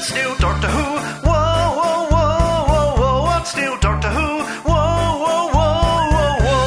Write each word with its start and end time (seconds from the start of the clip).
What's 0.00 0.14
new, 0.14 0.34
Doctor 0.38 0.68
Who? 0.68 0.96
Whoa, 1.28 1.76
whoa, 1.76 2.08
whoa, 2.08 2.64
whoa, 2.64 2.94
whoa. 2.96 3.22
What's 3.24 3.54
new, 3.54 3.76
Doctor 3.80 4.08
Who? 4.08 4.40
Whoa, 4.64 5.18
whoa, 5.20 5.52
whoa, 5.52 6.08
whoa, 6.10 6.40
whoa. 6.40 6.64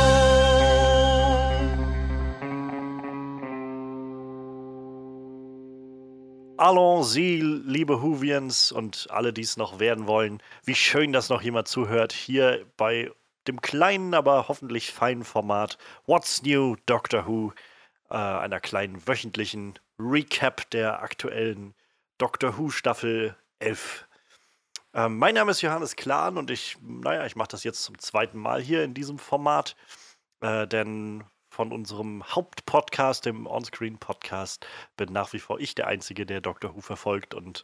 Allons 6.60 7.12
Sie, 7.12 7.42
liebe 7.42 8.04
Whovians 8.04 8.72
und 8.72 9.08
alle, 9.10 9.34
die 9.34 9.42
es 9.42 9.58
noch 9.58 9.80
werden 9.80 10.06
wollen. 10.06 10.44
Wie 10.64 10.76
schön, 10.76 11.12
dass 11.12 11.30
noch 11.30 11.42
jemand 11.42 11.68
zuhört 11.68 12.14
hier 12.14 12.68
bei 12.78 13.10
dem 13.48 13.62
kleinen, 13.62 14.14
aber 14.14 14.48
hoffentlich 14.48 14.92
feinen 14.92 15.24
Format 15.24 15.80
What's 16.06 16.44
New, 16.44 16.76
Doctor 16.86 17.26
Who, 17.26 17.52
äh, 18.12 18.14
einer 18.14 18.60
kleinen 18.60 19.08
wöchentlichen 19.08 19.80
Recap 19.98 20.70
der 20.70 21.02
aktuellen 21.02 21.74
Doctor 22.18 22.58
Who 22.58 22.70
Staffel 22.70 23.36
11. 23.60 24.08
Ähm, 24.94 25.18
mein 25.18 25.36
Name 25.36 25.52
ist 25.52 25.62
Johannes 25.62 25.96
Klahn 25.96 26.38
und 26.38 26.52
ich, 26.52 26.78
naja, 26.82 27.26
ich 27.26 27.36
mache 27.36 27.50
das 27.50 27.64
jetzt 27.64 27.84
zum 27.84 27.98
zweiten 27.98 28.38
Mal 28.38 28.62
hier 28.62 28.84
in 28.84 28.94
diesem 28.94 29.18
Format, 29.18 29.76
äh, 30.42 30.68
denn 30.68 31.24
von 31.50 31.72
unserem 31.72 32.24
Hauptpodcast, 32.24 33.26
dem 33.26 33.48
Onscreen-Podcast, 33.48 34.66
bin 34.98 35.12
nach 35.12 35.34
wie 35.34 35.40
vor 35.40 35.60
ich 35.60 35.76
der 35.76 35.88
Einzige, 35.88 36.26
der 36.26 36.42
Doctor 36.42 36.76
Who 36.76 36.82
verfolgt 36.82 37.34
und 37.34 37.64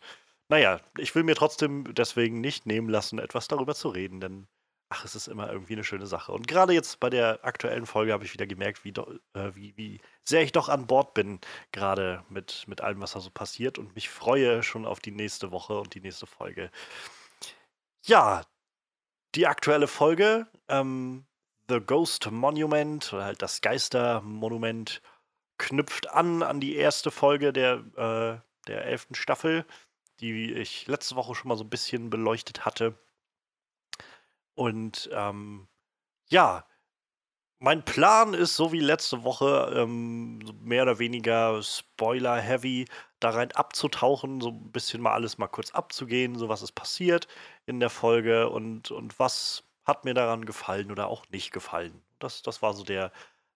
naja, 0.50 0.80
ich 0.98 1.14
will 1.14 1.24
mir 1.24 1.36
trotzdem 1.36 1.94
deswegen 1.94 2.42
nicht 2.42 2.66
nehmen 2.66 2.90
lassen, 2.90 3.20
etwas 3.20 3.48
darüber 3.48 3.76
zu 3.76 3.90
reden, 3.90 4.20
denn 4.20 4.48
ach, 4.90 5.06
es 5.06 5.16
ist 5.16 5.28
immer 5.28 5.52
irgendwie 5.52 5.74
eine 5.74 5.84
schöne 5.84 6.08
Sache. 6.08 6.32
Und 6.32 6.48
gerade 6.48 6.74
jetzt 6.74 7.00
bei 7.00 7.10
der 7.10 7.46
aktuellen 7.46 7.86
Folge 7.86 8.12
habe 8.12 8.26
ich 8.26 8.34
wieder 8.34 8.48
gemerkt, 8.48 8.84
wie, 8.84 8.90
äh, 8.90 9.56
wie, 9.56 9.78
wie 9.78 10.02
sehr 10.24 10.42
ich 10.42 10.52
doch 10.52 10.68
an 10.68 10.88
Bord 10.88 11.14
bin, 11.14 11.40
gerade 11.72 12.24
mit, 12.30 12.66
mit 12.68 12.82
allem, 12.82 13.02
was 13.02 13.14
da 13.14 13.20
so 13.20 13.30
passiert 13.30 13.78
und 13.78 13.96
mich 13.96 14.10
freue 14.10 14.64
schon 14.64 14.86
auf 14.86 15.00
die 15.00 15.12
nächste 15.12 15.52
Woche 15.52 15.80
und 15.80 15.94
die 15.94 16.02
nächste 16.02 16.26
Folge. 16.26 16.72
Ja, 18.06 18.44
die 19.36 19.48
aktuelle 19.48 19.88
Folge, 19.88 20.48
ähm, 20.68 21.26
The 21.70 21.80
Ghost 21.80 22.32
Monument 22.32 23.14
oder 23.14 23.26
halt 23.26 23.42
das 23.44 23.62
Geistermonument, 23.62 25.02
knüpft 25.60 26.10
an 26.10 26.42
an 26.42 26.60
die 26.60 26.76
erste 26.76 27.12
Folge 27.12 27.54
der, 27.54 27.84
äh, 27.96 28.68
der 28.68 28.86
elften 28.86 29.14
Staffel, 29.14 29.66
die 30.20 30.54
ich 30.54 30.88
letzte 30.88 31.16
Woche 31.16 31.36
schon 31.36 31.50
mal 31.50 31.58
so 31.58 31.64
ein 31.64 31.70
bisschen 31.70 32.10
beleuchtet 32.10 32.66
hatte. 32.66 32.98
Und 34.60 35.10
ähm, 35.14 35.70
ja, 36.28 36.66
mein 37.60 37.86
Plan 37.86 38.34
ist, 38.34 38.58
so 38.58 38.74
wie 38.74 38.82
letzte 38.82 39.24
Woche, 39.24 39.72
ähm, 39.74 40.40
mehr 40.62 40.84
oder 40.84 41.00
weniger 41.00 41.64
Spoiler-heavy 41.64 42.86
da 43.22 43.30
rein 43.30 43.54
abzutauchen, 43.54 44.42
so 44.42 44.50
ein 44.50 44.72
bisschen 44.74 45.02
mal 45.02 45.14
alles 45.14 45.38
mal 45.38 45.48
kurz 45.48 45.72
abzugehen, 45.72 46.36
so 46.38 46.50
was 46.50 46.62
ist 46.62 46.74
passiert 46.74 47.30
in 47.68 47.80
der 47.80 47.90
Folge 47.90 48.50
und, 48.50 48.92
und 48.92 49.18
was 49.18 49.64
hat 49.86 50.04
mir 50.04 50.14
daran 50.14 50.44
gefallen 50.44 50.92
oder 50.92 51.08
auch 51.08 51.26
nicht 51.30 51.52
gefallen. 51.52 52.02
Das, 52.20 52.42
das 52.42 52.62
war 52.62 52.74
so 52.74 52.84
der, 52.84 53.14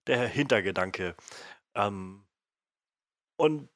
der 0.08 0.26
Hintergedanke. 0.26 1.18
Ähm, 1.76 2.26
und 3.36 3.68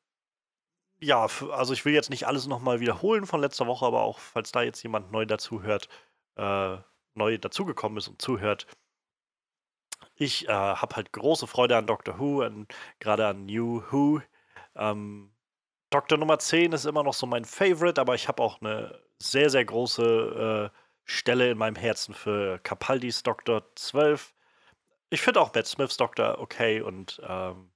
ja, 1.01 1.27
also 1.51 1.73
ich 1.73 1.83
will 1.83 1.93
jetzt 1.93 2.09
nicht 2.09 2.25
alles 2.25 2.47
nochmal 2.47 2.79
wiederholen 2.79 3.25
von 3.25 3.41
letzter 3.41 3.67
Woche, 3.67 3.85
aber 3.85 4.03
auch 4.03 4.19
falls 4.19 4.53
da 4.53 4.61
jetzt 4.61 4.81
jemand 4.83 5.11
neu 5.11 5.25
dazu 5.25 5.61
hört, 5.63 5.89
äh, 6.37 6.77
neu 7.17 7.37
dazugekommen 7.37 7.97
ist 7.97 8.07
und 8.07 8.21
zuhört. 8.21 8.67
Ich 10.15 10.47
äh, 10.47 10.51
habe 10.51 10.95
halt 10.95 11.11
große 11.11 11.47
Freude 11.47 11.77
an 11.77 11.87
Doctor 11.87 12.19
Who, 12.19 12.47
gerade 12.99 13.27
an 13.27 13.45
New 13.45 13.83
Who. 13.91 14.21
Ähm, 14.75 15.31
Doktor 15.89 16.17
Nummer 16.17 16.39
10 16.39 16.73
ist 16.73 16.85
immer 16.85 17.03
noch 17.03 17.13
so 17.13 17.25
mein 17.25 17.45
Favorite, 17.45 17.99
aber 17.99 18.15
ich 18.15 18.27
habe 18.27 18.43
auch 18.43 18.61
eine 18.61 19.01
sehr, 19.19 19.49
sehr 19.49 19.65
große 19.65 20.71
äh, 20.73 20.77
Stelle 21.05 21.49
in 21.49 21.57
meinem 21.57 21.75
Herzen 21.75 22.13
für 22.13 22.59
Capaldis 22.59 23.23
Doktor 23.23 23.63
12. 23.75 24.33
Ich 25.09 25.21
finde 25.21 25.39
auch 25.39 25.53
Matt 25.53 25.67
Smiths 25.67 25.97
Doktor 25.97 26.39
okay 26.39 26.81
und 26.81 27.21
ähm, 27.25 27.71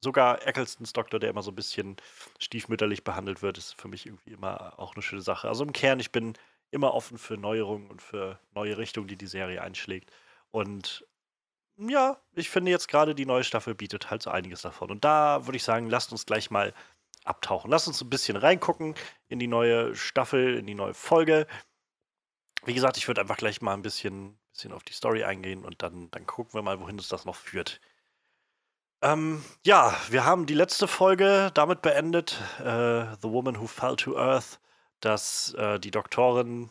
sogar 0.00 0.46
Ecclestons 0.46 0.92
Doktor, 0.92 1.18
der 1.18 1.30
immer 1.30 1.42
so 1.42 1.50
ein 1.50 1.56
bisschen 1.56 1.96
stiefmütterlich 2.38 3.02
behandelt 3.02 3.42
wird, 3.42 3.58
ist 3.58 3.80
für 3.80 3.88
mich 3.88 4.06
irgendwie 4.06 4.32
immer 4.32 4.78
auch 4.78 4.94
eine 4.94 5.02
schöne 5.02 5.22
Sache. 5.22 5.48
Also 5.48 5.64
im 5.64 5.72
Kern, 5.72 5.98
ich 5.98 6.12
bin 6.12 6.34
immer 6.70 6.94
offen 6.94 7.18
für 7.18 7.36
Neuerungen 7.36 7.90
und 7.90 8.02
für 8.02 8.38
neue 8.54 8.78
Richtungen, 8.78 9.08
die 9.08 9.16
die 9.16 9.26
Serie 9.26 9.62
einschlägt. 9.62 10.10
Und 10.50 11.06
ja, 11.76 12.18
ich 12.34 12.50
finde 12.50 12.70
jetzt 12.70 12.88
gerade 12.88 13.14
die 13.14 13.26
neue 13.26 13.44
Staffel 13.44 13.74
bietet 13.74 14.10
halt 14.10 14.22
so 14.22 14.30
einiges 14.30 14.62
davon. 14.62 14.90
Und 14.90 15.04
da 15.04 15.46
würde 15.46 15.56
ich 15.56 15.62
sagen, 15.62 15.88
lasst 15.88 16.12
uns 16.12 16.26
gleich 16.26 16.50
mal 16.50 16.74
abtauchen. 17.24 17.70
Lasst 17.70 17.88
uns 17.88 18.00
ein 18.02 18.10
bisschen 18.10 18.36
reingucken 18.36 18.94
in 19.28 19.38
die 19.38 19.46
neue 19.46 19.94
Staffel, 19.94 20.56
in 20.56 20.66
die 20.66 20.74
neue 20.74 20.94
Folge. 20.94 21.46
Wie 22.64 22.74
gesagt, 22.74 22.96
ich 22.96 23.06
würde 23.06 23.20
einfach 23.20 23.36
gleich 23.36 23.60
mal 23.62 23.74
ein 23.74 23.82
bisschen, 23.82 24.38
bisschen 24.52 24.72
auf 24.72 24.82
die 24.82 24.92
Story 24.92 25.24
eingehen 25.24 25.64
und 25.64 25.82
dann, 25.82 26.10
dann 26.10 26.26
gucken 26.26 26.54
wir 26.54 26.62
mal, 26.62 26.80
wohin 26.80 26.96
uns 26.96 27.08
das 27.08 27.24
noch 27.24 27.36
führt. 27.36 27.80
Ähm, 29.00 29.44
ja, 29.64 29.96
wir 30.10 30.24
haben 30.24 30.46
die 30.46 30.54
letzte 30.54 30.88
Folge 30.88 31.52
damit 31.54 31.82
beendet. 31.82 32.40
Uh, 32.58 33.14
The 33.22 33.30
Woman 33.30 33.60
Who 33.60 33.68
Fell 33.68 33.94
to 33.94 34.18
Earth 34.18 34.58
dass 35.00 35.54
äh, 35.54 35.78
die 35.78 35.90
Doktorin 35.90 36.70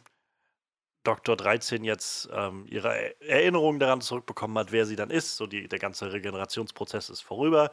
Doktor 1.03 1.37
13 1.37 1.85
jetzt 1.85 2.27
ähm, 2.33 2.65
ihre 2.67 3.19
Erinnerungen 3.21 3.79
daran 3.79 4.01
zurückbekommen 4.01 4.57
hat, 4.57 4.73
wer 4.73 4.85
sie 4.85 4.97
dann 4.97 5.09
ist. 5.09 5.37
So 5.37 5.47
die, 5.47 5.69
der 5.69 5.79
ganze 5.79 6.11
Regenerationsprozess 6.11 7.09
ist 7.09 7.21
vorüber. 7.21 7.71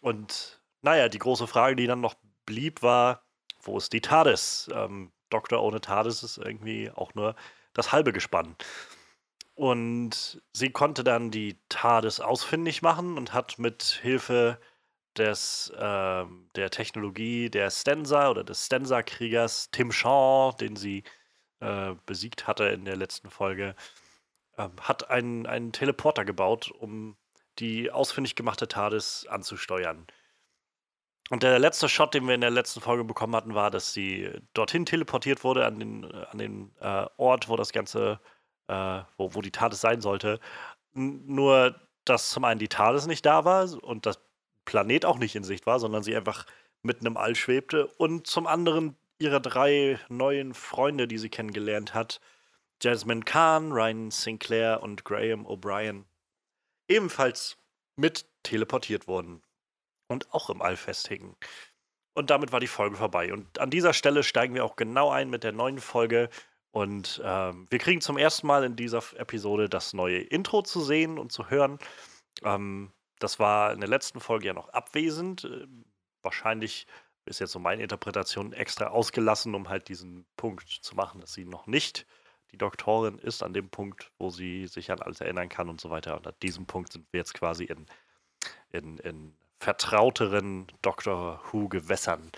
Und 0.00 0.62
naja, 0.80 1.10
die 1.10 1.18
große 1.18 1.46
Frage, 1.46 1.76
die 1.76 1.86
dann 1.86 2.00
noch 2.00 2.14
blieb, 2.46 2.80
war, 2.80 3.22
wo 3.60 3.76
ist 3.76 3.92
die 3.92 4.00
TARDIS? 4.00 4.70
Ähm, 4.72 5.12
Doktor 5.28 5.62
ohne 5.62 5.82
TARDIS 5.82 6.22
ist 6.22 6.38
irgendwie 6.38 6.90
auch 6.90 7.14
nur 7.14 7.36
das 7.74 7.92
halbe 7.92 8.14
Gespann. 8.14 8.56
Und 9.54 10.40
sie 10.54 10.70
konnte 10.70 11.04
dann 11.04 11.30
die 11.30 11.58
TARDIS 11.68 12.20
ausfindig 12.20 12.80
machen 12.80 13.18
und 13.18 13.34
hat 13.34 13.58
mit 13.58 13.82
Hilfe 14.00 14.58
des, 15.16 15.70
äh, 15.76 16.24
der 16.56 16.70
Technologie 16.70 17.50
der 17.50 17.70
Stensa 17.70 18.30
oder 18.30 18.44
des 18.44 18.66
Stensa-Kriegers 18.66 19.70
Tim 19.70 19.92
Shaw, 19.92 20.52
den 20.58 20.76
sie 20.76 21.04
äh, 21.60 21.94
besiegt 22.06 22.46
hatte 22.46 22.64
in 22.66 22.84
der 22.84 22.96
letzten 22.96 23.30
Folge, 23.30 23.74
äh, 24.56 24.68
hat 24.80 25.10
einen, 25.10 25.46
einen 25.46 25.72
Teleporter 25.72 26.24
gebaut, 26.24 26.70
um 26.70 27.16
die 27.58 27.90
ausfindig 27.90 28.36
gemachte 28.36 28.68
TARDIS 28.68 29.26
anzusteuern. 29.28 30.06
Und 31.30 31.44
der 31.44 31.58
letzte 31.58 31.88
Shot, 31.88 32.14
den 32.14 32.26
wir 32.26 32.34
in 32.34 32.40
der 32.40 32.50
letzten 32.50 32.80
Folge 32.80 33.04
bekommen 33.04 33.36
hatten, 33.36 33.54
war, 33.54 33.70
dass 33.70 33.92
sie 33.92 34.30
dorthin 34.52 34.84
teleportiert 34.84 35.44
wurde, 35.44 35.64
an 35.64 35.78
den, 35.78 36.04
an 36.12 36.38
den 36.38 36.72
äh, 36.80 37.06
Ort, 37.18 37.48
wo 37.48 37.56
das 37.56 37.72
Ganze, 37.72 38.20
äh, 38.66 39.02
wo, 39.16 39.34
wo 39.34 39.40
die 39.40 39.52
TARDIS 39.52 39.80
sein 39.80 40.00
sollte. 40.00 40.40
N 40.94 41.22
nur, 41.26 41.76
dass 42.04 42.30
zum 42.30 42.44
einen 42.44 42.58
die 42.58 42.68
TARDIS 42.68 43.06
nicht 43.06 43.24
da 43.26 43.44
war 43.44 43.68
und 43.84 44.06
das 44.06 44.20
Planet 44.70 45.04
auch 45.04 45.18
nicht 45.18 45.34
in 45.34 45.42
Sicht 45.42 45.66
war, 45.66 45.80
sondern 45.80 46.04
sie 46.04 46.14
einfach 46.14 46.46
mitten 46.82 47.04
im 47.04 47.16
All 47.16 47.34
schwebte. 47.34 47.88
Und 47.98 48.28
zum 48.28 48.46
anderen 48.46 48.96
ihre 49.18 49.40
drei 49.40 49.98
neuen 50.08 50.54
Freunde, 50.54 51.08
die 51.08 51.18
sie 51.18 51.28
kennengelernt 51.28 51.92
hat, 51.92 52.20
Jasmine 52.80 53.22
Kahn, 53.22 53.72
Ryan 53.72 54.12
Sinclair 54.12 54.80
und 54.80 55.04
Graham 55.04 55.44
O'Brien, 55.44 56.04
ebenfalls 56.88 57.56
mit 57.96 58.26
teleportiert 58.44 59.08
wurden 59.08 59.42
und 60.06 60.32
auch 60.32 60.50
im 60.50 60.62
All 60.62 60.76
festhingen. 60.76 61.34
Und 62.14 62.30
damit 62.30 62.52
war 62.52 62.60
die 62.60 62.68
Folge 62.68 62.96
vorbei. 62.96 63.32
Und 63.32 63.58
an 63.58 63.70
dieser 63.70 63.92
Stelle 63.92 64.22
steigen 64.22 64.54
wir 64.54 64.64
auch 64.64 64.76
genau 64.76 65.10
ein 65.10 65.30
mit 65.30 65.42
der 65.42 65.52
neuen 65.52 65.78
Folge. 65.78 66.30
Und 66.70 67.20
ähm, 67.24 67.66
wir 67.70 67.80
kriegen 67.80 68.00
zum 68.00 68.16
ersten 68.16 68.46
Mal 68.46 68.62
in 68.62 68.76
dieser 68.76 69.02
Episode 69.16 69.68
das 69.68 69.94
neue 69.94 70.20
Intro 70.20 70.62
zu 70.62 70.80
sehen 70.80 71.18
und 71.18 71.32
zu 71.32 71.50
hören. 71.50 71.80
Ähm, 72.44 72.92
das 73.20 73.38
war 73.38 73.72
in 73.72 73.80
der 73.80 73.88
letzten 73.88 74.20
Folge 74.20 74.48
ja 74.48 74.52
noch 74.52 74.68
abwesend. 74.70 75.44
Ähm, 75.44 75.84
wahrscheinlich 76.22 76.86
ist 77.26 77.38
jetzt 77.38 77.52
so 77.52 77.58
meine 77.58 77.82
Interpretation 77.82 78.52
extra 78.52 78.88
ausgelassen, 78.88 79.54
um 79.54 79.68
halt 79.68 79.88
diesen 79.88 80.26
Punkt 80.36 80.68
zu 80.68 80.96
machen, 80.96 81.20
dass 81.20 81.32
sie 81.32 81.44
noch 81.44 81.66
nicht 81.66 82.06
die 82.50 82.58
Doktorin 82.58 83.18
ist, 83.18 83.42
an 83.42 83.52
dem 83.52 83.68
Punkt, 83.68 84.10
wo 84.18 84.30
sie 84.30 84.66
sich 84.66 84.90
an 84.90 85.00
alles 85.00 85.20
erinnern 85.20 85.48
kann 85.48 85.68
und 85.68 85.80
so 85.80 85.90
weiter. 85.90 86.16
Und 86.16 86.26
an 86.26 86.34
diesem 86.42 86.66
Punkt 86.66 86.92
sind 86.92 87.06
wir 87.12 87.18
jetzt 87.18 87.34
quasi 87.34 87.64
in, 87.64 87.86
in, 88.72 88.98
in 88.98 89.36
vertrauteren 89.60 90.66
Doctor 90.82 91.40
Who-Gewässern. 91.52 92.32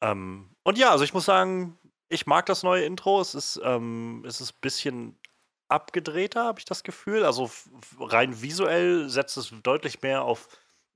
Ähm, 0.00 0.50
und 0.64 0.78
ja, 0.78 0.90
also 0.90 1.04
ich 1.04 1.14
muss 1.14 1.26
sagen, 1.26 1.78
ich 2.08 2.26
mag 2.26 2.46
das 2.46 2.62
neue 2.62 2.84
Intro. 2.84 3.20
Es 3.20 3.34
ist, 3.34 3.60
ähm, 3.62 4.24
es 4.26 4.40
ist 4.40 4.54
ein 4.54 4.60
bisschen 4.60 5.18
abgedrehter, 5.70 6.44
habe 6.44 6.58
ich 6.58 6.64
das 6.64 6.82
Gefühl. 6.82 7.24
Also 7.24 7.50
rein 7.98 8.42
visuell 8.42 9.08
setzt 9.08 9.36
es 9.36 9.52
deutlich 9.62 10.02
mehr 10.02 10.22
auf 10.22 10.48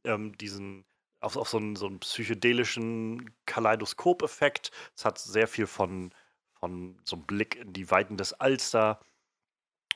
ähm, 0.05 0.37
diesen, 0.39 0.85
auf, 1.21 1.37
auf 1.37 1.49
so, 1.49 1.59
einen, 1.59 1.77
so 1.77 1.87
einen 1.87 2.01
psychedelischen 2.01 3.35
Kaleidoskop-Effekt. 3.47 4.71
Es 4.97 5.05
hat 5.05 5.19
sehr 5.19 5.49
viel 5.49 5.67
von, 5.67 6.13
von 6.55 7.01
so 7.05 7.17
einem 7.17 7.27
Blick 7.27 7.57
in 7.57 7.73
die 7.73 7.91
Weiten 7.91 8.17
des 8.17 8.33
Alster. 8.35 9.01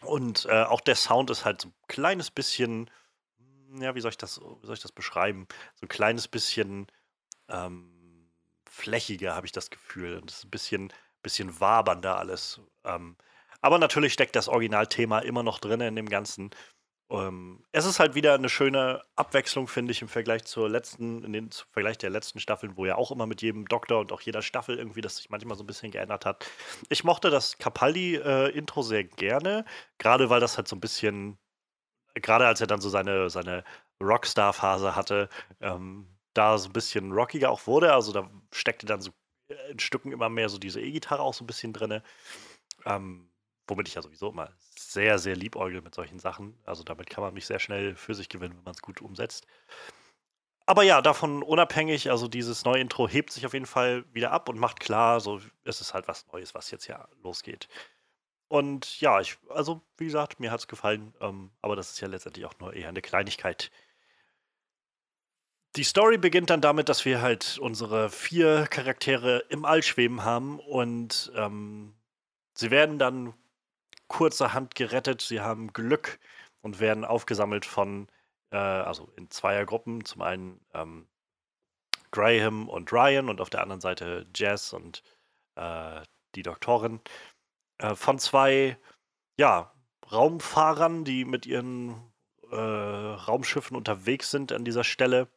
Und 0.03 0.47
äh, 0.47 0.63
auch 0.63 0.81
der 0.81 0.95
Sound 0.95 1.31
ist 1.31 1.45
halt 1.45 1.61
so 1.61 1.69
ein 1.69 1.75
kleines 1.89 2.31
bisschen, 2.31 2.91
hm, 3.39 3.83
ja, 3.83 3.95
wie 3.95 4.01
soll 4.01 4.11
ich 4.11 4.19
das, 4.19 4.41
wie 4.41 4.67
soll 4.67 4.75
ich 4.75 4.83
das 4.83 4.93
beschreiben? 4.93 5.47
So 5.75 5.87
ein 5.87 5.89
kleines 5.89 6.29
bisschen 6.29 6.87
ähm, 7.49 8.31
flächiger, 8.69 9.35
habe 9.35 9.47
ich 9.47 9.53
das 9.53 9.71
Gefühl. 9.71 10.19
Und 10.19 10.31
es 10.31 10.39
ist 10.39 10.45
ein 10.45 10.51
bisschen, 10.51 10.93
bisschen 11.23 11.61
wabernder 11.61 12.17
alles. 12.19 12.61
Ähm, 12.85 13.17
aber 13.61 13.79
natürlich 13.79 14.13
steckt 14.13 14.37
das 14.37 14.49
Originalthema 14.49 15.21
immer 15.21 15.43
noch 15.43 15.59
drin 15.59 15.81
in 15.81 15.97
dem 15.97 16.09
Ganzen. 16.09 16.51
Ähm, 17.11 17.65
es 17.73 17.87
ist 17.87 18.01
halt 18.01 18.15
wieder 18.15 18.35
eine 18.35 18.51
schöne 18.51 19.03
Abwechslung, 19.17 19.67
finde 19.67 19.93
ich, 19.93 20.03
im 20.03 20.09
Vergleich 20.09 20.45
zur 20.45 20.69
letzten, 20.69 21.25
in 21.25 21.33
den 21.33 21.51
Vergleich 21.73 21.97
der 21.97 22.11
letzten 22.11 22.39
Staffeln, 22.39 22.77
wo 22.77 22.85
ja 22.85 22.97
auch 22.97 23.11
immer 23.11 23.27
mit 23.27 23.41
jedem 23.41 23.67
Doktor 23.67 24.01
und 24.01 24.13
auch 24.13 24.21
jeder 24.21 24.43
Staffel 24.43 24.77
irgendwie 24.77 25.01
das 25.01 25.17
sich 25.17 25.31
manchmal 25.31 25.57
so 25.57 25.65
ein 25.65 25.67
bisschen 25.67 25.91
geändert 25.91 26.27
hat. 26.27 26.47
Ich 26.91 27.05
mochte 27.05 27.31
das 27.31 27.57
Capaldi-Intro 27.59 28.81
äh, 28.81 28.85
sehr 28.85 29.05
gerne, 29.05 29.65
gerade 29.99 30.29
weil 30.29 30.41
das 30.41 30.59
halt 30.59 30.69
so 30.69 30.77
ein 30.77 30.81
bisschen, 30.81 31.39
gerade 32.15 32.47
als 32.47 32.61
er 32.61 32.67
dann 32.67 32.81
so 32.83 32.91
seine, 32.91 33.31
seine 33.31 33.65
Rockstar-Phase 34.03 34.95
hatte, 34.95 35.31
ähm, 35.61 36.07
da 36.35 36.59
so 36.59 36.69
ein 36.69 36.73
bisschen 36.73 37.13
rockiger 37.13 37.51
auch 37.51 37.67
wurde. 37.67 37.93
Also 37.95 38.13
da 38.13 38.31
steckte 38.53 38.87
dann 38.87 39.01
so 39.01 39.13
in 39.71 39.79
Stücken 39.79 40.13
immer 40.13 40.29
mehr 40.29 40.51
so 40.51 40.59
diese 40.59 40.81
E-Gitarre 40.81 41.23
auch 41.23 41.35
so 41.35 41.45
ein 41.45 41.47
bisschen 41.47 41.73
drin. 41.73 42.03
Ähm, 42.85 43.31
womit 43.69 43.88
ich 43.88 43.94
ja 43.94 44.03
sowieso 44.03 44.31
immer 44.31 44.50
sehr, 44.76 45.19
sehr 45.19 45.37
liebäugel 45.37 45.82
mit 45.82 45.94
solchen 45.94 46.19
Sachen. 46.19 46.59
Also 46.65 46.82
damit 46.82 47.11
kann 47.11 47.23
man 47.23 47.35
mich 47.35 47.47
sehr 47.47 47.59
schnell 47.59 47.94
für 47.94 48.15
sich 48.15 48.29
gewinnen, 48.29 48.56
wenn 48.56 48.65
man 48.65 48.75
es 48.75 48.82
gut 48.82 49.00
umsetzt. 49.00 49.47
Aber 50.67 50.82
ja, 50.82 51.00
davon 51.00 51.43
unabhängig, 51.43 52.11
also 52.11 52.29
dieses 52.29 52.65
neue 52.65 52.81
Intro 52.81 53.09
hebt 53.09 53.32
sich 53.32 53.47
auf 53.47 53.55
jeden 53.55 53.67
Fall 53.67 54.05
wieder 54.12 54.32
ab 54.32 54.50
und 54.50 54.59
macht 54.59 54.81
klar, 54.81 55.20
so 55.20 55.41
es 55.65 55.81
ist 55.81 55.94
halt 55.94 56.09
was 56.09 56.26
Neues, 56.32 56.55
was 56.55 56.70
jetzt 56.70 56.87
ja 56.87 57.09
losgeht. 57.23 57.69
Und 58.49 59.00
ja, 59.00 59.20
ich, 59.20 59.38
also 59.49 59.82
wie 59.97 60.06
gesagt, 60.06 60.41
mir 60.41 60.50
hat 60.50 60.61
es 60.61 60.69
gefallen, 60.69 61.14
ähm, 61.21 61.50
aber 61.62 61.76
das 61.76 61.91
ist 61.91 62.00
ja 62.00 62.09
letztendlich 62.09 62.44
auch 62.47 62.59
nur 62.61 62.75
eher 62.75 62.88
eine 62.88 63.03
Kleinigkeit. 63.03 63.71
Die 65.76 65.85
Story 65.85 66.19
beginnt 66.19 66.50
dann 66.50 66.61
damit, 66.61 66.88
dass 66.88 67.05
wir 67.05 67.23
halt 67.23 67.59
unsere 67.59 68.11
vier 68.11 68.67
Charaktere 68.67 69.44
im 69.49 69.64
All 69.64 69.82
schweben 69.82 70.25
haben 70.25 70.59
und 70.61 71.31
ähm, 71.35 71.94
sie 72.55 72.71
werden 72.71 72.99
dann 72.99 73.35
kurzerhand 74.09 74.75
gerettet. 74.75 75.23
Sie 75.23 75.41
haben 75.41 75.73
Glück 75.73 76.19
und 76.63 76.81
werden 76.81 77.05
aufgesammelt 77.05 77.65
von, 77.65 78.09
äh, 78.51 78.57
also 78.57 79.13
in 79.17 79.31
Zweiergruppen. 79.31 80.05
Zum 80.05 80.23
einen 80.23 80.61
ähm, 80.75 81.07
Graham 82.11 82.69
und 82.69 82.93
Ryan 82.93 83.29
und 83.29 83.41
auf 83.41 83.51
der 83.51 83.63
anderen 83.63 83.81
Seite 83.81 84.27
Jess 84.35 84.73
und 84.73 85.03
äh, 85.57 86.01
die 86.35 86.43
Doktorin. 86.43 87.01
Äh, 87.79 87.95
von 87.95 88.19
zwei, 88.19 88.79
ja, 89.39 89.73
Raumfahrern, 90.11 91.05
die 91.05 91.25
mit 91.25 91.47
ihren 91.47 91.95
äh, 92.51 92.57
Raumschiffen 92.57 93.77
unterwegs 93.77 94.31
sind 94.31 94.53
an 94.53 94.65
dieser 94.65 94.85
Stelle 94.85 95.29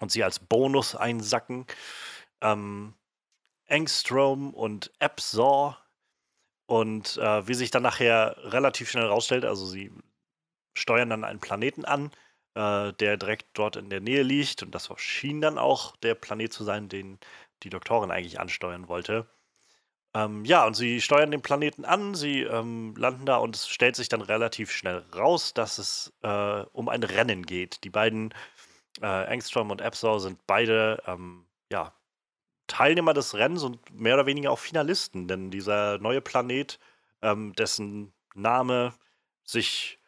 und 0.00 0.10
sie 0.10 0.24
als 0.24 0.38
Bonus 0.38 0.94
einsacken. 0.94 1.66
Ähm, 2.40 2.94
Engstrom 3.66 4.54
und 4.54 4.92
Epsor 4.98 5.78
und 6.70 7.16
äh, 7.16 7.48
wie 7.48 7.54
sich 7.54 7.72
dann 7.72 7.82
nachher 7.82 8.36
relativ 8.44 8.90
schnell 8.90 9.06
rausstellt, 9.06 9.44
also 9.44 9.66
sie 9.66 9.90
steuern 10.72 11.10
dann 11.10 11.24
einen 11.24 11.40
Planeten 11.40 11.84
an, 11.84 12.12
äh, 12.54 12.92
der 12.92 13.16
direkt 13.16 13.48
dort 13.54 13.74
in 13.74 13.90
der 13.90 14.00
Nähe 14.00 14.22
liegt. 14.22 14.62
Und 14.62 14.72
das 14.72 14.88
schien 14.98 15.40
dann 15.40 15.58
auch 15.58 15.96
der 15.96 16.14
Planet 16.14 16.52
zu 16.52 16.62
sein, 16.62 16.88
den 16.88 17.18
die 17.64 17.70
Doktorin 17.70 18.12
eigentlich 18.12 18.38
ansteuern 18.38 18.86
wollte. 18.86 19.26
Ähm, 20.14 20.44
ja, 20.44 20.64
und 20.64 20.74
sie 20.74 21.00
steuern 21.00 21.32
den 21.32 21.42
Planeten 21.42 21.84
an, 21.84 22.14
sie 22.14 22.42
ähm, 22.42 22.94
landen 22.96 23.26
da 23.26 23.38
und 23.38 23.56
es 23.56 23.68
stellt 23.68 23.96
sich 23.96 24.08
dann 24.08 24.20
relativ 24.22 24.70
schnell 24.70 25.04
raus, 25.12 25.54
dass 25.54 25.78
es 25.78 26.12
äh, 26.22 26.62
um 26.72 26.88
ein 26.88 27.02
Rennen 27.02 27.46
geht. 27.46 27.82
Die 27.82 27.90
beiden, 27.90 28.32
äh, 29.02 29.24
Engstrom 29.26 29.72
und 29.72 29.80
Epsor, 29.80 30.20
sind 30.20 30.46
beide 30.46 31.02
ähm, 31.06 31.46
ja, 31.72 31.92
Teilnehmer 32.70 33.14
des 33.14 33.34
Rennens 33.34 33.64
und 33.64 33.78
mehr 33.92 34.14
oder 34.14 34.26
weniger 34.26 34.52
auch 34.52 34.60
Finalisten, 34.60 35.26
denn 35.26 35.50
dieser 35.50 35.98
neue 35.98 36.20
Planet, 36.20 36.78
ähm, 37.20 37.52
dessen 37.54 38.12
Name 38.34 38.94
sich 39.44 39.98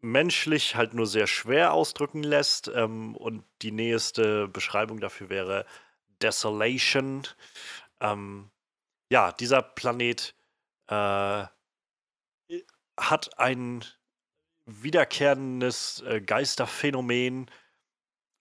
menschlich 0.00 0.76
halt 0.76 0.94
nur 0.94 1.06
sehr 1.06 1.26
schwer 1.26 1.74
ausdrücken 1.74 2.22
lässt 2.22 2.68
ähm, 2.74 3.14
und 3.16 3.44
die 3.60 3.70
nächste 3.70 4.48
Beschreibung 4.48 4.98
dafür 4.98 5.28
wäre 5.28 5.66
Desolation. 6.22 7.28
Ähm, 8.00 8.50
ja, 9.10 9.32
dieser 9.32 9.60
Planet 9.60 10.34
äh, 10.88 11.44
hat 12.98 13.38
ein 13.38 13.84
wiederkehrendes 14.64 16.02
äh, 16.06 16.22
Geisterphänomen, 16.22 17.50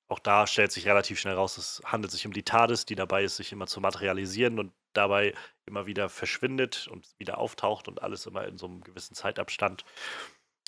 auch 0.09 0.19
da 0.19 0.47
stellt 0.47 0.71
sich 0.71 0.87
relativ 0.87 1.19
schnell 1.19 1.35
raus, 1.35 1.57
es 1.57 1.81
handelt 1.85 2.11
sich 2.11 2.25
um 2.25 2.33
die 2.33 2.43
TARDIS, 2.43 2.85
die 2.85 2.95
dabei 2.95 3.23
ist, 3.23 3.37
sich 3.37 3.51
immer 3.51 3.67
zu 3.67 3.79
materialisieren 3.79 4.59
und 4.59 4.73
dabei 4.93 5.33
immer 5.65 5.85
wieder 5.85 6.09
verschwindet 6.09 6.87
und 6.87 7.07
wieder 7.19 7.37
auftaucht 7.37 7.87
und 7.87 8.01
alles 8.01 8.25
immer 8.25 8.45
in 8.45 8.57
so 8.57 8.65
einem 8.65 8.81
gewissen 8.81 9.15
Zeitabstand. 9.15 9.85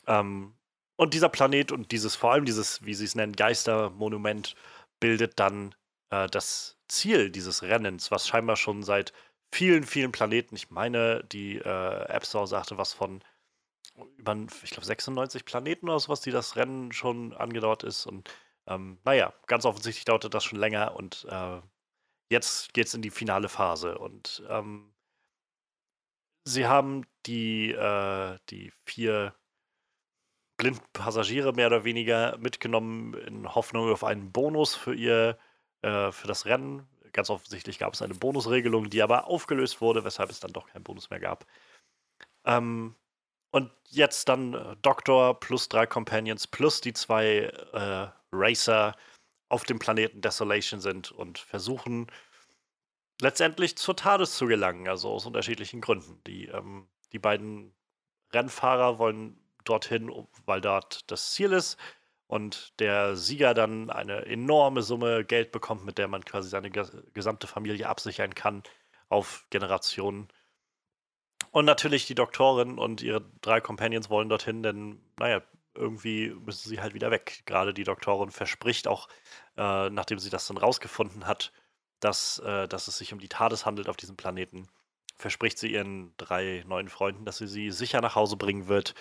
Ähm, 0.08 0.54
und 0.96 1.16
dieser 1.16 1.30
Planet 1.30 1.72
und 1.72 1.92
dieses, 1.92 2.16
vor 2.16 2.32
allem 2.32 2.46
dieses, 2.46 2.86
wie 2.86 2.94
sie 2.94 3.06
es 3.06 3.16
nennen, 3.16 3.36
Geistermonument, 3.36 4.56
bildet 5.00 5.40
dann 5.40 5.74
äh, 6.12 6.28
das 6.28 6.78
Ziel 6.88 7.32
dieses 7.32 7.64
Rennens, 7.64 8.12
was 8.12 8.28
scheinbar 8.28 8.56
schon 8.58 8.84
seit 8.84 9.12
vielen, 9.52 9.84
vielen 9.84 10.12
Planeten, 10.12 10.56
ich 10.56 10.70
meine, 10.70 11.24
die 11.24 11.58
äh, 11.58 12.06
App 12.06 12.26
Store 12.26 12.48
sagte 12.48 12.78
was 12.78 12.94
von 12.94 13.24
über, 14.18 14.36
ich 14.64 14.72
glaube, 14.72 14.86
96 14.86 15.46
Planeten 15.46 15.90
oder 15.90 16.00
sowas, 16.00 16.22
die 16.22 16.32
das 16.32 16.56
Rennen 16.56 16.92
schon 16.92 17.34
angedauert 17.34 17.84
ist 17.84 18.06
und 18.06 18.30
ähm, 18.68 19.00
naja, 19.04 19.34
ganz 19.48 19.66
offensichtlich 19.66 20.06
dauerte 20.06 20.30
das 20.30 20.44
schon 20.44 20.60
länger 20.60 20.96
und 20.96 21.26
äh, 21.30 21.62
jetzt 22.32 22.74
geht 22.74 22.88
es 22.88 22.94
in 22.94 23.02
die 23.02 23.10
finale 23.12 23.50
Phase. 23.50 23.98
Und 23.98 24.44
ähm, 24.50 24.94
sie 26.46 26.68
haben 26.68 27.06
die, 27.26 27.72
äh, 27.72 28.38
die 28.50 28.72
vier 28.86 29.36
blinden 30.58 30.86
Passagiere 30.94 31.54
mehr 31.54 31.68
oder 31.68 31.84
weniger 31.84 32.38
mitgenommen 32.38 33.16
in 33.16 33.54
Hoffnung 33.54 33.92
auf 33.92 34.04
einen 34.04 34.32
Bonus 34.32 34.76
für 34.76 34.94
ihr, 34.94 35.38
äh, 35.82 36.12
für 36.12 36.28
das 36.28 36.46
Rennen. 36.46 36.88
Ganz 37.14 37.30
offensichtlich 37.30 37.80
gab 37.80 37.94
es 37.94 38.02
eine 38.02 38.14
Bonusregelung, 38.14 38.90
die 38.90 39.02
aber 39.02 39.28
aufgelöst 39.28 39.82
wurde, 39.82 40.04
weshalb 40.06 40.30
es 40.30 40.40
dann 40.40 40.54
doch 40.54 40.68
keinen 40.68 40.84
Bonus 40.84 41.10
mehr 41.10 41.20
gab. 41.20 41.46
Ähm, 42.46 42.96
und 43.52 43.72
jetzt 43.90 44.30
dann 44.30 44.54
äh, 44.54 44.76
Doktor 44.82 45.40
plus 45.40 45.68
drei 45.68 45.86
Companions 45.86 46.48
plus 46.48 46.80
die 46.80 46.94
zwei 46.94 47.52
äh, 47.74 48.21
Racer 48.34 48.96
auf 49.50 49.64
dem 49.64 49.80
Planeten 49.80 50.22
Desolation 50.22 50.80
sind 50.80 51.12
und 51.12 51.38
versuchen 51.40 52.08
letztendlich 53.20 53.78
zur 53.78 53.96
TARDIS 53.96 54.36
zu 54.36 54.48
gelangen, 54.48 54.88
also 54.88 55.10
aus 55.12 55.26
unterschiedlichen 55.26 55.82
Gründen. 55.82 56.22
Die, 56.26 56.48
ähm, 56.48 56.88
die 57.12 57.20
beiden 57.20 57.74
Rennfahrer 58.34 58.98
wollen 58.98 59.38
dorthin, 59.64 60.12
weil 60.46 60.62
dort 60.62 61.10
das 61.12 61.34
Ziel 61.34 61.52
ist 61.52 61.78
und 62.28 62.80
der 62.80 63.16
Sieger 63.16 63.54
dann 63.54 63.90
eine 63.90 64.26
enorme 64.26 64.82
Summe 64.82 65.26
Geld 65.26 65.52
bekommt, 65.52 65.86
mit 65.86 65.98
der 65.98 66.08
man 66.08 66.24
quasi 66.24 66.50
seine 66.50 66.72
gesamte 66.72 67.46
Familie 67.48 67.90
absichern 67.90 68.34
kann 68.34 68.64
auf 69.10 69.46
Generationen. 69.50 70.30
Und 71.52 71.66
natürlich 71.66 72.08
die 72.08 72.16
Doktorin 72.16 72.80
und 72.80 73.02
ihre 73.02 73.30
drei 73.42 73.60
Companions 73.60 74.10
wollen 74.10 74.30
dorthin, 74.30 74.64
denn, 74.64 75.02
naja, 75.20 75.42
irgendwie 75.76 76.30
müssen 76.30 76.70
sie 76.70 76.82
halt 76.82 76.94
wieder 76.94 77.12
weg. 77.12 77.44
Gerade 77.46 77.74
die 77.74 77.84
Doktorin 77.84 78.32
verspricht 78.32 78.88
auch, 78.88 79.08
äh, 79.58 79.90
nachdem 79.90 80.20
sie 80.20 80.30
das 80.30 80.48
dann 80.48 80.58
rausgefunden 80.58 81.28
hat, 81.28 81.52
dass, 82.00 82.40
äh, 82.40 82.68
dass 82.68 82.88
es 82.88 82.98
sich 82.98 83.14
um 83.14 83.20
die 83.20 83.30
TARDIS 83.30 83.66
handelt 83.66 83.90
auf 83.90 83.98
diesem 83.98 84.18
Planeten, 84.18 84.68
verspricht 85.18 85.58
sie 85.60 85.72
ihren 85.72 86.16
drei 86.18 86.64
neuen 86.68 86.90
Freunden, 86.90 87.26
dass 87.26 87.38
sie 87.38 87.48
sie 87.48 87.72
sicher 87.72 88.02
nach 88.02 88.16
Hause 88.16 88.38
bringen 88.38 88.68
wird, 88.68 88.96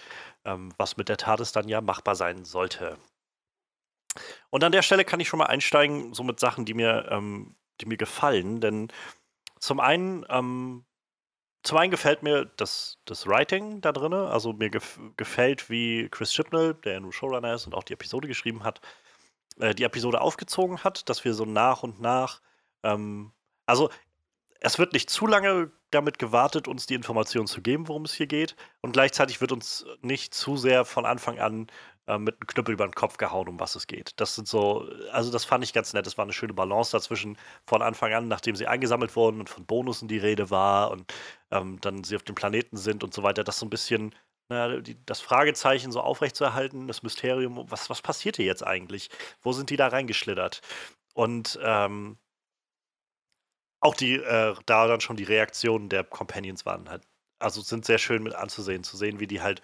ähm, 0.44 0.72
was 0.76 0.96
mit 0.96 1.08
der 1.08 1.16
TARDIS 1.16 1.52
dann 1.52 1.68
ja 1.68 1.80
machbar 1.80 2.14
sein 2.14 2.44
sollte. 2.44 2.98
Und 4.50 4.64
an 4.64 4.72
der 4.72 4.82
Stelle 4.82 5.04
kann 5.04 5.20
ich 5.20 5.28
schon 5.28 5.38
mal 5.38 5.46
einsteigen, 5.46 6.14
so 6.14 6.22
mit 6.22 6.40
Sachen, 6.40 6.64
die 6.64 6.74
mir, 6.74 7.08
ähm, 7.10 7.56
die 7.80 7.86
mir 7.86 7.96
gefallen, 7.96 8.60
denn 8.60 8.88
zum 9.60 9.80
einen 9.80 10.26
ähm, 10.28 10.84
zum 11.62 11.78
einen 11.78 11.90
gefällt 11.90 12.22
mir 12.22 12.46
das, 12.56 12.98
das 13.04 13.26
Writing 13.26 13.80
da 13.80 13.92
drin. 13.92 14.14
Also 14.14 14.52
mir 14.52 14.70
gef 14.70 14.98
gefällt, 15.16 15.68
wie 15.70 16.08
Chris 16.10 16.32
Chibnall, 16.32 16.74
der 16.74 17.00
nur 17.00 17.12
Showrunner 17.12 17.54
ist 17.54 17.66
und 17.66 17.74
auch 17.74 17.84
die 17.84 17.92
Episode 17.92 18.28
geschrieben 18.28 18.64
hat, 18.64 18.80
äh, 19.58 19.74
die 19.74 19.84
Episode 19.84 20.20
aufgezogen 20.20 20.84
hat, 20.84 21.08
dass 21.08 21.24
wir 21.24 21.34
so 21.34 21.44
nach 21.44 21.82
und 21.82 22.00
nach, 22.00 22.40
ähm, 22.82 23.32
also 23.66 23.90
es 24.60 24.78
wird 24.78 24.92
nicht 24.92 25.10
zu 25.10 25.26
lange 25.26 25.70
damit 25.90 26.18
gewartet, 26.18 26.68
uns 26.68 26.86
die 26.86 26.94
Informationen 26.94 27.46
zu 27.46 27.62
geben, 27.62 27.88
worum 27.88 28.04
es 28.04 28.14
hier 28.14 28.26
geht. 28.26 28.56
Und 28.80 28.92
gleichzeitig 28.92 29.40
wird 29.40 29.52
uns 29.52 29.86
nicht 30.02 30.34
zu 30.34 30.56
sehr 30.56 30.84
von 30.84 31.06
Anfang 31.06 31.38
an 31.38 31.66
äh, 32.10 32.18
mit 32.18 32.36
einem 32.36 32.46
Knüppel 32.46 32.74
über 32.74 32.86
den 32.86 32.94
Kopf 32.94 33.16
gehauen, 33.16 33.48
um 33.48 33.60
was 33.60 33.74
es 33.76 33.86
geht. 33.86 34.12
Das 34.16 34.34
sind 34.34 34.48
so, 34.48 34.88
also 35.12 35.30
das 35.30 35.44
fand 35.44 35.64
ich 35.64 35.72
ganz 35.72 35.92
nett. 35.92 36.06
Es 36.06 36.18
war 36.18 36.24
eine 36.24 36.32
schöne 36.32 36.54
Balance 36.54 36.92
dazwischen 36.92 37.38
von 37.66 37.82
Anfang 37.82 38.12
an, 38.14 38.28
nachdem 38.28 38.56
sie 38.56 38.66
eingesammelt 38.66 39.14
wurden 39.16 39.40
und 39.40 39.48
von 39.48 39.64
Bonussen 39.66 40.08
die 40.08 40.18
Rede 40.18 40.50
war 40.50 40.90
und 40.90 41.12
ähm, 41.50 41.78
dann 41.80 42.04
sie 42.04 42.16
auf 42.16 42.22
dem 42.22 42.34
Planeten 42.34 42.76
sind 42.76 43.04
und 43.04 43.14
so 43.14 43.22
weiter, 43.22 43.44
das 43.44 43.58
so 43.58 43.66
ein 43.66 43.70
bisschen 43.70 44.14
na, 44.48 44.78
die, 44.80 44.96
das 45.06 45.20
Fragezeichen 45.20 45.92
so 45.92 46.00
aufrechtzuerhalten, 46.00 46.88
das 46.88 47.02
Mysterium, 47.04 47.64
was, 47.70 47.88
was 47.90 48.02
passiert 48.02 48.36
hier 48.36 48.46
jetzt 48.46 48.66
eigentlich? 48.66 49.08
Wo 49.42 49.52
sind 49.52 49.70
die 49.70 49.76
da 49.76 49.88
reingeschlittert? 49.88 50.60
Und 51.14 51.58
ähm, 51.62 52.18
auch 53.80 53.94
die, 53.94 54.14
äh, 54.16 54.54
da 54.66 54.86
dann 54.86 55.00
schon 55.00 55.16
die 55.16 55.24
Reaktionen 55.24 55.88
der 55.88 56.04
Companions 56.04 56.66
waren 56.66 56.88
halt, 56.88 57.02
also 57.38 57.62
sind 57.62 57.84
sehr 57.86 57.98
schön 57.98 58.22
mit 58.22 58.34
anzusehen, 58.34 58.84
zu 58.84 58.96
sehen, 58.96 59.20
wie 59.20 59.26
die 59.26 59.40
halt 59.40 59.62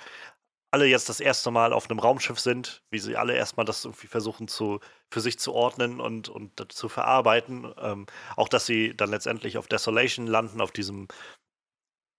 alle 0.76 0.87
jetzt 0.87 1.09
das 1.09 1.21
erste 1.21 1.50
Mal 1.50 1.73
auf 1.73 1.88
einem 1.88 1.99
Raumschiff 1.99 2.38
sind, 2.38 2.83
wie 2.90 2.99
sie 2.99 3.16
alle 3.16 3.35
erstmal 3.35 3.64
das 3.64 3.83
irgendwie 3.87 4.09
versuchen 4.09 4.47
zu, 4.47 4.80
für 5.11 5.23
sich 5.23 5.38
zu 5.38 5.54
ordnen 5.54 6.02
und, 6.02 6.28
und 6.28 6.71
zu 6.71 6.90
verarbeiten. 6.90 7.73
Ähm, 7.78 8.04
auch, 8.37 8.50
dass 8.50 8.66
sie 8.66 8.95
dann 8.95 9.09
letztendlich 9.09 9.56
auf 9.56 9.68
Desolation 9.68 10.26
landen, 10.26 10.61
auf 10.61 10.73
diesem 10.73 11.09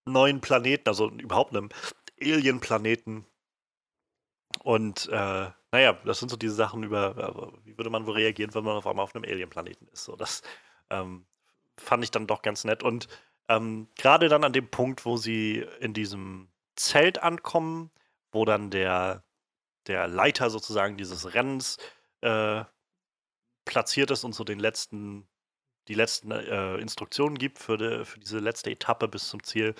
neuen 0.05 0.41
Planeten, 0.41 0.89
also 0.89 1.11
überhaupt 1.11 1.55
einem 1.55 1.69
Alien-Planeten. 2.19 3.27
Und 4.63 5.07
äh, 5.09 5.51
naja, 5.71 5.93
das 6.03 6.17
sind 6.17 6.29
so 6.29 6.35
diese 6.35 6.55
Sachen 6.55 6.81
über, 6.81 7.53
wie 7.63 7.77
würde 7.77 7.91
man 7.91 8.07
wohl 8.07 8.15
reagieren, 8.15 8.55
wenn 8.55 8.63
man 8.63 8.77
auf 8.77 8.87
einmal 8.87 9.03
auf 9.03 9.13
einem 9.15 9.25
Alien-Planeten 9.25 9.87
ist. 9.93 10.03
So, 10.03 10.15
das 10.15 10.41
ähm, 10.89 11.27
fand 11.77 12.03
ich 12.03 12.09
dann 12.09 12.25
doch 12.25 12.41
ganz 12.41 12.63
nett. 12.63 12.81
Und 12.81 13.07
ähm, 13.49 13.87
gerade 13.97 14.29
dann 14.29 14.43
an 14.43 14.53
dem 14.53 14.71
Punkt, 14.71 15.05
wo 15.05 15.15
sie 15.15 15.63
in 15.79 15.93
diesem 15.93 16.47
Zelt 16.75 17.21
ankommen, 17.21 17.91
wo 18.31 18.45
dann 18.45 18.69
der, 18.69 19.23
der 19.87 20.07
Leiter 20.07 20.49
sozusagen 20.49 20.97
dieses 20.97 21.33
Rennens 21.33 21.77
äh, 22.21 22.63
platziert 23.65 24.11
ist 24.11 24.23
und 24.23 24.33
so 24.33 24.43
den 24.43 24.59
letzten, 24.59 25.27
die 25.87 25.93
letzten 25.93 26.31
äh, 26.31 26.77
Instruktionen 26.77 27.37
gibt 27.37 27.59
für, 27.59 27.77
de, 27.77 28.05
für 28.05 28.19
diese 28.19 28.39
letzte 28.39 28.71
Etappe 28.71 29.07
bis 29.07 29.29
zum 29.29 29.43
Ziel. 29.43 29.75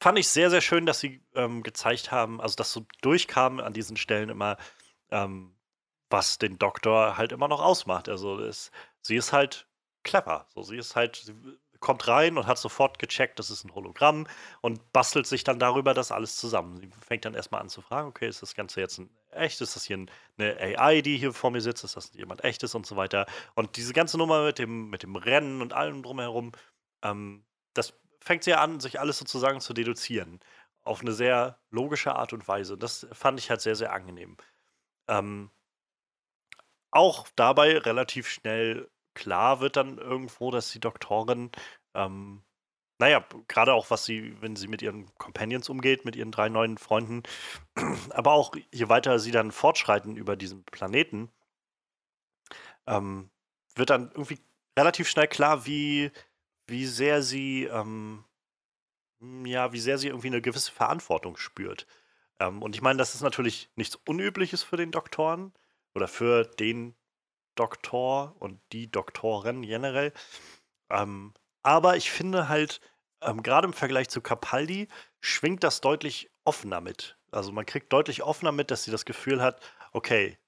Fand 0.00 0.18
ich 0.18 0.28
sehr, 0.28 0.50
sehr 0.50 0.60
schön, 0.60 0.86
dass 0.86 1.00
sie 1.00 1.24
ähm, 1.34 1.62
gezeigt 1.62 2.10
haben, 2.12 2.40
also 2.40 2.56
dass 2.56 2.72
so 2.72 2.86
durchkam 3.00 3.60
an 3.60 3.72
diesen 3.72 3.96
Stellen 3.96 4.28
immer, 4.28 4.58
ähm, 5.10 5.56
was 6.10 6.38
den 6.38 6.58
Doktor 6.58 7.16
halt 7.16 7.32
immer 7.32 7.48
noch 7.48 7.62
ausmacht. 7.62 8.08
Also 8.08 8.38
es, 8.40 8.70
sie 9.00 9.16
ist 9.16 9.32
halt 9.32 9.68
clever. 10.04 10.46
So, 10.54 10.62
sie 10.62 10.76
ist 10.76 10.96
halt, 10.96 11.16
sie 11.16 11.34
kommt 11.80 12.08
rein 12.08 12.38
und 12.38 12.46
hat 12.46 12.58
sofort 12.58 12.98
gecheckt, 12.98 13.38
das 13.38 13.50
ist 13.50 13.64
ein 13.64 13.74
Hologramm 13.74 14.26
und 14.60 14.92
bastelt 14.92 15.26
sich 15.26 15.44
dann 15.44 15.58
darüber 15.58 15.94
das 15.94 16.12
alles 16.12 16.36
zusammen. 16.36 16.76
Sie 16.76 16.90
fängt 17.00 17.24
dann 17.24 17.34
erstmal 17.34 17.60
an 17.60 17.68
zu 17.68 17.82
fragen, 17.82 18.08
okay, 18.08 18.28
ist 18.28 18.42
das 18.42 18.54
Ganze 18.54 18.80
jetzt 18.80 18.98
ein 18.98 19.10
echt? 19.36 19.60
Ist 19.60 19.76
das 19.76 19.84
hier 19.84 20.06
eine 20.38 20.56
AI, 20.78 21.02
die 21.02 21.16
hier 21.16 21.32
vor 21.32 21.50
mir 21.50 21.60
sitzt? 21.60 21.84
Ist 21.84 21.96
das 21.96 22.12
jemand 22.14 22.44
echtes 22.44 22.74
und 22.74 22.86
so 22.86 22.96
weiter? 22.96 23.26
Und 23.54 23.76
diese 23.76 23.92
ganze 23.92 24.18
Nummer 24.18 24.44
mit 24.44 24.58
dem, 24.58 24.90
mit 24.90 25.02
dem 25.02 25.16
Rennen 25.16 25.62
und 25.62 25.72
allem 25.72 26.02
drumherum, 26.02 26.52
ähm, 27.02 27.44
das 27.74 27.94
fängt 28.20 28.44
sie 28.44 28.54
an, 28.54 28.80
sich 28.80 29.00
alles 29.00 29.18
sozusagen 29.18 29.60
zu 29.60 29.72
deduzieren. 29.72 30.40
Auf 30.82 31.00
eine 31.00 31.12
sehr 31.12 31.58
logische 31.70 32.14
Art 32.14 32.32
und 32.32 32.46
Weise. 32.48 32.76
Das 32.78 33.06
fand 33.12 33.38
ich 33.40 33.50
halt 33.50 33.60
sehr, 33.60 33.76
sehr 33.76 33.92
angenehm. 33.92 34.36
Ähm, 35.08 35.50
auch 36.90 37.28
dabei 37.36 37.78
relativ 37.78 38.28
schnell 38.28 38.88
klar 39.16 39.60
wird 39.60 39.76
dann 39.76 39.98
irgendwo, 39.98 40.52
dass 40.52 40.70
die 40.70 40.80
Doktorin, 40.80 41.50
ähm, 41.94 42.42
naja, 42.98 43.26
gerade 43.48 43.74
auch 43.74 43.90
was 43.90 44.04
sie, 44.04 44.40
wenn 44.40 44.56
sie 44.56 44.68
mit 44.68 44.82
ihren 44.82 45.12
Companions 45.18 45.68
umgeht, 45.68 46.04
mit 46.04 46.16
ihren 46.16 46.30
drei 46.30 46.48
neuen 46.48 46.78
Freunden, 46.78 47.22
aber 48.10 48.32
auch 48.32 48.54
je 48.72 48.88
weiter 48.88 49.18
sie 49.18 49.32
dann 49.32 49.50
fortschreiten 49.52 50.16
über 50.16 50.36
diesen 50.36 50.64
Planeten, 50.64 51.30
ähm, 52.86 53.30
wird 53.74 53.90
dann 53.90 54.10
irgendwie 54.10 54.38
relativ 54.78 55.08
schnell 55.08 55.28
klar, 55.28 55.66
wie, 55.66 56.10
wie 56.66 56.86
sehr 56.86 57.22
sie, 57.22 57.64
ähm, 57.64 58.24
ja, 59.44 59.72
wie 59.72 59.80
sehr 59.80 59.98
sie 59.98 60.08
irgendwie 60.08 60.28
eine 60.28 60.42
gewisse 60.42 60.72
Verantwortung 60.72 61.36
spürt. 61.36 61.86
Ähm, 62.40 62.62
und 62.62 62.74
ich 62.74 62.82
meine, 62.82 62.98
das 62.98 63.14
ist 63.14 63.22
natürlich 63.22 63.70
nichts 63.76 63.96
Unübliches 63.96 64.62
für 64.62 64.76
den 64.76 64.92
Doktoren 64.92 65.52
oder 65.94 66.08
für 66.08 66.44
den 66.44 66.94
Doktor 67.56 68.36
und 68.38 68.60
die 68.72 68.90
Doktorin 68.90 69.62
generell. 69.62 70.12
Ähm, 70.90 71.34
aber 71.62 71.96
ich 71.96 72.10
finde 72.10 72.48
halt, 72.48 72.80
ähm, 73.20 73.42
gerade 73.42 73.66
im 73.66 73.72
Vergleich 73.72 74.08
zu 74.08 74.20
Capaldi, 74.20 74.88
schwingt 75.20 75.64
das 75.64 75.80
deutlich 75.80 76.30
offener 76.44 76.80
mit. 76.80 77.18
Also 77.32 77.52
man 77.52 77.66
kriegt 77.66 77.92
deutlich 77.92 78.22
offener 78.22 78.52
mit, 78.52 78.70
dass 78.70 78.84
sie 78.84 78.92
das 78.92 79.04
Gefühl 79.04 79.42
hat, 79.42 79.60
okay, 79.92 80.38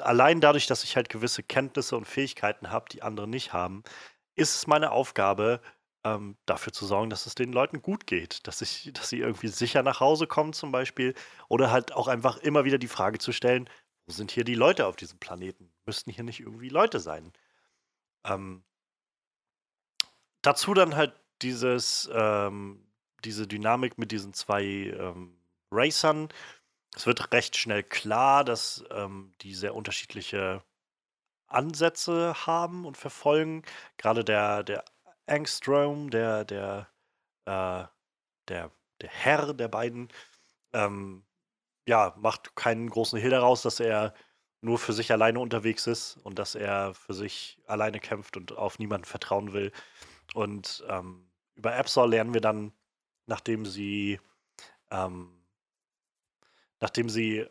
allein 0.00 0.40
dadurch, 0.40 0.66
dass 0.66 0.84
ich 0.84 0.96
halt 0.96 1.08
gewisse 1.08 1.42
Kenntnisse 1.42 1.96
und 1.96 2.06
Fähigkeiten 2.06 2.70
habe, 2.70 2.86
die 2.90 3.02
andere 3.02 3.28
nicht 3.28 3.52
haben, 3.52 3.82
ist 4.36 4.56
es 4.56 4.66
meine 4.66 4.90
Aufgabe, 4.92 5.60
ähm, 6.04 6.36
dafür 6.46 6.72
zu 6.72 6.86
sorgen, 6.86 7.10
dass 7.10 7.26
es 7.26 7.34
den 7.34 7.52
Leuten 7.52 7.82
gut 7.82 8.06
geht, 8.06 8.46
dass, 8.46 8.62
ich, 8.62 8.90
dass 8.94 9.10
sie 9.10 9.18
irgendwie 9.18 9.48
sicher 9.48 9.82
nach 9.82 10.00
Hause 10.00 10.26
kommen 10.26 10.52
zum 10.52 10.72
Beispiel 10.72 11.14
oder 11.48 11.70
halt 11.70 11.92
auch 11.92 12.08
einfach 12.08 12.38
immer 12.38 12.64
wieder 12.64 12.78
die 12.78 12.88
Frage 12.88 13.18
zu 13.18 13.32
stellen, 13.32 13.68
sind 14.16 14.30
hier 14.30 14.44
die 14.44 14.54
Leute 14.54 14.86
auf 14.86 14.96
diesem 14.96 15.18
Planeten? 15.18 15.72
Müssten 15.86 16.10
hier 16.10 16.24
nicht 16.24 16.40
irgendwie 16.40 16.68
Leute 16.68 17.00
sein? 17.00 17.32
Ähm, 18.24 18.62
dazu 20.42 20.74
dann 20.74 20.96
halt 20.96 21.14
dieses, 21.42 22.10
ähm, 22.12 22.86
diese 23.24 23.46
Dynamik 23.46 23.98
mit 23.98 24.12
diesen 24.12 24.34
zwei 24.34 24.64
ähm, 24.64 25.38
Racern. 25.70 26.28
Es 26.94 27.06
wird 27.06 27.32
recht 27.32 27.56
schnell 27.56 27.82
klar, 27.82 28.44
dass 28.44 28.84
ähm, 28.90 29.34
die 29.42 29.54
sehr 29.54 29.74
unterschiedliche 29.74 30.62
Ansätze 31.46 32.34
haben 32.46 32.84
und 32.84 32.96
verfolgen. 32.96 33.62
Gerade 33.96 34.24
der, 34.24 34.62
der 34.62 34.84
Angstrom, 35.26 36.10
der, 36.10 36.44
der, 36.44 36.88
äh, 37.46 37.84
der, 38.48 38.70
der 39.00 39.08
Herr 39.08 39.54
der 39.54 39.68
beiden, 39.68 40.08
ähm, 40.72 41.24
ja, 41.90 42.14
macht 42.18 42.54
keinen 42.54 42.88
großen 42.88 43.18
Hehl 43.18 43.30
daraus, 43.30 43.62
dass 43.62 43.80
er 43.80 44.14
nur 44.60 44.78
für 44.78 44.92
sich 44.92 45.10
alleine 45.10 45.40
unterwegs 45.40 45.88
ist 45.88 46.18
und 46.18 46.38
dass 46.38 46.54
er 46.54 46.94
für 46.94 47.14
sich 47.14 47.60
alleine 47.66 47.98
kämpft 47.98 48.36
und 48.36 48.52
auf 48.52 48.78
niemanden 48.78 49.06
vertrauen 49.06 49.52
will. 49.52 49.72
Und 50.34 50.84
ähm, 50.88 51.28
über 51.56 51.74
Absol 51.74 52.08
lernen 52.08 52.32
wir 52.32 52.40
dann, 52.40 52.72
nachdem 53.26 53.66
sie, 53.66 54.20
ähm, 54.92 55.44
nachdem 56.78 57.08
sie 57.08 57.48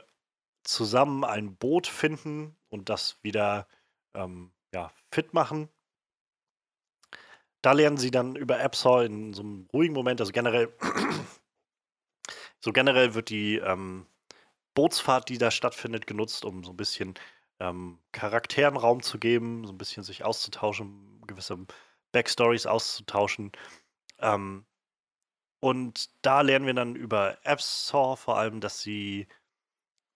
zusammen 0.63 1.25
ein 1.25 1.57
Boot 1.57 1.87
finden 1.87 2.55
und 2.69 2.87
das 2.87 3.21
wieder 3.21 3.67
ähm, 4.13 4.53
ja, 4.73 4.89
fit 5.11 5.33
machen. 5.33 5.67
Da 7.61 7.73
lernen 7.73 7.97
sie 7.97 8.11
dann 8.11 8.37
über 8.37 8.61
Absol 8.61 9.05
in 9.05 9.33
so 9.33 9.41
einem 9.41 9.67
ruhigen 9.73 9.93
Moment, 9.93 10.21
also 10.21 10.31
generell, 10.31 10.73
so 12.63 12.71
generell 12.71 13.15
wird 13.15 13.29
die 13.29 13.57
ähm, 13.57 14.05
Bootsfahrt, 14.79 15.27
die 15.27 15.37
da 15.37 15.51
stattfindet, 15.51 16.07
genutzt, 16.07 16.45
um 16.45 16.63
so 16.63 16.71
ein 16.71 16.77
bisschen 16.77 17.15
ähm, 17.59 17.99
Charakteren 18.13 18.77
Raum 18.77 19.03
zu 19.03 19.19
geben, 19.19 19.65
so 19.65 19.73
ein 19.73 19.77
bisschen 19.77 20.03
sich 20.03 20.23
auszutauschen, 20.23 21.21
gewisse 21.27 21.57
Backstories 22.13 22.65
auszutauschen. 22.65 23.51
Ähm, 24.19 24.65
und 25.59 26.09
da 26.21 26.39
lernen 26.39 26.65
wir 26.65 26.73
dann 26.73 26.95
über 26.95 27.37
Absor 27.43 28.15
vor 28.15 28.37
allem, 28.37 28.61
dass 28.61 28.79
sie 28.79 29.27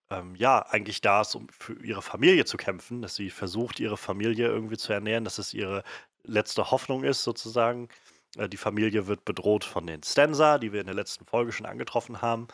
ähm, 0.10 0.34
ja 0.36 0.66
eigentlich 0.68 1.02
da 1.02 1.20
ist, 1.22 1.36
um 1.36 1.50
für 1.50 1.74
ihre 1.84 2.02
Familie 2.02 2.46
zu 2.46 2.56
kämpfen, 2.56 3.02
dass 3.02 3.16
sie 3.16 3.32
versucht, 3.32 3.82
ihre 3.82 3.98
Familie 3.98 4.48
irgendwie 4.48 4.78
zu 4.78 4.94
ernähren, 4.94 5.26
dass 5.26 5.40
es 5.40 5.54
ihre 5.54 5.84
letzte 6.24 6.72
Hoffnung 6.72 7.04
ist, 7.04 7.24
sozusagen. 7.24 7.90
Äh, 8.38 8.48
die 8.48 8.56
Familie 8.56 9.08
wird 9.08 9.26
bedroht 9.26 9.66
von 9.66 9.86
den 9.88 10.04
Stanza, 10.04 10.58
die 10.58 10.72
wir 10.72 10.80
in 10.80 10.88
der 10.88 10.96
letzten 10.96 11.26
Folge 11.26 11.52
schon 11.52 11.66
angetroffen 11.66 12.22
haben. 12.22 12.48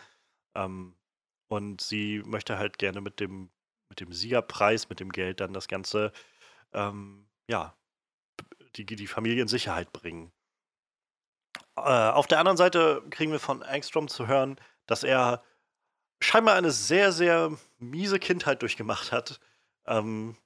Ähm, 0.56 0.96
und 1.50 1.82
sie 1.82 2.22
möchte 2.26 2.58
halt 2.58 2.78
gerne 2.78 3.02
mit 3.02 3.20
dem, 3.20 3.50
mit 3.90 4.00
dem 4.00 4.14
Siegerpreis, 4.14 4.88
mit 4.88 5.00
dem 5.00 5.12
Geld 5.12 5.42
dann 5.42 5.52
das 5.52 5.68
Ganze, 5.68 6.14
ähm, 6.74 7.28
ja, 7.50 7.76
die, 8.76 8.86
die 8.86 9.08
Familie 9.08 9.42
in 9.42 9.48
Sicherheit 9.48 9.92
bringen. 9.92 10.32
Äh, 11.76 11.82
auf 11.82 12.28
der 12.28 12.40
anderen 12.40 12.58
Seite 12.58 13.04
kriegen 13.10 13.32
wir 13.32 13.40
von 13.40 13.64
Angstrom 13.64 14.08
zu 14.08 14.28
hören, 14.28 14.60
dass 14.86 15.04
er 15.04 15.44
scheinbar 16.22 16.56
eine 16.56 16.72
sehr, 16.72 17.12
sehr 17.12 17.58
miese 17.80 18.20
Kindheit 18.20 18.62
durchgemacht 18.62 19.12
hat. 19.12 19.40
Ähm, 19.86 20.38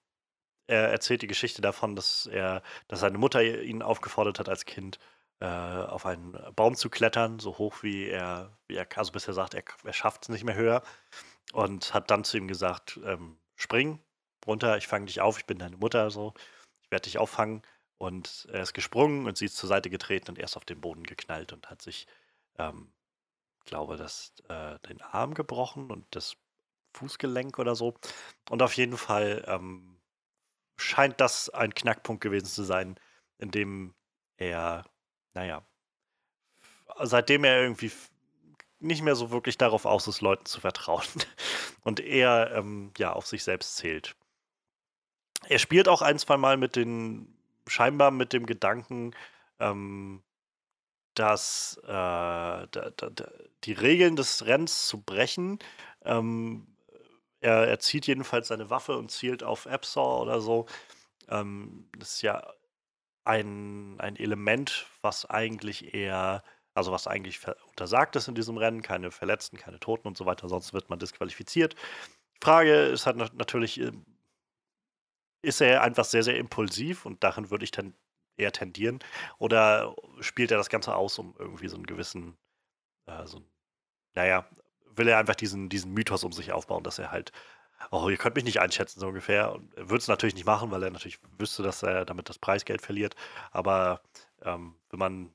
er 0.67 0.89
erzählt 0.89 1.21
die 1.21 1.27
Geschichte 1.27 1.61
davon, 1.61 1.95
dass 1.97 2.27
er, 2.27 2.63
dass 2.87 3.01
seine 3.01 3.17
Mutter 3.17 3.43
ihn 3.43 3.81
aufgefordert 3.81 4.39
hat 4.39 4.47
als 4.47 4.63
Kind, 4.65 4.99
äh, 5.39 5.45
auf 5.45 6.05
einen 6.05 6.37
Baum 6.55 6.75
zu 6.75 6.89
klettern, 6.89 7.39
so 7.39 7.57
hoch 7.57 7.83
wie 7.83 8.07
er, 8.07 8.57
wie 8.67 8.75
er 8.75 8.87
also 8.95 9.11
bisher 9.11 9.33
sagt, 9.33 9.53
er, 9.53 9.63
er 9.83 9.93
schafft 9.93 10.23
es 10.23 10.29
nicht 10.29 10.43
mehr 10.43 10.55
höher. 10.55 10.83
Und 11.53 11.93
hat 11.93 12.09
dann 12.11 12.23
zu 12.23 12.37
ihm 12.37 12.47
gesagt, 12.47 12.99
ähm, 13.03 13.37
spring 13.55 13.99
runter, 14.47 14.77
ich 14.77 14.87
fange 14.87 15.05
dich 15.05 15.21
auf, 15.21 15.37
ich 15.37 15.45
bin 15.45 15.59
deine 15.59 15.77
Mutter, 15.77 16.11
so, 16.11 16.33
ich 16.81 16.91
werde 16.91 17.03
dich 17.03 17.17
auffangen. 17.17 17.61
Und 17.97 18.47
er 18.51 18.63
ist 18.63 18.73
gesprungen 18.73 19.27
und 19.27 19.37
sie 19.37 19.45
ist 19.45 19.57
zur 19.57 19.69
Seite 19.69 19.89
getreten 19.89 20.29
und 20.29 20.39
erst 20.39 20.57
auf 20.57 20.65
den 20.65 20.81
Boden 20.81 21.03
geknallt 21.03 21.53
und 21.53 21.69
hat 21.69 21.81
sich, 21.81 22.07
ähm, 22.57 22.91
glaube, 23.65 23.97
das, 23.97 24.33
äh, 24.49 24.77
den 24.89 25.01
Arm 25.01 25.33
gebrochen 25.33 25.91
und 25.91 26.05
das 26.11 26.35
Fußgelenk 26.95 27.59
oder 27.59 27.75
so. 27.75 27.95
Und 28.49 28.61
auf 28.61 28.75
jeden 28.75 28.97
Fall 28.97 29.43
ähm, 29.47 29.99
scheint 30.77 31.21
das 31.21 31.49
ein 31.49 31.73
Knackpunkt 31.73 32.21
gewesen 32.21 32.47
zu 32.47 32.63
sein, 32.63 32.99
in 33.37 33.51
dem 33.51 33.95
er 34.37 34.85
naja, 35.33 35.63
seitdem 37.01 37.43
er 37.43 37.61
irgendwie 37.61 37.91
nicht 38.79 39.01
mehr 39.01 39.15
so 39.15 39.31
wirklich 39.31 39.57
darauf 39.57 39.85
aus 39.85 40.07
ist, 40.07 40.21
Leuten 40.21 40.45
zu 40.45 40.59
vertrauen 40.59 41.05
und 41.83 41.99
eher 41.99 42.51
ähm, 42.55 42.91
ja, 42.97 43.13
auf 43.13 43.25
sich 43.25 43.43
selbst 43.43 43.77
zählt. 43.77 44.15
Er 45.47 45.59
spielt 45.59 45.87
auch 45.87 46.01
ein, 46.01 46.19
zwei 46.19 46.37
Mal 46.37 46.57
mit 46.57 46.75
den, 46.75 47.33
scheinbar 47.67 48.11
mit 48.11 48.33
dem 48.33 48.45
Gedanken, 48.45 49.11
ähm, 49.59 50.21
dass 51.15 51.79
äh, 51.83 51.87
da, 51.87 52.67
da, 52.67 53.31
die 53.63 53.73
Regeln 53.73 54.15
des 54.15 54.45
Rennens 54.45 54.87
zu 54.87 55.01
brechen. 55.01 55.59
Ähm, 56.03 56.67
er, 57.39 57.67
er 57.67 57.79
zieht 57.79 58.07
jedenfalls 58.07 58.47
seine 58.47 58.69
Waffe 58.69 58.97
und 58.97 59.11
zielt 59.11 59.43
auf 59.43 59.65
Epsor 59.65 60.21
oder 60.21 60.41
so. 60.41 60.65
Ähm, 61.29 61.89
das 61.97 62.15
ist 62.15 62.21
ja 62.21 62.43
ein, 63.25 63.99
ein 63.99 64.15
Element, 64.15 64.87
was 65.01 65.25
eigentlich 65.25 65.93
eher, 65.93 66.43
also 66.73 66.91
was 66.91 67.07
eigentlich 67.07 67.39
untersagt 67.69 68.15
ist 68.15 68.27
in 68.27 68.35
diesem 68.35 68.57
Rennen, 68.57 68.81
keine 68.81 69.11
Verletzten, 69.11 69.57
keine 69.57 69.79
Toten 69.79 70.07
und 70.07 70.17
so 70.17 70.25
weiter, 70.25 70.49
sonst 70.49 70.73
wird 70.73 70.89
man 70.89 70.99
disqualifiziert. 70.99 71.75
Die 72.37 72.45
Frage 72.45 72.73
ist 72.85 73.05
halt 73.05 73.17
natürlich, 73.17 73.79
ähm, 73.79 74.05
ist 75.41 75.61
er 75.61 75.81
einfach 75.83 76.05
sehr, 76.05 76.23
sehr 76.23 76.37
impulsiv 76.37 77.05
und 77.05 77.23
darin 77.23 77.49
würde 77.51 77.65
ich 77.65 77.71
dann 77.71 77.93
eher 78.37 78.51
tendieren? 78.51 78.99
Oder 79.39 79.95
spielt 80.21 80.51
er 80.51 80.57
das 80.57 80.69
Ganze 80.69 80.95
aus, 80.95 81.19
um 81.19 81.35
irgendwie 81.37 81.67
so 81.67 81.75
einen 81.75 81.85
gewissen, 81.85 82.37
äh, 83.07 83.25
so, 83.27 83.41
naja, 84.15 84.47
will 84.95 85.07
er 85.07 85.17
einfach 85.17 85.35
diesen, 85.35 85.69
diesen 85.69 85.93
Mythos 85.93 86.23
um 86.23 86.31
sich 86.31 86.51
aufbauen, 86.51 86.83
dass 86.83 86.99
er 86.99 87.11
halt, 87.11 87.31
oh, 87.91 88.09
ihr 88.09 88.17
könnt 88.17 88.35
mich 88.35 88.45
nicht 88.45 88.59
einschätzen, 88.59 88.99
so 88.99 89.07
ungefähr. 89.07 89.53
Und 89.53 89.73
er 89.75 89.89
würde 89.89 90.01
es 90.01 90.07
natürlich 90.07 90.35
nicht 90.35 90.45
machen, 90.45 90.71
weil 90.71 90.83
er 90.83 90.91
natürlich 90.91 91.19
wüsste, 91.37 91.63
dass 91.63 91.83
er 91.83 92.05
damit 92.05 92.29
das 92.29 92.39
Preisgeld 92.39 92.81
verliert. 92.81 93.15
Aber 93.51 94.01
ähm, 94.43 94.75
wenn 94.89 94.99
man 94.99 95.33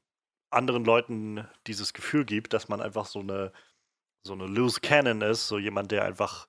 anderen 0.50 0.84
Leuten 0.84 1.46
dieses 1.66 1.92
Gefühl 1.92 2.24
gibt, 2.24 2.52
dass 2.52 2.68
man 2.68 2.80
einfach 2.80 3.06
so 3.06 3.20
eine, 3.20 3.52
so 4.22 4.32
eine 4.32 4.46
loose 4.46 4.80
cannon 4.80 5.20
ist, 5.22 5.48
so 5.48 5.58
jemand, 5.58 5.92
der 5.92 6.04
einfach 6.04 6.48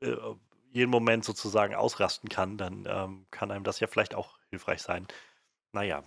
äh, 0.00 0.14
jeden 0.72 0.90
Moment 0.90 1.24
sozusagen 1.24 1.74
ausrasten 1.74 2.28
kann, 2.28 2.58
dann 2.58 2.84
ähm, 2.86 3.26
kann 3.30 3.50
einem 3.50 3.64
das 3.64 3.80
ja 3.80 3.86
vielleicht 3.86 4.14
auch 4.14 4.38
hilfreich 4.50 4.82
sein. 4.82 5.06
Naja. 5.72 6.04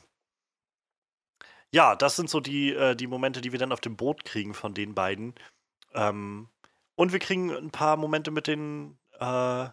Ja, 1.72 1.96
das 1.96 2.16
sind 2.16 2.30
so 2.30 2.40
die, 2.40 2.74
äh, 2.74 2.96
die 2.96 3.08
Momente, 3.08 3.42
die 3.42 3.52
wir 3.52 3.60
dann 3.60 3.72
auf 3.72 3.82
dem 3.82 3.96
Boot 3.96 4.26
kriegen 4.26 4.54
von 4.54 4.74
den 4.74 4.96
beiden. 4.96 5.36
Ähm, 5.94 6.50
und 7.00 7.14
wir 7.14 7.20
kriegen 7.20 7.56
ein 7.56 7.72
paar 7.72 7.96
Momente 7.96 8.30
mit 8.30 8.46
den, 8.46 9.00
äh, 9.22 9.70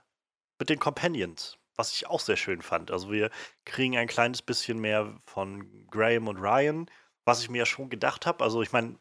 mit 0.61 0.71
den 0.71 0.79
Companions, 0.79 1.59
was 1.75 1.93
ich 1.93 2.07
auch 2.07 2.21
sehr 2.21 2.37
schön 2.37 2.63
fand. 2.63 2.93
Also 2.93 3.11
wir 3.11 3.31
kriegen 3.65 3.97
ein 3.97 4.07
kleines 4.07 4.43
bisschen 4.43 4.79
mehr 4.79 5.13
von 5.25 5.89
Graham 5.89 6.29
und 6.29 6.37
Ryan, 6.37 6.89
was 7.25 7.43
ich 7.43 7.51
mir 7.51 7.59
ja 7.59 7.67
schon 7.67 7.91
gedacht 7.91 8.27
habe. 8.27 8.45
Also 8.45 8.63
ich 8.63 8.71
meine, 8.71 9.01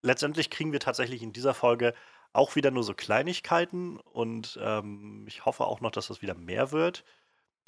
letztendlich 0.00 0.48
kriegen 0.48 0.72
wir 0.72 0.80
tatsächlich 0.80 1.22
in 1.22 1.34
dieser 1.34 1.52
Folge 1.52 1.92
auch 2.32 2.56
wieder 2.56 2.70
nur 2.70 2.82
so 2.82 2.94
Kleinigkeiten 2.94 3.98
und 3.98 4.58
ähm, 4.62 5.26
ich 5.28 5.44
hoffe 5.44 5.66
auch 5.66 5.82
noch, 5.82 5.90
dass 5.90 6.06
das 6.06 6.22
wieder 6.22 6.34
mehr 6.34 6.72
wird. 6.72 7.04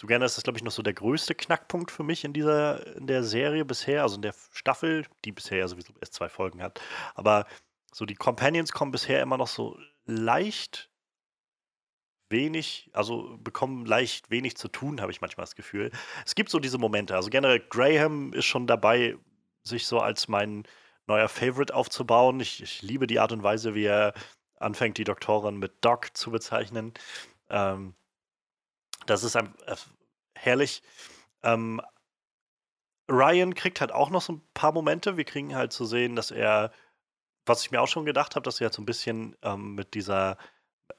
So 0.01 0.07
gerne 0.07 0.25
ist 0.25 0.39
das, 0.39 0.45
glaube 0.45 0.59
ich, 0.59 0.65
noch 0.65 0.73
so 0.73 0.83
der 0.83 0.95
größte 0.95 1.35
Knackpunkt 1.35 1.91
für 1.91 2.03
mich 2.03 2.25
in 2.25 2.33
dieser, 2.33 2.97
in 2.97 3.07
der 3.07 3.25
Serie 3.25 3.67
bisher, 3.67 4.05
also 4.05 4.17
in 4.17 4.23
der 4.23 4.35
Staffel, 4.53 5.05
die 5.27 5.33
bisher 5.33 5.59
ja 5.59 5.69
sowieso 5.69 5.93
erst 6.01 6.15
zwei 6.15 6.31
Folgen 6.31 6.63
hat. 6.63 6.81
Aber 7.15 7.45
so 7.97 8.05
die 8.05 8.15
Companions 8.15 8.73
kommen 8.73 8.91
bisher 8.91 9.23
immer 9.23 9.39
noch 9.39 9.47
so 9.47 9.79
leicht 10.05 10.91
wenig, 12.29 12.91
also 12.93 13.39
bekommen 13.39 13.87
leicht 13.87 14.31
wenig 14.31 14.59
zu 14.59 14.69
tun, 14.69 15.01
habe 15.01 15.13
ich 15.13 15.23
manchmal 15.23 15.45
das 15.45 15.55
Gefühl. 15.55 15.91
Es 16.27 16.35
gibt 16.35 16.51
so 16.51 16.59
diese 16.59 16.77
Momente. 16.77 17.15
Also 17.15 17.31
generell 17.31 17.61
Graham 17.61 18.35
ist 18.35 18.45
schon 18.45 18.67
dabei, 18.67 19.17
sich 19.63 19.87
so 19.87 19.99
als 19.99 20.29
mein 20.29 20.65
neuer 21.07 21.31
Favorite 21.31 21.75
aufzubauen. 21.75 22.39
Ich, 22.41 22.63
ich 22.63 22.83
liebe 22.83 23.07
die 23.07 23.19
Art 23.19 23.33
und 23.33 23.43
Weise, 23.43 23.75
wie 23.75 23.87
er 23.87 24.13
anfängt, 24.57 24.99
die 24.99 25.05
Doktorin 25.05 25.57
mit 25.57 25.83
Doc 25.83 26.15
zu 26.15 26.31
bezeichnen. 26.31 26.93
Ähm, 27.49 27.95
das 29.07 29.25
ist 29.25 29.37
ein, 29.37 29.55
äh, 29.65 29.77
herrlich. 30.35 30.83
Ähm, 31.43 31.81
Ryan 33.09 33.55
kriegt 33.55 33.81
halt 33.81 33.93
auch 33.93 34.11
noch 34.11 34.21
so 34.21 34.35
ein 34.35 34.43
paar 34.53 34.73
Momente. 34.73 35.17
Wir 35.17 35.25
kriegen 35.25 35.55
halt 35.57 35.73
zu 35.73 35.87
sehen, 35.87 36.15
dass 36.15 36.31
er, 36.31 36.73
was 37.47 37.63
ich 37.63 37.71
mir 37.71 37.81
auch 37.81 37.89
schon 37.89 38.05
gedacht 38.05 38.37
habe, 38.37 38.45
dass 38.45 38.61
er 38.61 38.67
halt 38.67 38.75
so 38.75 38.83
ein 38.83 38.87
bisschen 38.87 39.37
ähm, 39.43 39.75
mit 39.75 39.95
dieser, 39.95 40.37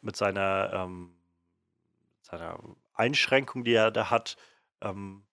mit 0.01 0.15
seiner, 0.15 0.71
ähm, 0.73 1.15
seiner 2.21 2.59
Einschränkung, 2.93 3.63
die 3.63 3.73
er 3.73 3.91
da 3.91 4.09
hat, 4.09 4.37
ähm, 4.81 5.25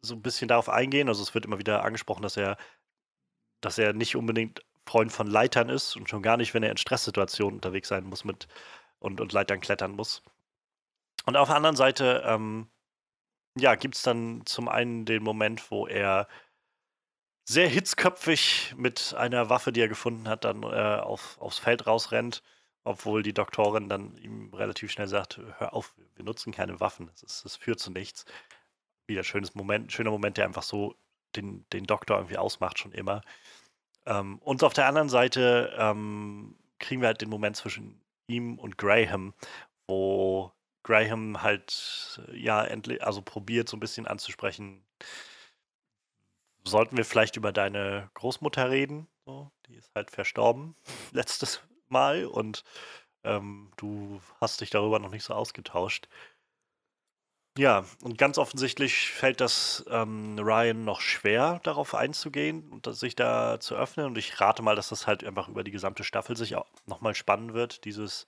so 0.00 0.14
ein 0.14 0.22
bisschen 0.22 0.48
darauf 0.48 0.68
eingehen. 0.68 1.08
Also 1.08 1.22
es 1.22 1.34
wird 1.34 1.44
immer 1.44 1.58
wieder 1.58 1.84
angesprochen, 1.84 2.22
dass 2.22 2.36
er, 2.36 2.56
dass 3.60 3.78
er 3.78 3.92
nicht 3.92 4.16
unbedingt 4.16 4.62
Freund 4.86 5.12
von 5.12 5.26
Leitern 5.26 5.68
ist 5.68 5.96
und 5.96 6.08
schon 6.08 6.22
gar 6.22 6.36
nicht, 6.36 6.54
wenn 6.54 6.62
er 6.62 6.70
in 6.70 6.76
Stresssituationen 6.76 7.56
unterwegs 7.56 7.88
sein 7.88 8.04
muss 8.04 8.24
mit 8.24 8.46
und, 8.98 9.20
und 9.20 9.32
Leitern 9.32 9.60
klettern 9.60 9.92
muss. 9.92 10.22
Und 11.26 11.36
auf 11.36 11.48
der 11.48 11.56
anderen 11.56 11.76
Seite, 11.76 12.22
ähm, 12.24 12.68
ja, 13.56 13.74
gibt 13.74 13.96
es 13.96 14.02
dann 14.02 14.42
zum 14.46 14.68
einen 14.68 15.06
den 15.06 15.22
Moment, 15.22 15.70
wo 15.70 15.86
er 15.86 16.28
sehr 17.48 17.68
hitzköpfig 17.68 18.74
mit 18.76 19.14
einer 19.16 19.48
Waffe, 19.48 19.72
die 19.72 19.80
er 19.80 19.88
gefunden 19.88 20.28
hat, 20.28 20.44
dann 20.44 20.64
äh, 20.64 20.66
auf, 20.66 21.40
aufs 21.40 21.58
Feld 21.58 21.86
rausrennt, 21.86 22.42
obwohl 22.84 23.22
die 23.22 23.34
Doktorin 23.34 23.88
dann 23.88 24.16
ihm 24.16 24.52
relativ 24.52 24.90
schnell 24.90 25.06
sagt, 25.06 25.40
hör 25.58 25.72
auf, 25.72 25.94
wir 26.16 26.24
nutzen 26.24 26.52
keine 26.52 26.80
Waffen, 26.80 27.06
das, 27.06 27.22
ist, 27.22 27.44
das 27.44 27.56
führt 27.56 27.78
zu 27.78 27.90
nichts. 27.92 28.24
Wieder 29.06 29.22
schönes 29.22 29.54
Moment, 29.54 29.92
schöner 29.92 30.10
Moment, 30.10 30.36
der 30.36 30.44
einfach 30.44 30.64
so 30.64 30.96
den, 31.36 31.64
den 31.72 31.84
Doktor 31.84 32.16
irgendwie 32.18 32.38
ausmacht, 32.38 32.80
schon 32.80 32.92
immer. 32.92 33.22
Ähm, 34.06 34.38
und 34.38 34.64
auf 34.64 34.72
der 34.72 34.86
anderen 34.86 35.08
Seite 35.08 35.72
ähm, 35.78 36.56
kriegen 36.80 37.00
wir 37.00 37.08
halt 37.08 37.20
den 37.20 37.30
Moment 37.30 37.56
zwischen 37.56 38.00
ihm 38.26 38.58
und 38.58 38.76
Graham, 38.76 39.34
wo 39.86 40.52
Graham 40.82 41.42
halt, 41.42 42.20
ja, 42.32 42.64
endlich, 42.64 43.04
also 43.04 43.22
probiert 43.22 43.68
so 43.68 43.76
ein 43.76 43.80
bisschen 43.80 44.06
anzusprechen. 44.08 44.84
Sollten 46.66 46.96
wir 46.96 47.04
vielleicht 47.04 47.36
über 47.36 47.52
deine 47.52 48.10
Großmutter 48.14 48.70
reden? 48.70 49.06
So, 49.24 49.50
die 49.66 49.74
ist 49.76 49.90
halt 49.94 50.10
verstorben 50.10 50.74
letztes 51.12 51.60
Mal 51.88 52.26
und 52.26 52.64
ähm, 53.24 53.70
du 53.76 54.20
hast 54.40 54.60
dich 54.60 54.70
darüber 54.70 54.98
noch 54.98 55.10
nicht 55.10 55.24
so 55.24 55.34
ausgetauscht. 55.34 56.08
Ja, 57.58 57.86
und 58.02 58.18
ganz 58.18 58.36
offensichtlich 58.36 59.10
fällt 59.10 59.40
das 59.40 59.84
ähm, 59.88 60.38
Ryan 60.38 60.84
noch 60.84 61.00
schwer, 61.00 61.58
darauf 61.62 61.94
einzugehen 61.94 62.68
und 62.68 62.84
sich 62.94 63.16
da 63.16 63.58
zu 63.60 63.74
öffnen. 63.76 64.06
Und 64.06 64.18
ich 64.18 64.38
rate 64.40 64.62
mal, 64.62 64.76
dass 64.76 64.90
das 64.90 65.06
halt 65.06 65.24
einfach 65.24 65.48
über 65.48 65.64
die 65.64 65.70
gesamte 65.70 66.04
Staffel 66.04 66.36
sich 66.36 66.54
auch 66.56 66.66
nochmal 66.84 67.14
spannen 67.14 67.54
wird, 67.54 67.84
dieses 67.86 68.26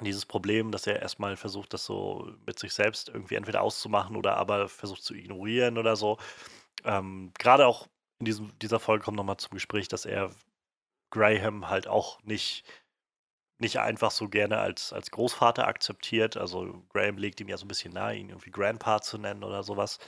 dieses 0.00 0.24
Problem, 0.26 0.70
dass 0.70 0.86
er 0.86 1.00
erstmal 1.00 1.36
versucht, 1.36 1.74
das 1.74 1.84
so 1.84 2.32
mit 2.46 2.58
sich 2.58 2.72
selbst 2.72 3.08
irgendwie 3.08 3.34
entweder 3.34 3.60
auszumachen 3.62 4.16
oder 4.16 4.36
aber 4.36 4.68
versucht 4.68 5.02
zu 5.02 5.14
ignorieren 5.14 5.78
oder 5.78 5.96
so. 5.96 6.18
Ähm, 6.84 7.32
Gerade 7.38 7.66
auch 7.66 7.88
in 8.18 8.26
diesem, 8.26 8.58
dieser 8.58 8.80
Folge 8.80 9.04
kommt 9.04 9.16
nochmal 9.16 9.38
zum 9.38 9.52
Gespräch, 9.52 9.88
dass 9.88 10.04
er 10.04 10.30
Graham 11.10 11.68
halt 11.68 11.88
auch 11.88 12.22
nicht, 12.22 12.64
nicht 13.58 13.80
einfach 13.80 14.10
so 14.10 14.28
gerne 14.28 14.58
als, 14.58 14.92
als 14.92 15.10
Großvater 15.10 15.66
akzeptiert. 15.66 16.36
Also 16.36 16.84
Graham 16.90 17.18
legt 17.18 17.40
ihm 17.40 17.48
ja 17.48 17.56
so 17.56 17.64
ein 17.64 17.68
bisschen 17.68 17.92
nahe, 17.92 18.16
ihn 18.16 18.30
irgendwie 18.30 18.50
Grandpa 18.50 19.00
zu 19.02 19.18
nennen 19.18 19.44
oder 19.44 19.62
sowas. 19.62 19.98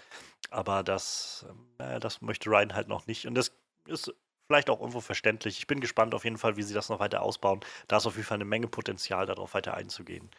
Aber 0.50 0.82
das, 0.82 1.46
äh, 1.78 2.00
das 2.00 2.20
möchte 2.22 2.50
Ryan 2.50 2.74
halt 2.74 2.88
noch 2.88 3.06
nicht. 3.06 3.26
Und 3.26 3.34
das 3.34 3.56
ist 3.86 4.14
vielleicht 4.46 4.70
auch 4.70 4.80
irgendwo 4.80 5.00
verständlich. 5.00 5.58
Ich 5.58 5.66
bin 5.66 5.80
gespannt 5.80 6.14
auf 6.14 6.24
jeden 6.24 6.38
Fall, 6.38 6.56
wie 6.56 6.62
sie 6.62 6.74
das 6.74 6.88
noch 6.88 7.00
weiter 7.00 7.22
ausbauen. 7.22 7.60
Da 7.88 7.96
ist 7.96 8.06
auf 8.06 8.16
jeden 8.16 8.26
Fall 8.26 8.36
eine 8.36 8.44
Menge 8.44 8.68
Potenzial, 8.68 9.26
darauf 9.26 9.54
weiter 9.54 9.74
einzugehen. 9.74 10.30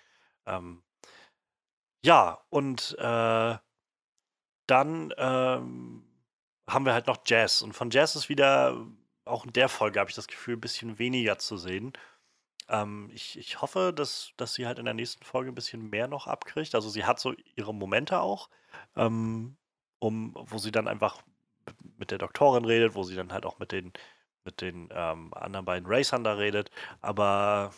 Ähm, 0.45 0.83
ja, 2.05 2.39
und 2.49 2.95
äh, 2.99 3.57
dann 4.67 5.13
ähm, 5.17 6.05
haben 6.73 6.85
wir 6.85 6.93
halt 6.93 7.07
noch 7.07 7.19
Jazz. 7.25 7.61
Und 7.61 7.73
von 7.73 7.89
Jazz 7.89 8.15
ist 8.15 8.29
wieder, 8.29 8.77
auch 9.25 9.45
in 9.45 9.53
der 9.53 9.69
Folge 9.69 9.99
habe 9.99 10.09
ich 10.09 10.15
das 10.15 10.27
Gefühl, 10.27 10.57
ein 10.57 10.61
bisschen 10.61 10.99
weniger 10.99 11.37
zu 11.39 11.57
sehen. 11.57 11.93
Ähm, 12.69 13.09
ich, 13.13 13.37
ich 13.37 13.61
hoffe, 13.61 13.93
dass, 13.95 14.31
dass 14.37 14.53
sie 14.53 14.65
halt 14.67 14.79
in 14.79 14.85
der 14.85 14.93
nächsten 14.93 15.23
Folge 15.23 15.51
ein 15.51 15.55
bisschen 15.55 15.89
mehr 15.89 16.07
noch 16.07 16.27
abkriegt. 16.27 16.75
Also 16.75 16.89
sie 16.89 17.05
hat 17.05 17.19
so 17.19 17.33
ihre 17.55 17.73
Momente 17.73 18.19
auch, 18.21 18.49
ähm, 18.95 19.57
um, 19.99 20.33
wo 20.35 20.57
sie 20.57 20.71
dann 20.71 20.87
einfach 20.87 21.21
mit 21.97 22.11
der 22.11 22.17
Doktorin 22.17 22.65
redet, 22.65 22.95
wo 22.95 23.03
sie 23.03 23.15
dann 23.15 23.31
halt 23.33 23.45
auch 23.45 23.59
mit 23.59 23.71
den, 23.71 23.93
mit 24.45 24.61
den 24.61 24.89
ähm, 24.91 25.33
anderen 25.33 25.65
beiden 25.65 25.87
Racern 25.87 26.23
da 26.23 26.33
redet. 26.33 26.71
Aber 27.01 27.73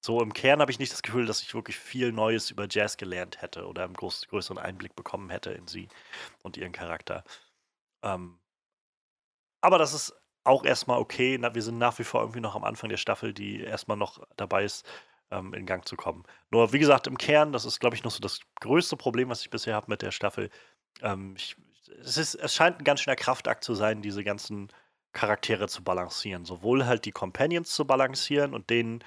so 0.00 0.22
im 0.22 0.32
Kern 0.32 0.60
habe 0.60 0.70
ich 0.70 0.78
nicht 0.78 0.92
das 0.92 1.02
Gefühl, 1.02 1.26
dass 1.26 1.42
ich 1.42 1.54
wirklich 1.54 1.76
viel 1.76 2.12
Neues 2.12 2.50
über 2.50 2.66
Jazz 2.70 2.96
gelernt 2.96 3.42
hätte 3.42 3.66
oder 3.66 3.84
einen 3.84 3.94
groß, 3.94 4.28
größeren 4.28 4.58
Einblick 4.58 4.94
bekommen 4.96 5.30
hätte 5.30 5.50
in 5.50 5.66
sie 5.66 5.88
und 6.42 6.56
ihren 6.56 6.72
Charakter. 6.72 7.24
Ähm, 8.02 8.38
aber 9.60 9.78
das 9.78 9.92
ist 9.92 10.14
auch 10.44 10.64
erstmal 10.64 10.98
okay. 10.98 11.38
Wir 11.52 11.62
sind 11.62 11.78
nach 11.78 11.98
wie 11.98 12.04
vor 12.04 12.20
irgendwie 12.22 12.40
noch 12.40 12.56
am 12.56 12.64
Anfang 12.64 12.90
der 12.90 12.96
Staffel, 12.96 13.34
die 13.34 13.60
erstmal 13.60 13.96
noch 13.96 14.26
dabei 14.36 14.64
ist, 14.64 14.86
ähm, 15.30 15.52
in 15.54 15.66
Gang 15.66 15.86
zu 15.86 15.96
kommen. 15.96 16.24
Nur, 16.50 16.72
wie 16.72 16.78
gesagt, 16.78 17.06
im 17.06 17.18
Kern, 17.18 17.52
das 17.52 17.64
ist, 17.64 17.80
glaube 17.80 17.96
ich, 17.96 18.04
noch 18.04 18.10
so 18.10 18.20
das 18.20 18.40
größte 18.60 18.96
Problem, 18.96 19.28
was 19.28 19.42
ich 19.42 19.50
bisher 19.50 19.74
habe 19.74 19.90
mit 19.90 20.02
der 20.02 20.10
Staffel. 20.12 20.50
Ähm, 21.02 21.34
ich 21.36 21.56
es, 22.00 22.16
ist, 22.16 22.34
es 22.34 22.54
scheint 22.54 22.78
ein 22.78 22.84
ganz 22.84 23.00
schöner 23.00 23.16
Kraftakt 23.16 23.64
zu 23.64 23.74
sein, 23.74 24.02
diese 24.02 24.24
ganzen 24.24 24.68
Charaktere 25.12 25.68
zu 25.68 25.82
balancieren. 25.82 26.44
Sowohl 26.44 26.86
halt 26.86 27.04
die 27.04 27.12
Companions 27.12 27.70
zu 27.70 27.86
balancieren 27.86 28.54
und 28.54 28.70
denen 28.70 29.02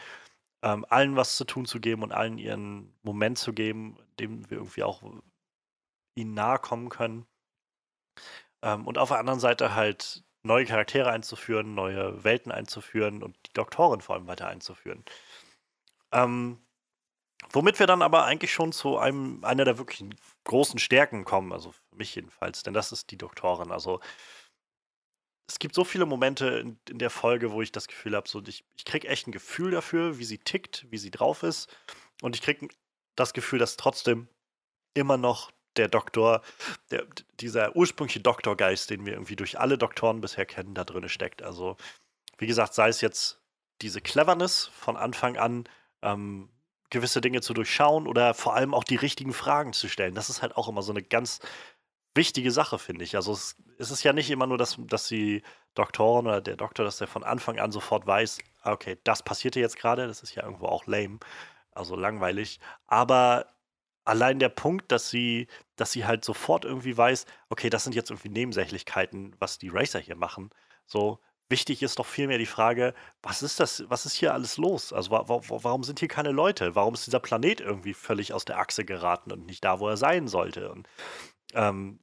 ähm, 0.63 0.85
allen 0.89 1.15
was 1.15 1.37
zu 1.37 1.45
tun 1.45 1.65
zu 1.65 1.79
geben 1.79 2.03
und 2.03 2.11
allen 2.11 2.37
ihren 2.37 2.93
Moment 3.03 3.37
zu 3.37 3.53
geben, 3.53 3.97
dem 4.19 4.49
wir 4.49 4.57
irgendwie 4.57 4.83
auch 4.83 5.01
ihnen 6.15 6.33
nahe 6.33 6.59
kommen 6.59 6.89
können. 6.89 7.25
Ähm, 8.63 8.87
und 8.87 8.97
auf 8.97 9.09
der 9.09 9.19
anderen 9.19 9.39
Seite 9.39 9.75
halt 9.75 10.23
neue 10.43 10.65
Charaktere 10.65 11.11
einzuführen, 11.11 11.75
neue 11.75 12.23
Welten 12.23 12.51
einzuführen 12.51 13.23
und 13.23 13.35
die 13.47 13.53
Doktorin 13.53 14.01
vor 14.01 14.15
allem 14.15 14.27
weiter 14.27 14.47
einzuführen. 14.47 15.03
Ähm, 16.11 16.59
womit 17.51 17.79
wir 17.79 17.87
dann 17.87 18.01
aber 18.01 18.25
eigentlich 18.25 18.53
schon 18.53 18.71
zu 18.71 18.97
einem 18.97 19.43
einer 19.43 19.65
der 19.65 19.77
wirklichen 19.77 20.15
großen 20.45 20.79
Stärken 20.79 21.25
kommen, 21.25 21.53
also 21.53 21.71
für 21.71 21.95
mich 21.95 22.15
jedenfalls, 22.15 22.63
denn 22.63 22.73
das 22.73 22.91
ist 22.91 23.11
die 23.11 23.17
Doktorin. 23.17 23.71
Also 23.71 23.99
es 25.47 25.59
gibt 25.59 25.75
so 25.75 25.83
viele 25.83 26.05
Momente 26.05 26.47
in, 26.59 26.79
in 26.89 26.97
der 26.97 27.09
Folge, 27.09 27.51
wo 27.51 27.61
ich 27.61 27.71
das 27.71 27.87
Gefühl 27.87 28.15
habe, 28.15 28.27
so 28.27 28.41
ich, 28.41 28.63
ich 28.75 28.85
kriege 28.85 29.07
echt 29.07 29.27
ein 29.27 29.31
Gefühl 29.33 29.71
dafür, 29.71 30.17
wie 30.17 30.23
sie 30.23 30.37
tickt, 30.37 30.87
wie 30.89 30.97
sie 30.97 31.11
drauf 31.11 31.43
ist. 31.43 31.69
Und 32.21 32.35
ich 32.35 32.41
kriege 32.41 32.67
das 33.15 33.33
Gefühl, 33.33 33.59
dass 33.59 33.77
trotzdem 33.77 34.29
immer 34.93 35.17
noch 35.17 35.51
der 35.77 35.87
Doktor, 35.87 36.41
der, 36.91 37.05
dieser 37.39 37.75
ursprüngliche 37.75 38.19
Doktorgeist, 38.19 38.89
den 38.89 39.05
wir 39.05 39.13
irgendwie 39.13 39.35
durch 39.35 39.59
alle 39.59 39.77
Doktoren 39.77 40.21
bisher 40.21 40.45
kennen, 40.45 40.73
da 40.73 40.83
drin 40.83 41.07
steckt. 41.09 41.41
Also, 41.41 41.77
wie 42.37 42.47
gesagt, 42.47 42.73
sei 42.73 42.89
es 42.89 43.01
jetzt 43.01 43.39
diese 43.81 44.01
Cleverness 44.01 44.67
von 44.73 44.97
Anfang 44.97 45.37
an, 45.37 45.63
ähm, 46.01 46.49
gewisse 46.89 47.21
Dinge 47.21 47.41
zu 47.41 47.53
durchschauen 47.53 48.05
oder 48.05 48.33
vor 48.33 48.53
allem 48.53 48.73
auch 48.73 48.83
die 48.83 48.97
richtigen 48.97 49.33
Fragen 49.33 49.73
zu 49.73 49.87
stellen. 49.87 50.13
Das 50.13 50.29
ist 50.29 50.41
halt 50.41 50.57
auch 50.57 50.67
immer 50.67 50.81
so 50.81 50.91
eine 50.91 51.01
ganz 51.01 51.39
wichtige 52.13 52.51
Sache, 52.51 52.77
finde 52.77 53.03
ich. 53.05 53.15
Also 53.15 53.31
es, 53.31 53.55
ist 53.77 54.03
ja 54.03 54.13
nicht 54.13 54.29
immer 54.29 54.45
nur, 54.45 54.57
dass, 54.57 54.77
dass 54.77 55.07
die 55.07 55.41
Doktorin 55.73 56.27
oder 56.27 56.41
der 56.41 56.57
Doktor, 56.57 56.83
dass 56.83 56.97
der 56.97 57.07
von 57.07 57.23
Anfang 57.23 57.59
an 57.59 57.71
sofort 57.71 58.05
weiß, 58.05 58.39
okay, 58.63 58.97
das 59.05 59.23
passierte 59.23 59.59
jetzt 59.59 59.77
gerade, 59.77 60.07
das 60.07 60.21
ist 60.21 60.35
ja 60.35 60.43
irgendwo 60.43 60.65
auch 60.65 60.85
lame, 60.85 61.19
also 61.71 61.95
langweilig. 61.95 62.59
Aber 62.87 63.47
allein 64.05 64.39
der 64.39 64.49
Punkt, 64.49 64.91
dass 64.91 65.09
sie, 65.09 65.47
dass 65.75 65.91
sie 65.91 66.05
halt 66.05 66.25
sofort 66.25 66.65
irgendwie 66.65 66.97
weiß, 66.97 67.25
okay, 67.49 67.69
das 67.69 67.83
sind 67.83 67.95
jetzt 67.95 68.09
irgendwie 68.09 68.29
Nebensächlichkeiten, 68.29 69.35
was 69.39 69.57
die 69.57 69.69
Racer 69.69 69.99
hier 69.99 70.15
machen. 70.15 70.49
So, 70.85 71.19
wichtig 71.49 71.83
ist 71.83 71.99
doch 71.99 72.05
vielmehr 72.05 72.37
die 72.37 72.45
Frage, 72.45 72.93
was 73.21 73.43
ist 73.43 73.59
das, 73.59 73.83
was 73.89 74.05
ist 74.05 74.15
hier 74.15 74.33
alles 74.33 74.57
los? 74.57 74.93
Also 74.93 75.11
wa 75.11 75.27
wa 75.27 75.41
warum 75.47 75.83
sind 75.83 75.99
hier 75.99 76.07
keine 76.07 76.31
Leute? 76.31 76.75
Warum 76.75 76.93
ist 76.95 77.05
dieser 77.05 77.19
Planet 77.19 77.61
irgendwie 77.61 77.93
völlig 77.93 78.33
aus 78.33 78.45
der 78.45 78.59
Achse 78.59 78.85
geraten 78.85 79.31
und 79.31 79.45
nicht 79.45 79.63
da, 79.63 79.79
wo 79.79 79.87
er 79.87 79.97
sein 79.97 80.27
sollte? 80.27 80.71
Und 80.71 80.87
ähm, 81.53 81.99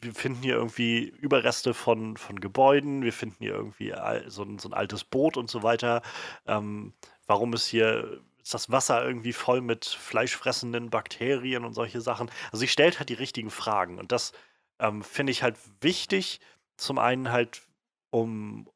wir 0.00 0.14
finden 0.14 0.42
hier 0.42 0.54
irgendwie 0.54 1.04
Überreste 1.04 1.74
von, 1.74 2.16
von 2.16 2.40
Gebäuden, 2.40 3.02
wir 3.02 3.12
finden 3.12 3.36
hier 3.40 3.54
irgendwie 3.54 3.94
so 4.28 4.42
ein, 4.44 4.58
so 4.58 4.68
ein 4.68 4.74
altes 4.74 5.04
Boot 5.04 5.36
und 5.36 5.50
so 5.50 5.62
weiter. 5.62 6.02
Ähm, 6.46 6.94
warum 7.26 7.52
ist 7.54 7.66
hier 7.66 8.20
ist 8.44 8.52
das 8.52 8.70
Wasser 8.70 9.04
irgendwie 9.04 9.32
voll 9.32 9.62
mit 9.62 9.86
fleischfressenden 9.86 10.90
Bakterien 10.90 11.64
und 11.64 11.72
solche 11.72 12.02
Sachen. 12.02 12.30
Also 12.46 12.58
sie 12.58 12.68
stellt 12.68 12.98
halt 12.98 13.08
die 13.08 13.14
richtigen 13.14 13.50
Fragen 13.50 13.98
und 13.98 14.12
das 14.12 14.32
ähm, 14.78 15.02
finde 15.02 15.32
ich 15.32 15.42
halt 15.42 15.56
wichtig. 15.80 16.40
Zum 16.76 16.98
einen 16.98 17.32
halt, 17.32 17.62
um 18.10 18.68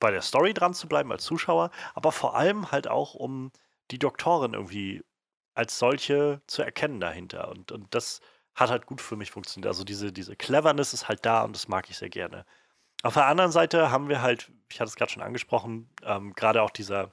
bei 0.00 0.10
der 0.10 0.22
Story 0.22 0.54
dran 0.54 0.74
zu 0.74 0.88
bleiben 0.88 1.12
als 1.12 1.24
Zuschauer, 1.24 1.70
aber 1.94 2.10
vor 2.10 2.36
allem 2.36 2.70
halt 2.72 2.88
auch, 2.88 3.14
um 3.14 3.52
die 3.90 3.98
Doktorin 3.98 4.54
irgendwie 4.54 5.04
als 5.54 5.78
solche 5.78 6.40
zu 6.46 6.62
erkennen 6.62 7.00
dahinter. 7.00 7.48
Und, 7.48 7.72
und 7.72 7.94
das 7.94 8.20
hat 8.54 8.70
halt 8.70 8.86
gut 8.86 9.00
für 9.00 9.16
mich 9.16 9.30
funktioniert. 9.30 9.68
Also 9.68 9.84
diese, 9.84 10.12
diese 10.12 10.36
Cleverness 10.36 10.94
ist 10.94 11.08
halt 11.08 11.26
da 11.26 11.42
und 11.42 11.54
das 11.54 11.68
mag 11.68 11.90
ich 11.90 11.98
sehr 11.98 12.10
gerne. 12.10 12.46
Auf 13.02 13.14
der 13.14 13.26
anderen 13.26 13.52
Seite 13.52 13.90
haben 13.90 14.08
wir 14.08 14.22
halt, 14.22 14.50
ich 14.70 14.80
hatte 14.80 14.88
es 14.88 14.96
gerade 14.96 15.12
schon 15.12 15.22
angesprochen, 15.22 15.90
ähm, 16.02 16.32
gerade 16.34 16.62
auch 16.62 16.70
dieser 16.70 17.12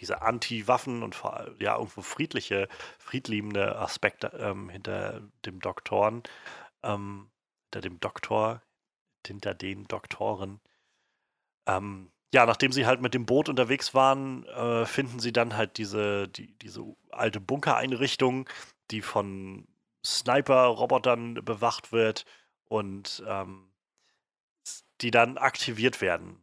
diese 0.00 0.22
Anti-Waffen 0.22 1.02
und 1.02 1.20
ja, 1.58 1.76
irgendwo 1.76 2.02
friedliche, 2.02 2.68
friedliebende 2.98 3.76
Aspekte 3.76 4.28
ähm, 4.38 4.68
hinter 4.68 5.22
dem 5.44 5.60
Doktoren, 5.60 6.22
ähm, 6.82 7.30
hinter 7.64 7.80
dem 7.82 8.00
Doktor, 8.00 8.62
hinter 9.26 9.54
den 9.54 9.86
Doktoren. 9.86 10.60
Ähm, 11.66 12.10
ja, 12.32 12.46
nachdem 12.46 12.72
sie 12.72 12.86
halt 12.86 13.02
mit 13.02 13.12
dem 13.12 13.26
Boot 13.26 13.48
unterwegs 13.48 13.92
waren, 13.94 14.44
äh, 14.46 14.86
finden 14.86 15.18
sie 15.18 15.32
dann 15.32 15.56
halt 15.56 15.78
diese, 15.78 16.28
die, 16.28 16.56
diese 16.58 16.84
alte 17.10 17.40
Bunkereinrichtung, 17.40 18.48
die 18.90 19.02
von 19.02 19.66
Sniper-Robotern 20.04 21.44
bewacht 21.44 21.92
wird 21.92 22.24
und 22.68 23.22
ähm, 23.26 23.72
die 25.00 25.10
dann 25.10 25.38
aktiviert 25.38 26.00
werden. 26.00 26.42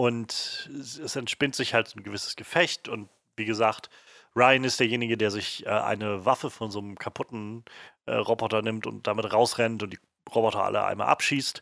Und 0.00 0.70
es 0.80 1.14
entspinnt 1.14 1.54
sich 1.54 1.74
halt 1.74 1.94
ein 1.94 2.02
gewisses 2.02 2.34
Gefecht. 2.34 2.88
Und 2.88 3.10
wie 3.36 3.44
gesagt, 3.44 3.90
Ryan 4.34 4.64
ist 4.64 4.80
derjenige, 4.80 5.18
der 5.18 5.30
sich 5.30 5.66
äh, 5.66 5.68
eine 5.68 6.24
Waffe 6.24 6.48
von 6.48 6.70
so 6.70 6.78
einem 6.78 6.96
kaputten 6.96 7.66
äh, 8.06 8.14
Roboter 8.14 8.62
nimmt 8.62 8.86
und 8.86 9.06
damit 9.06 9.30
rausrennt 9.30 9.82
und 9.82 9.92
die 9.92 9.98
Roboter 10.34 10.64
alle 10.64 10.86
einmal 10.86 11.08
abschießt. 11.08 11.60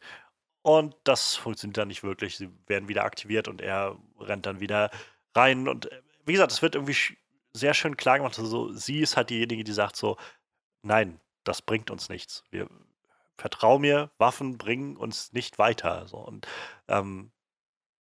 Und 0.62 0.94
das 1.02 1.34
funktioniert 1.34 1.78
dann 1.78 1.88
nicht 1.88 2.04
wirklich. 2.04 2.36
Sie 2.36 2.48
werden 2.68 2.88
wieder 2.88 3.02
aktiviert 3.02 3.48
und 3.48 3.60
er 3.60 3.98
rennt 4.20 4.46
dann 4.46 4.60
wieder 4.60 4.92
rein. 5.34 5.66
Und 5.66 5.90
äh, 5.90 6.00
wie 6.24 6.34
gesagt, 6.34 6.52
es 6.52 6.62
wird 6.62 6.76
irgendwie 6.76 7.18
sehr 7.54 7.74
schön 7.74 7.96
klar 7.96 8.18
gemacht. 8.18 8.38
Also, 8.38 8.72
sie 8.72 9.00
ist 9.00 9.16
halt 9.16 9.30
diejenige, 9.30 9.64
die 9.64 9.72
sagt 9.72 9.96
so, 9.96 10.16
nein, 10.82 11.18
das 11.42 11.60
bringt 11.60 11.90
uns 11.90 12.08
nichts. 12.08 12.44
Wir 12.52 12.68
vertrau 13.36 13.80
mir, 13.80 14.12
Waffen 14.18 14.58
bringen 14.58 14.96
uns 14.96 15.32
nicht 15.32 15.58
weiter. 15.58 16.06
So, 16.06 16.18
und 16.18 16.46
ähm, 16.86 17.32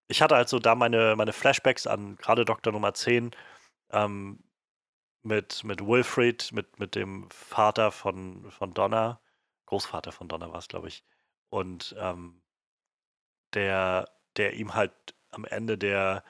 ich 0.08 0.22
hatte 0.22 0.36
also 0.36 0.58
da 0.58 0.74
meine, 0.74 1.16
meine 1.16 1.32
Flashbacks 1.32 1.86
an 1.86 2.16
gerade 2.16 2.44
Doktor 2.44 2.72
Nummer 2.72 2.94
10 2.94 3.30
ähm, 3.90 4.42
mit, 5.22 5.64
mit 5.64 5.86
Wilfried, 5.86 6.52
mit, 6.52 6.78
mit 6.78 6.94
dem 6.94 7.30
Vater 7.30 7.92
von, 7.92 8.50
von 8.50 8.74
Donna, 8.74 9.20
Großvater 9.66 10.12
von 10.12 10.28
Donna 10.28 10.50
war 10.50 10.58
es, 10.58 10.68
glaube 10.68 10.88
ich, 10.88 11.04
und 11.50 11.94
ähm, 11.98 12.42
der, 13.54 14.10
der 14.36 14.54
ihm 14.54 14.74
halt 14.74 14.92
am 15.30 15.44
Ende 15.44 15.78
der 15.78 16.24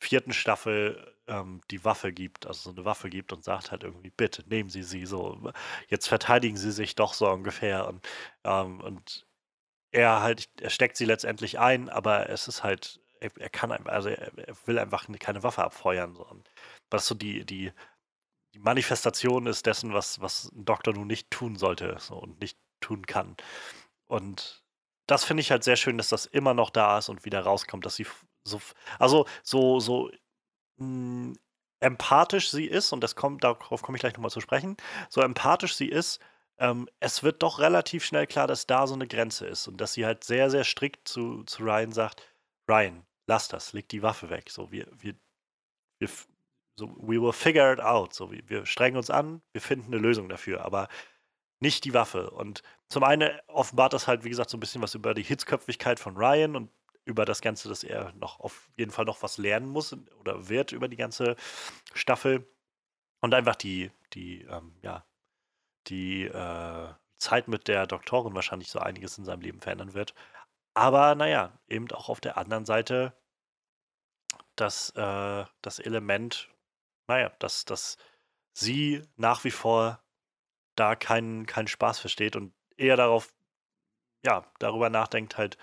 vierten 0.00 0.32
Staffel 0.32 1.14
ähm, 1.26 1.60
die 1.70 1.84
Waffe 1.84 2.12
gibt, 2.12 2.46
also 2.46 2.70
so 2.70 2.76
eine 2.76 2.84
Waffe 2.84 3.10
gibt 3.10 3.32
und 3.32 3.44
sagt 3.44 3.70
halt 3.70 3.84
irgendwie, 3.84 4.10
bitte 4.10 4.42
nehmen 4.48 4.70
Sie 4.70 4.82
sie 4.82 5.06
so, 5.06 5.52
jetzt 5.88 6.08
verteidigen 6.08 6.56
Sie 6.56 6.72
sich 6.72 6.94
doch 6.94 7.14
so 7.14 7.28
ungefähr. 7.30 7.86
Und, 7.88 8.06
ähm, 8.44 8.80
und 8.80 9.26
er 9.92 10.22
halt, 10.22 10.48
er 10.60 10.70
steckt 10.70 10.96
sie 10.96 11.04
letztendlich 11.04 11.58
ein, 11.58 11.88
aber 11.88 12.30
es 12.30 12.48
ist 12.48 12.62
halt 12.62 13.00
er, 13.20 13.30
er 13.38 13.50
kann 13.50 13.72
einfach, 13.72 13.92
also 13.92 14.08
er, 14.08 14.36
er, 14.36 14.54
will 14.66 14.78
einfach 14.78 15.06
keine 15.18 15.42
Waffe 15.42 15.62
abfeuern. 15.62 16.14
So. 16.14 16.26
was 16.90 17.06
so 17.06 17.14
die, 17.14 17.44
die, 17.44 17.72
die 18.54 18.58
Manifestation 18.58 19.46
ist 19.46 19.66
dessen, 19.66 19.92
was, 19.92 20.20
was 20.20 20.50
ein 20.52 20.64
Doktor 20.64 20.94
nun 20.94 21.06
nicht 21.06 21.30
tun 21.30 21.56
sollte 21.56 21.96
so, 22.00 22.16
und 22.16 22.40
nicht 22.40 22.58
tun 22.80 23.06
kann. 23.06 23.36
Und 24.06 24.64
das 25.06 25.24
finde 25.24 25.42
ich 25.42 25.50
halt 25.50 25.64
sehr 25.64 25.76
schön, 25.76 25.98
dass 25.98 26.08
das 26.08 26.26
immer 26.26 26.54
noch 26.54 26.70
da 26.70 26.98
ist 26.98 27.08
und 27.08 27.24
wieder 27.24 27.40
rauskommt, 27.40 27.84
dass 27.86 27.96
sie 27.96 28.06
so, 28.44 28.60
also 28.98 29.26
so, 29.42 29.80
so 29.80 30.10
mh, 30.78 30.86
hm, 30.86 31.38
empathisch 31.80 32.50
sie 32.50 32.66
ist, 32.66 32.92
und 32.92 33.00
das 33.00 33.16
kommt, 33.16 33.44
darauf 33.44 33.82
komme 33.82 33.96
ich 33.96 34.00
gleich 34.00 34.14
nochmal 34.14 34.30
zu 34.30 34.40
sprechen, 34.40 34.76
so 35.08 35.22
empathisch 35.22 35.74
sie 35.74 35.88
ist, 35.88 36.20
ähm, 36.58 36.88
es 37.00 37.22
wird 37.22 37.42
doch 37.42 37.58
relativ 37.58 38.04
schnell 38.04 38.26
klar, 38.26 38.46
dass 38.46 38.66
da 38.66 38.86
so 38.86 38.94
eine 38.94 39.08
Grenze 39.08 39.46
ist 39.46 39.66
und 39.66 39.80
dass 39.80 39.94
sie 39.94 40.04
halt 40.04 40.24
sehr, 40.24 40.50
sehr 40.50 40.64
strikt 40.64 41.08
zu, 41.08 41.42
zu 41.44 41.62
Ryan 41.62 41.92
sagt, 41.92 42.22
Ryan, 42.68 43.04
lass 43.30 43.46
das, 43.46 43.72
leg 43.72 43.88
die 43.88 44.02
Waffe 44.02 44.28
weg. 44.28 44.50
So, 44.50 44.72
wir, 44.72 44.88
wir, 44.98 45.14
wir, 46.00 46.08
so, 46.74 46.88
we 46.98 47.22
will 47.22 47.32
figure 47.32 47.72
it 47.72 47.80
out. 47.80 48.12
So, 48.12 48.30
wir, 48.32 48.42
wir 48.48 48.66
strengen 48.66 48.96
uns 48.96 49.08
an, 49.08 49.40
wir 49.52 49.60
finden 49.60 49.92
eine 49.92 50.02
Lösung 50.02 50.28
dafür, 50.28 50.64
aber 50.64 50.88
nicht 51.60 51.84
die 51.84 51.94
Waffe. 51.94 52.30
Und 52.30 52.62
zum 52.88 53.04
einen 53.04 53.30
offenbart 53.46 53.92
das 53.92 54.08
halt, 54.08 54.24
wie 54.24 54.30
gesagt, 54.30 54.50
so 54.50 54.56
ein 54.56 54.60
bisschen 54.60 54.82
was 54.82 54.96
über 54.96 55.14
die 55.14 55.22
Hitzköpfigkeit 55.22 56.00
von 56.00 56.16
Ryan 56.16 56.56
und 56.56 56.70
über 57.04 57.24
das 57.24 57.40
Ganze, 57.40 57.68
dass 57.68 57.84
er 57.84 58.12
noch 58.14 58.40
auf 58.40 58.68
jeden 58.76 58.90
Fall 58.90 59.04
noch 59.04 59.22
was 59.22 59.38
lernen 59.38 59.68
muss 59.68 59.96
oder 60.18 60.48
wird 60.48 60.72
über 60.72 60.88
die 60.88 60.96
ganze 60.96 61.36
Staffel. 61.94 62.46
Und 63.20 63.32
einfach 63.34 63.56
die, 63.56 63.92
die, 64.12 64.42
ähm, 64.42 64.74
ja, 64.82 65.04
die 65.86 66.24
äh, 66.24 66.88
Zeit 67.18 67.46
mit 67.46 67.68
der 67.68 67.86
Doktorin 67.86 68.34
wahrscheinlich 68.34 68.70
so 68.70 68.80
einiges 68.80 69.18
in 69.18 69.24
seinem 69.24 69.42
Leben 69.42 69.60
verändern 69.60 69.94
wird. 69.94 70.14
Aber 70.74 71.14
naja, 71.14 71.58
eben 71.68 71.90
auch 71.92 72.08
auf 72.08 72.20
der 72.20 72.36
anderen 72.36 72.64
Seite 72.64 73.12
das, 74.56 74.90
äh, 74.90 75.44
das 75.62 75.78
Element, 75.78 76.48
naja, 77.08 77.30
dass, 77.38 77.64
dass 77.64 77.96
sie 78.52 79.02
nach 79.16 79.44
wie 79.44 79.50
vor 79.50 80.02
da 80.76 80.96
keinen, 80.96 81.46
keinen 81.46 81.68
Spaß 81.68 81.98
versteht 81.98 82.36
und 82.36 82.54
eher 82.76 82.96
darauf, 82.96 83.32
ja, 84.24 84.50
darüber 84.58 84.90
nachdenkt 84.90 85.38
halt, 85.38 85.58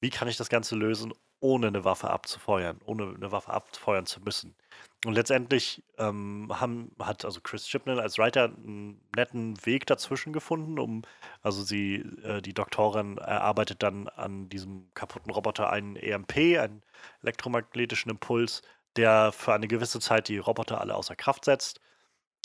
wie 0.00 0.10
kann 0.10 0.28
ich 0.28 0.36
das 0.36 0.48
Ganze 0.48 0.76
lösen, 0.76 1.14
ohne 1.44 1.66
eine 1.66 1.84
Waffe 1.84 2.08
abzufeuern, 2.08 2.80
ohne 2.86 3.14
eine 3.14 3.30
Waffe 3.30 3.52
abfeuern 3.52 4.06
zu 4.06 4.20
müssen. 4.20 4.56
Und 5.04 5.12
letztendlich 5.12 5.84
ähm, 5.98 6.50
haben, 6.58 6.90
hat 6.98 7.26
also 7.26 7.42
Chris 7.42 7.66
Chibnall 7.66 8.00
als 8.00 8.16
Writer 8.16 8.44
einen 8.44 9.06
netten 9.14 9.54
Weg 9.66 9.84
dazwischen 9.84 10.32
gefunden, 10.32 10.78
um, 10.78 11.02
also 11.42 11.62
sie, 11.62 11.96
äh, 12.22 12.40
die 12.40 12.54
Doktorin 12.54 13.18
erarbeitet 13.18 13.82
dann 13.82 14.08
an 14.08 14.48
diesem 14.48 14.88
kaputten 14.94 15.30
Roboter 15.30 15.68
einen 15.68 15.96
EMP, 15.96 16.58
einen 16.58 16.82
elektromagnetischen 17.20 18.10
Impuls, 18.10 18.62
der 18.96 19.30
für 19.30 19.52
eine 19.52 19.68
gewisse 19.68 20.00
Zeit 20.00 20.28
die 20.28 20.38
Roboter 20.38 20.80
alle 20.80 20.94
außer 20.94 21.14
Kraft 21.14 21.44
setzt. 21.44 21.78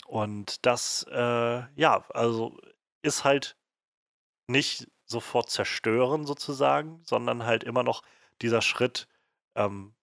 Und 0.06 0.66
das, 0.66 1.06
äh, 1.10 1.62
ja, 1.74 2.04
also 2.10 2.58
ist 3.00 3.24
halt 3.24 3.56
nicht 4.46 4.88
sofort 5.06 5.48
zerstören 5.48 6.26
sozusagen, 6.26 7.00
sondern 7.04 7.46
halt 7.46 7.64
immer 7.64 7.82
noch 7.82 8.02
dieser 8.42 8.62
Schritt, 8.62 9.08
ähm, 9.54 9.94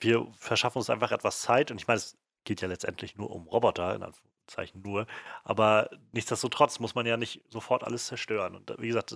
wir 0.00 0.26
verschaffen 0.34 0.78
uns 0.78 0.90
einfach 0.90 1.12
etwas 1.12 1.42
Zeit 1.42 1.70
und 1.70 1.78
ich 1.78 1.86
meine, 1.86 1.98
es 1.98 2.16
geht 2.44 2.60
ja 2.60 2.68
letztendlich 2.68 3.16
nur 3.16 3.30
um 3.30 3.46
Roboter, 3.46 3.94
in 3.94 4.02
Anführungszeichen 4.02 4.82
nur, 4.82 5.06
aber 5.44 5.90
nichtsdestotrotz 6.12 6.80
muss 6.80 6.94
man 6.94 7.06
ja 7.06 7.16
nicht 7.16 7.42
sofort 7.48 7.84
alles 7.84 8.06
zerstören. 8.06 8.56
Und 8.56 8.74
wie 8.78 8.88
gesagt, 8.88 9.14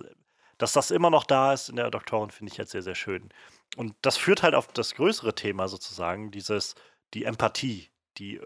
dass 0.59 0.73
das 0.73 0.90
immer 0.90 1.11
noch 1.11 1.25
da 1.25 1.53
ist 1.53 1.69
in 1.69 1.77
der 1.77 1.90
Doktorin, 1.90 2.31
finde 2.31 2.53
ich 2.53 2.59
jetzt 2.59 2.71
sehr, 2.71 2.83
sehr 2.83 2.95
schön. 2.95 3.29
Und 3.77 3.95
das 4.03 4.16
führt 4.16 4.42
halt 4.42 4.55
auf 4.55 4.69
das 4.69 4.95
größere 4.95 5.35
Thema 5.35 5.69
sozusagen, 5.69 6.31
dieses, 6.31 6.77
die 7.14 7.25
Empathie, 7.25 7.90
die 8.16 8.40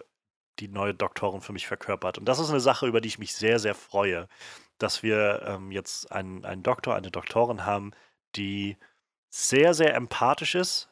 die 0.61 0.69
neue 0.69 0.95
Doktorin 0.95 1.41
für 1.41 1.53
mich 1.53 1.67
verkörpert. 1.67 2.19
Und 2.19 2.27
das 2.27 2.39
ist 2.39 2.51
eine 2.51 2.61
Sache, 2.61 2.87
über 2.87 3.01
die 3.01 3.09
ich 3.09 3.19
mich 3.19 3.35
sehr, 3.35 3.59
sehr 3.59 3.75
freue, 3.75 4.29
dass 4.79 5.03
wir 5.03 5.43
ähm, 5.47 5.71
jetzt 5.73 6.13
einen, 6.13 6.45
einen 6.45 6.63
Doktor, 6.63 6.95
eine 6.95 7.11
Doktorin 7.11 7.67
haben, 7.67 7.93
die 8.37 8.77
sehr, 9.31 9.75
sehr 9.75 9.95
empathisch 9.95 10.55
ist 10.55 10.89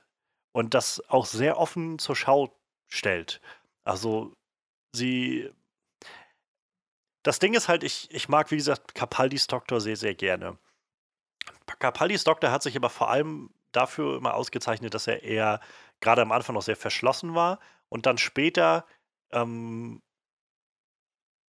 und 0.52 0.74
das 0.74 1.02
auch 1.08 1.26
sehr 1.26 1.58
offen 1.58 1.98
zur 1.98 2.16
Schau 2.16 2.56
stellt. 2.86 3.40
Also 3.84 4.32
sie. 4.92 5.50
Das 7.24 7.40
Ding 7.40 7.52
ist 7.54 7.68
halt, 7.68 7.82
ich, 7.82 8.10
ich 8.10 8.28
mag, 8.28 8.50
wie 8.50 8.56
gesagt, 8.56 8.94
Capaldis 8.94 9.48
Doktor 9.48 9.80
sehr, 9.80 9.96
sehr 9.96 10.14
gerne. 10.14 10.56
Capaldis 11.78 12.24
Doktor 12.24 12.50
hat 12.50 12.62
sich 12.62 12.76
aber 12.76 12.88
vor 12.88 13.10
allem 13.10 13.50
dafür 13.72 14.16
immer 14.16 14.34
ausgezeichnet, 14.34 14.94
dass 14.94 15.06
er 15.06 15.22
eher 15.22 15.60
gerade 16.00 16.22
am 16.22 16.32
Anfang 16.32 16.54
noch 16.54 16.62
sehr 16.62 16.76
verschlossen 16.76 17.34
war 17.34 17.58
und 17.88 18.06
dann 18.06 18.18
später 18.18 18.86
ähm, 19.32 20.00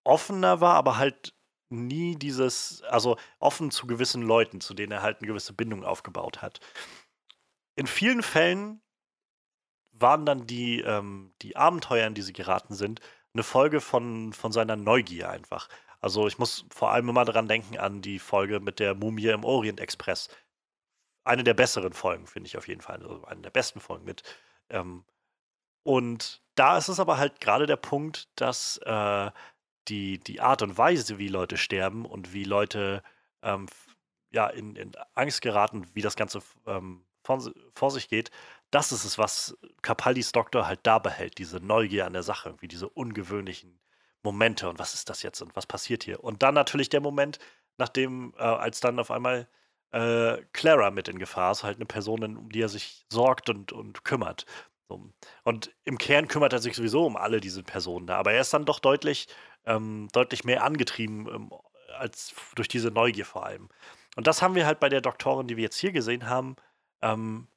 offener 0.03 0.59
war, 0.59 0.75
aber 0.75 0.97
halt 0.97 1.33
nie 1.69 2.15
dieses, 2.15 2.81
also 2.83 3.17
offen 3.39 3.71
zu 3.71 3.87
gewissen 3.87 4.21
Leuten, 4.21 4.61
zu 4.61 4.73
denen 4.73 4.91
er 4.91 5.01
halt 5.01 5.19
eine 5.19 5.27
gewisse 5.27 5.53
Bindung 5.53 5.83
aufgebaut 5.83 6.41
hat. 6.41 6.59
In 7.75 7.87
vielen 7.87 8.23
Fällen 8.23 8.81
waren 9.91 10.25
dann 10.25 10.47
die, 10.47 10.81
ähm, 10.81 11.33
die 11.41 11.55
Abenteuer, 11.55 12.07
in 12.07 12.13
die 12.13 12.21
sie 12.21 12.33
geraten 12.33 12.73
sind, 12.73 13.01
eine 13.33 13.43
Folge 13.43 13.81
von, 13.81 14.33
von 14.33 14.51
seiner 14.51 14.75
Neugier 14.75 15.29
einfach. 15.29 15.69
Also 16.01 16.27
ich 16.27 16.39
muss 16.39 16.65
vor 16.71 16.91
allem 16.91 17.09
immer 17.09 17.25
daran 17.25 17.47
denken 17.47 17.77
an 17.77 18.01
die 18.01 18.19
Folge 18.19 18.59
mit 18.59 18.79
der 18.79 18.95
Mumie 18.95 19.27
im 19.27 19.43
Orient 19.43 19.79
Express. 19.79 20.29
Eine 21.25 21.43
der 21.43 21.53
besseren 21.53 21.93
Folgen, 21.93 22.25
finde 22.25 22.47
ich 22.47 22.57
auf 22.57 22.67
jeden 22.67 22.81
Fall. 22.81 23.01
Also 23.01 23.23
eine 23.25 23.41
der 23.41 23.49
besten 23.49 23.79
Folgen 23.79 24.05
mit. 24.05 24.23
Ähm, 24.69 25.05
und 25.83 26.41
da 26.55 26.77
ist 26.77 26.87
es 26.87 26.99
aber 26.99 27.17
halt 27.17 27.39
gerade 27.41 27.65
der 27.65 27.77
Punkt, 27.77 28.29
dass 28.35 28.77
äh, 28.85 29.31
die, 29.87 30.19
die 30.19 30.41
Art 30.41 30.61
und 30.61 30.77
Weise, 30.77 31.17
wie 31.17 31.27
Leute 31.27 31.57
sterben 31.57 32.05
und 32.05 32.33
wie 32.33 32.43
Leute 32.43 33.03
ähm, 33.41 33.67
ja, 34.31 34.47
in, 34.47 34.75
in 34.75 34.91
Angst 35.15 35.41
geraten, 35.41 35.87
wie 35.93 36.01
das 36.01 36.15
Ganze 36.15 36.41
ähm, 36.67 37.05
vor, 37.23 37.51
vor 37.73 37.91
sich 37.91 38.09
geht, 38.09 38.31
das 38.71 38.91
ist 38.91 39.03
es, 39.03 39.17
was 39.17 39.57
Capaldis 39.81 40.31
Doktor 40.31 40.67
halt 40.67 40.81
da 40.83 40.99
behält, 40.99 41.37
diese 41.37 41.57
Neugier 41.57 42.05
an 42.05 42.13
der 42.13 42.23
Sache, 42.23 42.55
wie 42.59 42.67
diese 42.67 42.87
ungewöhnlichen 42.87 43.79
Momente 44.21 44.69
und 44.69 44.79
was 44.79 44.93
ist 44.93 45.09
das 45.09 45.23
jetzt 45.23 45.41
und 45.41 45.55
was 45.55 45.65
passiert 45.65 46.03
hier. 46.03 46.23
Und 46.23 46.43
dann 46.43 46.53
natürlich 46.53 46.89
der 46.89 47.01
Moment, 47.01 47.39
nachdem, 47.77 48.33
äh, 48.37 48.43
als 48.43 48.79
dann 48.79 48.99
auf 48.99 49.11
einmal 49.11 49.47
äh, 49.91 50.37
Clara 50.53 50.91
mit 50.91 51.07
in 51.07 51.17
Gefahr 51.17 51.51
ist, 51.51 51.63
halt 51.63 51.77
eine 51.77 51.85
Person, 51.85 52.23
um 52.37 52.49
die 52.49 52.61
er 52.61 52.69
sich 52.69 53.05
sorgt 53.11 53.49
und, 53.49 53.71
und 53.71 54.03
kümmert. 54.03 54.45
Und 55.43 55.71
im 55.85 55.97
Kern 55.97 56.27
kümmert 56.27 56.53
er 56.53 56.59
sich 56.59 56.75
sowieso 56.75 57.05
um 57.05 57.15
alle 57.15 57.39
diese 57.39 57.63
Personen 57.63 58.07
da, 58.07 58.17
aber 58.17 58.33
er 58.33 58.41
ist 58.41 58.53
dann 58.53 58.65
doch 58.65 58.79
deutlich, 58.79 59.27
ähm, 59.65 60.07
deutlich 60.13 60.43
mehr 60.43 60.63
angetrieben 60.63 61.27
ähm, 61.27 61.51
als 61.97 62.33
durch 62.55 62.67
diese 62.67 62.89
Neugier 62.89 63.25
vor 63.25 63.45
allem. 63.45 63.69
Und 64.15 64.27
das 64.27 64.41
haben 64.41 64.55
wir 64.55 64.65
halt 64.65 64.79
bei 64.79 64.89
der 64.89 65.01
Doktorin, 65.01 65.47
die 65.47 65.57
wir 65.57 65.63
jetzt 65.63 65.77
hier 65.77 65.91
gesehen 65.91 66.27
haben, 66.27 66.55
ähm, 67.01 67.47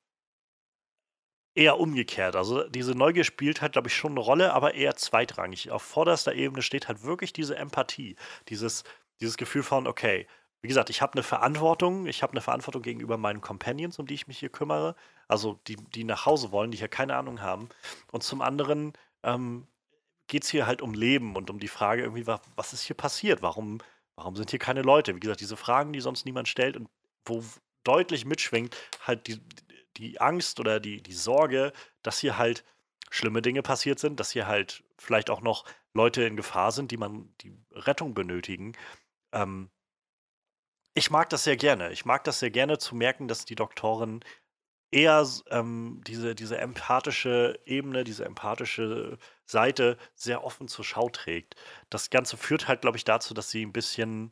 eher 1.55 1.79
umgekehrt. 1.79 2.37
Also 2.37 2.69
diese 2.69 2.93
Neugier 2.93 3.25
spielt 3.25 3.61
halt, 3.61 3.73
glaube 3.73 3.89
ich, 3.89 3.95
schon 3.95 4.13
eine 4.13 4.21
Rolle, 4.21 4.53
aber 4.55 4.75
eher 4.75 4.97
zweitrangig. 4.97 5.71
Auf 5.71 5.83
vorderster 5.83 6.35
Ebene 6.35 6.63
steht 6.63 6.89
halt 6.89 7.03
wirklich 7.03 7.33
diese 7.33 7.57
Empathie, 7.57 8.17
dieses, 8.49 8.85
dieses 9.21 9.37
Gefühl 9.37 9.63
von, 9.63 9.87
okay, 9.87 10.27
wie 10.63 10.69
gesagt, 10.69 10.91
ich 10.91 11.03
habe 11.03 11.15
eine 11.15 11.25
Verantwortung, 11.25 12.07
ich 12.07 12.23
habe 12.23 12.33
eine 12.33 12.41
Verantwortung 12.41 12.83
gegenüber 12.83 13.19
meinen 13.19 13.41
Companions, 13.41 13.99
um 13.99 14.07
die 14.07 14.15
ich 14.15 14.29
mich 14.29 14.39
hier 14.39 14.49
kümmere, 14.49 14.95
also 15.27 15.61
die, 15.67 15.77
die 15.77 16.05
nach 16.05 16.25
Hause 16.25 16.53
wollen, 16.53 16.71
die 16.71 16.79
hier 16.79 16.89
keine 16.89 17.17
Ahnung 17.17 17.43
haben. 17.43 17.69
Und 18.13 18.23
zum 18.23 18.41
anderen 18.43 18.93
ähm, 19.25 19.67
geht 20.29 20.45
es 20.45 20.51
hier 20.51 20.67
halt 20.67 20.81
um 20.81 20.95
Leben 20.95 21.35
und 21.35 21.51
um 21.51 21.59
die 21.59 21.69
Frage 21.69 22.03
irgendwie, 22.03 22.29
was, 22.29 22.73
ist 22.73 22.83
hier 22.83 22.97
passiert? 22.97 23.43
Warum, 23.43 23.79
warum 24.15 24.37
sind 24.37 24.51
hier 24.51 24.61
keine 24.61 24.83
Leute? 24.83 25.17
Wie 25.17 25.21
gesagt, 25.21 25.41
diese 25.41 25.57
Fragen, 25.57 25.93
die 25.93 26.01
sonst 26.01 26.25
niemand 26.27 26.47
stellt 26.47 26.77
und 26.77 26.89
wo 27.25 27.45
deutlich 27.83 28.25
mitschwingt, 28.25 28.77
halt 29.05 29.27
die, 29.27 29.41
die 29.97 30.21
Angst 30.21 30.61
oder 30.61 30.79
die, 30.79 31.03
die 31.03 31.13
Sorge, 31.13 31.73
dass 32.03 32.21
hier 32.21 32.39
halt 32.39 32.65
schlimme 33.11 33.43
Dinge 33.43 33.63
passiert 33.63 33.99
sind, 33.99 34.21
dass 34.21 34.31
hier 34.31 34.47
halt 34.47 34.85
vielleicht 34.97 35.29
auch 35.29 35.41
noch 35.41 35.65
Leute 35.93 36.23
in 36.23 36.37
Gefahr 36.37 36.71
sind, 36.71 36.93
die 36.93 36.97
man 36.97 37.35
die 37.41 37.53
Rettung 37.73 38.15
benötigen. 38.15 38.75
Ähm, 39.33 39.71
ich 40.95 41.11
mag 41.11 41.31
das 41.31 41.45
sehr 41.45 41.57
gerne. 41.57 41.91
Ich 41.93 42.05
mag 42.05 42.25
das 42.25 42.39
sehr 42.39 42.51
gerne 42.51 42.79
zu 42.79 42.95
merken, 42.95 43.29
dass 43.29 43.45
die 43.45 43.55
Doktorin 43.55 44.21
eher 44.91 45.27
ähm, 45.51 46.03
diese, 46.07 46.35
diese 46.35 46.59
empathische 46.59 47.59
Ebene, 47.65 48.05
diese 48.05 48.25
empathische 48.27 49.19
Seite 49.47 49.97
sehr 50.15 50.45
offen 50.45 50.69
zur 50.69 50.85
Schau 50.85 51.09
trägt. 51.09 51.57
Das 51.91 52.11
Ganze 52.11 52.37
führt 52.37 52.69
halt, 52.69 52.83
glaube 52.83 52.99
ich, 52.99 53.05
dazu, 53.05 53.33
dass 53.35 53.51
sie 53.51 53.65
ein 53.65 53.73
bisschen, 53.73 54.31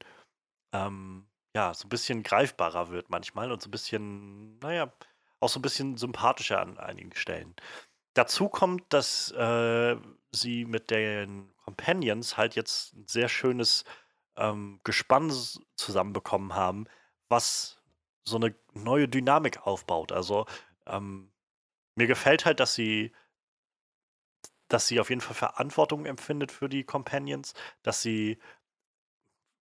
ähm, 0.74 1.26
ja, 1.56 1.72
so 1.74 1.86
ein 1.86 1.88
bisschen 1.88 2.22
greifbarer 2.22 2.90
wird 2.90 3.10
manchmal 3.10 3.50
und 3.52 3.62
so 3.62 3.68
ein 3.68 3.72
bisschen, 3.72 4.58
naja, 4.58 4.92
auch 5.40 5.48
so 5.48 5.58
ein 5.58 5.62
bisschen 5.62 5.96
sympathischer 5.96 6.60
an 6.60 6.78
einigen 6.78 7.14
Stellen. 7.14 7.54
Dazu 8.14 8.48
kommt, 8.48 8.92
dass 8.92 9.30
äh, 9.32 9.96
sie 10.32 10.64
mit 10.66 10.90
den 10.90 11.54
Companions 11.64 12.36
halt 12.36 12.54
jetzt 12.54 12.94
ein 12.94 13.06
sehr 13.06 13.28
schönes 13.28 13.84
ähm, 14.36 14.80
Gespann 14.84 15.32
zusammenbekommen 15.76 16.54
haben, 16.54 16.86
was 17.28 17.80
so 18.24 18.36
eine 18.36 18.54
neue 18.74 19.08
Dynamik 19.08 19.66
aufbaut. 19.66 20.12
Also 20.12 20.46
ähm, 20.86 21.32
mir 21.96 22.06
gefällt 22.06 22.44
halt, 22.44 22.60
dass 22.60 22.74
sie 22.74 23.12
dass 24.68 24.86
sie 24.86 25.00
auf 25.00 25.10
jeden 25.10 25.20
Fall 25.20 25.34
Verantwortung 25.34 26.06
empfindet 26.06 26.52
für 26.52 26.68
die 26.68 26.84
Companions, 26.84 27.54
dass 27.82 28.02
sie 28.02 28.38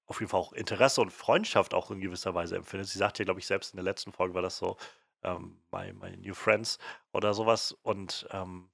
auf 0.05 0.19
jeden 0.19 0.29
Fall 0.29 0.39
auch 0.39 0.53
Interesse 0.53 1.01
und 1.01 1.12
Freundschaft 1.12 1.73
auch 1.73 1.91
in 1.91 1.99
gewisser 1.99 2.34
Weise 2.36 2.55
empfindet. 2.55 2.88
Sie 2.89 2.97
sagt 2.97 3.19
ja, 3.19 3.25
glaube 3.25 3.39
ich, 3.39 3.47
selbst 3.47 3.73
in 3.73 3.77
der 3.77 3.84
letzten 3.84 4.12
Folge 4.12 4.34
war 4.34 4.41
das 4.41 4.58
so, 4.58 4.77
ähm, 5.23 5.62
my, 5.71 5.93
my 5.93 6.15
New 6.17 6.34
Friends 6.34 6.79
oder 7.12 7.34
sowas. 7.34 7.71
Und 7.84 8.27
ähm, 8.32 8.69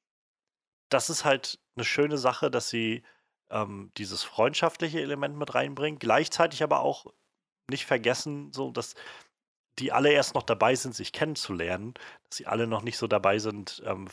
das 0.89 1.10
ist 1.10 1.25
halt 1.25 1.60
eine 1.75 1.86
schöne 1.86 2.17
Sache, 2.17 2.51
dass 2.51 2.69
sie 2.69 3.03
ähm, 3.49 3.91
dieses 3.97 4.23
freundschaftliche 4.23 5.01
Element 5.01 5.38
mit 5.38 5.55
reinbringt. 5.55 5.99
Gleichzeitig 5.99 6.63
aber 6.63 6.81
auch 6.81 7.05
nicht 7.69 7.86
vergessen, 7.86 8.51
so 8.53 8.71
dass 8.71 8.95
die 9.79 9.91
alle 9.91 10.12
erst 10.12 10.36
noch 10.36 10.43
dabei 10.43 10.75
sind, 10.75 10.95
sich 10.95 11.12
kennenzulernen, 11.12 11.95
dass 12.23 12.38
sie 12.38 12.47
alle 12.47 12.67
noch 12.67 12.81
nicht 12.81 12.97
so 12.97 13.08
dabei 13.08 13.39
sind. 13.39 13.84
Ähm, 13.86 14.08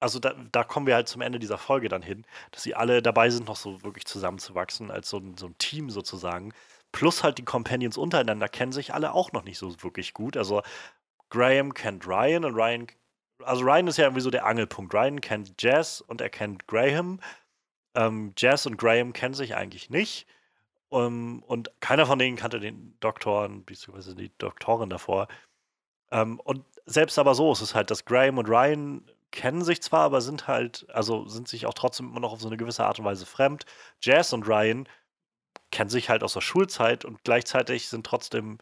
also 0.00 0.18
da, 0.18 0.34
da, 0.52 0.64
kommen 0.64 0.86
wir 0.86 0.94
halt 0.94 1.08
zum 1.08 1.20
Ende 1.20 1.38
dieser 1.38 1.58
Folge 1.58 1.88
dann 1.90 2.02
hin, 2.02 2.24
dass 2.52 2.62
sie 2.62 2.74
alle 2.74 3.02
dabei 3.02 3.28
sind, 3.28 3.46
noch 3.46 3.56
so 3.56 3.82
wirklich 3.82 4.06
zusammenzuwachsen, 4.06 4.90
als 4.90 5.10
so 5.10 5.18
ein, 5.18 5.36
so 5.36 5.46
ein 5.46 5.58
Team 5.58 5.90
sozusagen. 5.90 6.54
Plus 6.92 7.22
halt 7.22 7.36
die 7.38 7.44
Companions 7.44 7.98
untereinander 7.98 8.48
kennen 8.48 8.72
sich 8.72 8.94
alle 8.94 9.12
auch 9.12 9.32
noch 9.32 9.44
nicht 9.44 9.58
so 9.58 9.82
wirklich 9.82 10.14
gut. 10.14 10.36
Also 10.38 10.62
Graham 11.28 11.74
kennt 11.74 12.06
Ryan 12.06 12.46
und 12.46 12.54
Ryan, 12.54 12.86
also 13.44 13.62
Ryan 13.62 13.88
ist 13.88 13.98
ja 13.98 14.04
irgendwie 14.04 14.22
so 14.22 14.30
der 14.30 14.46
Angelpunkt. 14.46 14.94
Ryan 14.94 15.20
kennt 15.20 15.60
Jazz 15.62 16.00
und 16.00 16.20
er 16.20 16.30
kennt 16.30 16.66
Graham. 16.66 17.20
Ähm, 17.94 18.32
Jazz 18.36 18.66
und 18.66 18.76
Graham 18.76 19.12
kennen 19.12 19.34
sich 19.34 19.54
eigentlich 19.56 19.90
nicht. 19.90 20.26
Um, 20.88 21.06
ähm, 21.06 21.42
und 21.46 21.70
keiner 21.80 22.04
von 22.04 22.18
denen 22.18 22.36
kannte 22.36 22.58
den 22.58 22.96
Doktoren, 22.98 23.64
beziehungsweise 23.64 24.16
die 24.16 24.32
Doktorin 24.38 24.90
davor. 24.90 25.28
Um, 26.10 26.18
ähm, 26.18 26.40
und 26.40 26.64
selbst 26.86 27.18
aber 27.18 27.34
so 27.34 27.52
ist 27.52 27.60
es 27.60 27.74
halt, 27.74 27.90
dass 27.90 28.04
Graham 28.04 28.38
und 28.38 28.48
Ryan 28.48 29.04
kennen 29.30 29.62
sich 29.62 29.80
zwar, 29.82 30.02
aber 30.02 30.20
sind 30.20 30.48
halt, 30.48 30.86
also 30.90 31.26
sind 31.28 31.48
sich 31.48 31.66
auch 31.66 31.74
trotzdem 31.74 32.08
immer 32.08 32.20
noch 32.20 32.32
auf 32.32 32.40
so 32.40 32.48
eine 32.48 32.56
gewisse 32.56 32.84
Art 32.84 32.98
und 32.98 33.04
Weise 33.04 33.26
fremd. 33.26 33.64
Jazz 34.00 34.32
und 34.32 34.48
Ryan 34.48 34.88
kennen 35.70 35.90
sich 35.90 36.08
halt 36.08 36.22
aus 36.22 36.34
der 36.34 36.40
Schulzeit 36.40 37.04
und 37.04 37.22
gleichzeitig 37.24 37.88
sind 37.88 38.04
trotzdem 38.04 38.58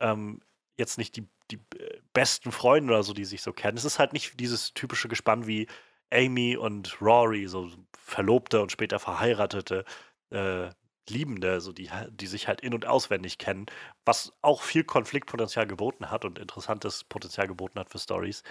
ähm, 0.00 0.40
jetzt 0.76 0.98
nicht 0.98 1.16
die, 1.16 1.28
die 1.50 1.60
äh, 1.78 2.00
besten 2.12 2.52
Freunde 2.52 2.94
oder 2.94 3.02
so, 3.02 3.12
die 3.12 3.24
sich 3.24 3.42
so 3.42 3.52
kennen. 3.52 3.76
Es 3.76 3.84
ist 3.84 3.98
halt 3.98 4.12
nicht 4.12 4.40
dieses 4.40 4.72
typische 4.74 5.08
Gespann 5.08 5.46
wie 5.46 5.66
Amy 6.12 6.56
und 6.56 7.00
Rory, 7.00 7.46
so 7.46 7.70
Verlobte 7.96 8.62
und 8.62 8.72
später 8.72 8.98
verheiratete 8.98 9.84
äh, 10.30 10.68
Liebende, 11.08 11.60
so 11.60 11.72
die, 11.72 11.90
die 12.10 12.26
sich 12.26 12.48
halt 12.48 12.60
in- 12.60 12.74
und 12.74 12.86
auswendig 12.86 13.38
kennen, 13.38 13.66
was 14.04 14.32
auch 14.42 14.62
viel 14.62 14.84
Konfliktpotenzial 14.84 15.66
geboten 15.66 16.10
hat 16.10 16.24
und 16.24 16.38
interessantes 16.38 17.04
Potenzial 17.04 17.46
geboten 17.46 17.78
hat 17.78 17.90
für 17.90 17.98
Stories. 17.98 18.42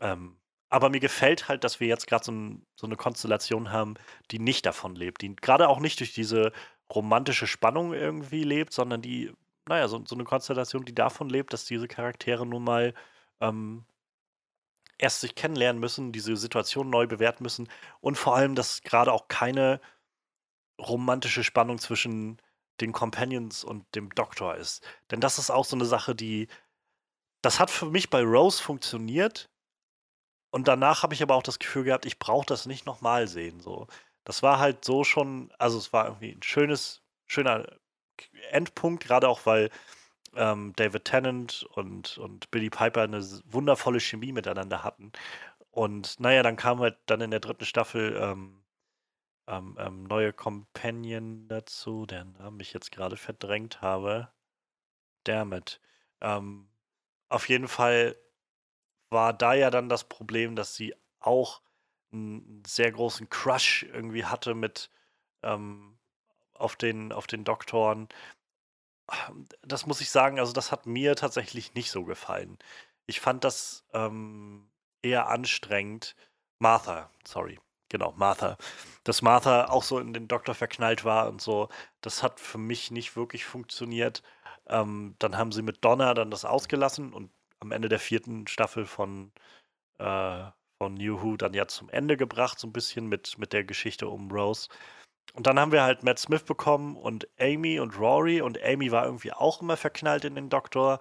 Ähm, 0.00 0.36
aber 0.70 0.88
mir 0.88 1.00
gefällt 1.00 1.48
halt, 1.48 1.64
dass 1.64 1.80
wir 1.80 1.88
jetzt 1.88 2.06
gerade 2.06 2.24
so, 2.24 2.32
so, 2.76 2.86
eine 2.86 2.96
Konstellation 2.96 3.72
haben, 3.72 3.94
die 4.30 4.38
nicht 4.38 4.64
davon 4.66 4.94
lebt, 4.94 5.20
die 5.22 5.34
gerade 5.36 5.68
auch 5.68 5.80
nicht 5.80 6.00
durch 6.00 6.14
diese 6.14 6.52
romantische 6.92 7.46
Spannung 7.46 7.92
irgendwie 7.92 8.44
lebt, 8.44 8.72
sondern 8.72 9.02
die, 9.02 9.32
naja, 9.68 9.88
so, 9.88 10.02
so 10.06 10.14
eine 10.14 10.24
Konstellation, 10.24 10.84
die 10.84 10.94
davon 10.94 11.28
lebt, 11.28 11.52
dass 11.52 11.64
diese 11.64 11.88
Charaktere 11.88 12.46
nun 12.46 12.64
mal 12.64 12.94
ähm, 13.40 13.84
erst 15.00 15.20
sich 15.20 15.34
kennenlernen 15.34 15.80
müssen, 15.80 16.12
diese 16.12 16.36
Situation 16.36 16.90
neu 16.90 17.06
bewerten 17.06 17.42
müssen 17.42 17.68
und 18.00 18.16
vor 18.16 18.36
allem, 18.36 18.54
dass 18.54 18.82
gerade 18.82 19.12
auch 19.12 19.28
keine 19.28 19.80
romantische 20.78 21.44
Spannung 21.44 21.78
zwischen 21.78 22.40
den 22.80 22.92
Companions 22.92 23.64
und 23.64 23.84
dem 23.94 24.14
Doktor 24.14 24.56
ist. 24.56 24.82
Denn 25.10 25.20
das 25.20 25.38
ist 25.38 25.50
auch 25.50 25.64
so 25.64 25.76
eine 25.76 25.84
Sache, 25.84 26.14
die. 26.14 26.48
Das 27.42 27.58
hat 27.60 27.70
für 27.70 27.86
mich 27.86 28.10
bei 28.10 28.22
Rose 28.22 28.62
funktioniert. 28.62 29.50
Und 30.50 30.68
danach 30.68 31.02
habe 31.02 31.14
ich 31.14 31.22
aber 31.22 31.36
auch 31.36 31.42
das 31.42 31.58
Gefühl 31.58 31.84
gehabt, 31.84 32.06
ich 32.06 32.18
brauche 32.18 32.46
das 32.46 32.66
nicht 32.66 32.84
nochmal 32.84 33.28
sehen. 33.28 33.60
So. 33.60 33.86
Das 34.24 34.42
war 34.42 34.58
halt 34.58 34.84
so 34.84 35.04
schon, 35.04 35.52
also 35.58 35.78
es 35.78 35.92
war 35.92 36.06
irgendwie 36.06 36.32
ein 36.32 36.42
schönes, 36.42 37.02
schöner 37.26 37.66
Endpunkt, 38.50 39.04
gerade 39.04 39.28
auch 39.28 39.46
weil 39.46 39.70
ähm, 40.36 40.72
David 40.76 41.04
Tennant 41.04 41.64
und, 41.74 42.18
und 42.18 42.50
Billy 42.50 42.70
Piper 42.70 43.02
eine 43.02 43.22
wundervolle 43.46 44.00
Chemie 44.00 44.32
miteinander 44.32 44.84
hatten. 44.84 45.12
Und 45.70 46.20
naja, 46.20 46.42
dann 46.42 46.56
kam 46.56 46.80
halt 46.80 46.98
dann 47.06 47.20
in 47.20 47.30
der 47.30 47.40
dritten 47.40 47.64
Staffel 47.64 48.16
ähm, 48.20 48.62
ähm, 49.48 49.76
ähm, 49.80 50.04
neue 50.04 50.32
Companion 50.32 51.48
dazu, 51.48 52.06
deren 52.06 52.32
Namen 52.34 52.60
ich 52.60 52.72
jetzt 52.72 52.92
gerade 52.92 53.16
verdrängt 53.16 53.82
habe. 53.82 54.30
Damit. 55.24 55.80
Ähm, 56.20 56.68
auf 57.28 57.48
jeden 57.48 57.68
Fall 57.68 58.16
war 59.10 59.32
da 59.32 59.54
ja 59.54 59.70
dann 59.70 59.88
das 59.88 60.04
Problem, 60.08 60.56
dass 60.56 60.74
sie 60.76 60.94
auch 61.20 61.62
einen 62.12 62.62
sehr 62.66 62.92
großen 62.92 63.28
Crush 63.28 63.84
irgendwie 63.84 64.24
hatte 64.24 64.54
mit 64.54 64.90
ähm, 65.42 65.98
auf 66.54 66.76
den, 66.76 67.12
auf 67.12 67.26
den 67.26 67.44
Doktoren. 67.44 68.08
Das 69.62 69.86
muss 69.86 70.00
ich 70.00 70.10
sagen, 70.10 70.38
also 70.38 70.52
das 70.52 70.72
hat 70.72 70.86
mir 70.86 71.16
tatsächlich 71.16 71.74
nicht 71.74 71.90
so 71.90 72.04
gefallen. 72.04 72.58
Ich 73.06 73.20
fand 73.20 73.44
das 73.44 73.84
ähm, 73.92 74.70
eher 75.02 75.28
anstrengend. 75.28 76.16
Martha, 76.58 77.10
sorry, 77.26 77.58
genau, 77.88 78.12
Martha. 78.12 78.56
Dass 79.04 79.22
Martha 79.22 79.66
auch 79.66 79.82
so 79.82 79.98
in 79.98 80.12
den 80.12 80.28
Doktor 80.28 80.54
verknallt 80.54 81.04
war 81.04 81.28
und 81.28 81.40
so, 81.40 81.68
das 82.02 82.22
hat 82.22 82.40
für 82.40 82.58
mich 82.58 82.90
nicht 82.90 83.16
wirklich 83.16 83.44
funktioniert. 83.44 84.22
Ähm, 84.68 85.16
dann 85.18 85.36
haben 85.38 85.52
sie 85.52 85.62
mit 85.62 85.84
Donna 85.84 86.14
dann 86.14 86.30
das 86.30 86.44
ausgelassen 86.44 87.12
und 87.12 87.30
am 87.60 87.72
Ende 87.72 87.88
der 87.88 87.98
vierten 88.00 88.46
Staffel 88.46 88.86
von, 88.86 89.32
äh, 89.98 90.44
von 90.78 90.94
New 90.94 91.22
Who 91.22 91.36
dann 91.36 91.54
ja 91.54 91.66
zum 91.68 91.90
Ende 91.90 92.16
gebracht, 92.16 92.58
so 92.58 92.66
ein 92.68 92.72
bisschen 92.72 93.06
mit, 93.08 93.38
mit 93.38 93.52
der 93.52 93.64
Geschichte 93.64 94.08
um 94.08 94.30
Rose. 94.30 94.68
Und 95.34 95.46
dann 95.46 95.58
haben 95.58 95.72
wir 95.72 95.82
halt 95.82 96.02
Matt 96.02 96.18
Smith 96.18 96.42
bekommen 96.42 96.96
und 96.96 97.28
Amy 97.38 97.80
und 97.80 97.98
Rory 97.98 98.40
und 98.40 98.62
Amy 98.62 98.90
war 98.90 99.04
irgendwie 99.04 99.32
auch 99.32 99.60
immer 99.62 99.76
verknallt 99.76 100.24
in 100.24 100.34
den 100.34 100.48
Doktor. 100.48 100.98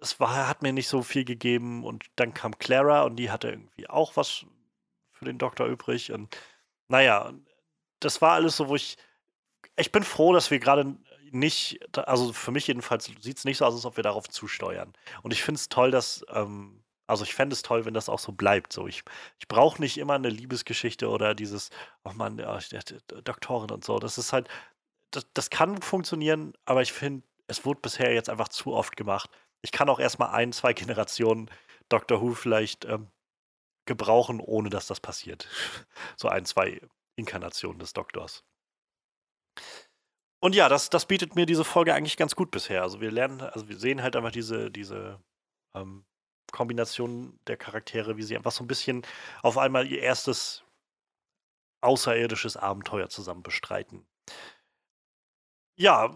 Es 0.00 0.20
war, 0.20 0.48
hat 0.48 0.62
mir 0.62 0.72
nicht 0.72 0.88
so 0.88 1.02
viel 1.02 1.24
gegeben 1.24 1.84
und 1.84 2.04
dann 2.16 2.34
kam 2.34 2.58
Clara 2.58 3.02
und 3.04 3.16
die 3.16 3.30
hatte 3.30 3.48
irgendwie 3.48 3.88
auch 3.88 4.16
was 4.16 4.44
für 5.12 5.24
den 5.24 5.38
Doktor 5.38 5.66
übrig 5.66 6.12
und 6.12 6.36
naja, 6.88 7.32
das 8.00 8.20
war 8.20 8.32
alles 8.32 8.56
so, 8.56 8.68
wo 8.68 8.76
ich, 8.76 8.96
ich 9.76 9.92
bin 9.92 10.02
froh, 10.02 10.32
dass 10.34 10.50
wir 10.50 10.58
gerade 10.58 10.96
nicht, 11.30 11.80
also 11.96 12.32
für 12.32 12.52
mich 12.52 12.66
jedenfalls 12.66 13.06
sieht 13.06 13.38
es 13.38 13.44
nicht 13.44 13.58
so 13.58 13.64
aus, 13.64 13.74
als 13.74 13.86
ob 13.86 13.96
wir 13.96 14.04
darauf 14.04 14.28
zusteuern. 14.28 14.92
Und 15.22 15.32
ich 15.32 15.42
finde 15.42 15.58
es 15.58 15.68
toll, 15.68 15.90
dass, 15.90 16.24
ähm, 16.32 16.83
also 17.06 17.24
ich 17.24 17.34
fände 17.34 17.54
es 17.54 17.62
toll, 17.62 17.84
wenn 17.84 17.94
das 17.94 18.08
auch 18.08 18.18
so 18.18 18.32
bleibt. 18.32 18.72
So, 18.72 18.86
ich, 18.86 19.02
ich 19.38 19.48
brauche 19.48 19.80
nicht 19.80 19.98
immer 19.98 20.14
eine 20.14 20.30
Liebesgeschichte 20.30 21.08
oder 21.08 21.34
dieses, 21.34 21.70
oh 22.04 22.12
Mann, 22.14 22.38
ja, 22.38 22.58
Doktorin 23.24 23.70
und 23.70 23.84
so. 23.84 23.98
Das 23.98 24.18
ist 24.18 24.32
halt, 24.32 24.48
das, 25.10 25.26
das 25.34 25.50
kann 25.50 25.80
funktionieren, 25.82 26.54
aber 26.64 26.82
ich 26.82 26.92
finde, 26.92 27.26
es 27.46 27.64
wurde 27.64 27.80
bisher 27.80 28.12
jetzt 28.14 28.30
einfach 28.30 28.48
zu 28.48 28.72
oft 28.72 28.96
gemacht. 28.96 29.30
Ich 29.62 29.72
kann 29.72 29.88
auch 29.88 30.00
erstmal 30.00 30.30
ein, 30.30 30.52
zwei 30.52 30.72
Generationen 30.72 31.50
Doctor 31.88 32.22
Who 32.22 32.34
vielleicht 32.34 32.84
ähm, 32.86 33.10
gebrauchen, 33.86 34.40
ohne 34.40 34.70
dass 34.70 34.86
das 34.86 35.00
passiert. 35.00 35.48
So 36.16 36.28
ein, 36.28 36.44
zwei 36.44 36.80
Inkarnationen 37.16 37.78
des 37.78 37.92
Doktors. 37.92 38.44
Und 40.40 40.54
ja, 40.54 40.68
das, 40.68 40.90
das 40.90 41.06
bietet 41.06 41.34
mir 41.34 41.46
diese 41.46 41.64
Folge 41.64 41.94
eigentlich 41.94 42.16
ganz 42.16 42.36
gut 42.36 42.50
bisher. 42.50 42.82
Also 42.82 43.00
wir 43.00 43.10
lernen, 43.10 43.40
also 43.40 43.68
wir 43.68 43.78
sehen 43.78 44.02
halt 44.02 44.16
einfach 44.16 44.30
diese, 44.30 44.70
diese 44.70 45.20
ähm, 45.74 46.04
Kombination 46.52 47.38
der 47.46 47.56
Charaktere, 47.56 48.16
wie 48.16 48.22
sie 48.22 48.36
einfach 48.36 48.52
so 48.52 48.64
ein 48.64 48.68
bisschen 48.68 49.02
auf 49.42 49.58
einmal 49.58 49.86
ihr 49.86 50.00
erstes 50.00 50.62
außerirdisches 51.80 52.56
Abenteuer 52.56 53.08
zusammen 53.08 53.42
bestreiten. 53.42 54.06
Ja, 55.76 56.14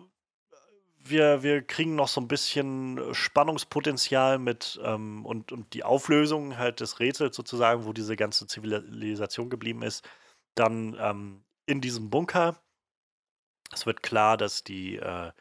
wir, 0.98 1.42
wir 1.42 1.62
kriegen 1.62 1.94
noch 1.94 2.08
so 2.08 2.20
ein 2.20 2.28
bisschen 2.28 3.14
Spannungspotenzial 3.14 4.38
mit 4.38 4.78
ähm, 4.82 5.24
und, 5.26 5.52
und 5.52 5.74
die 5.74 5.84
Auflösung 5.84 6.58
halt 6.58 6.80
des 6.80 7.00
Rätsels 7.00 7.34
sozusagen, 7.36 7.84
wo 7.84 7.92
diese 7.92 8.16
ganze 8.16 8.46
Zivilisation 8.46 9.50
geblieben 9.50 9.82
ist, 9.82 10.08
dann 10.54 10.96
ähm, 11.00 11.44
in 11.66 11.80
diesem 11.80 12.10
Bunker 12.10 12.60
es 13.72 13.86
wird 13.86 14.02
klar, 14.02 14.36
dass 14.36 14.64
die, 14.64 14.96
äh, 14.96 15.32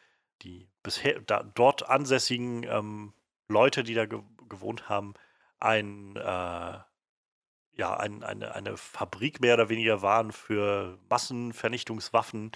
die 0.42 0.68
bisher 0.82 1.20
da, 1.20 1.42
dort 1.42 1.88
ansässigen 1.88 2.62
ähm, 2.64 3.14
Leute, 3.48 3.82
die 3.82 3.94
da 3.94 4.06
gewohnt 4.48 4.88
haben, 4.88 5.14
ein, 5.60 6.16
äh, 6.16 6.20
ja, 6.20 7.96
ein, 7.96 8.22
eine, 8.24 8.54
eine 8.54 8.76
Fabrik 8.76 9.40
mehr 9.40 9.54
oder 9.54 9.68
weniger 9.68 10.02
waren 10.02 10.32
für 10.32 10.98
Massenvernichtungswaffen 11.08 12.52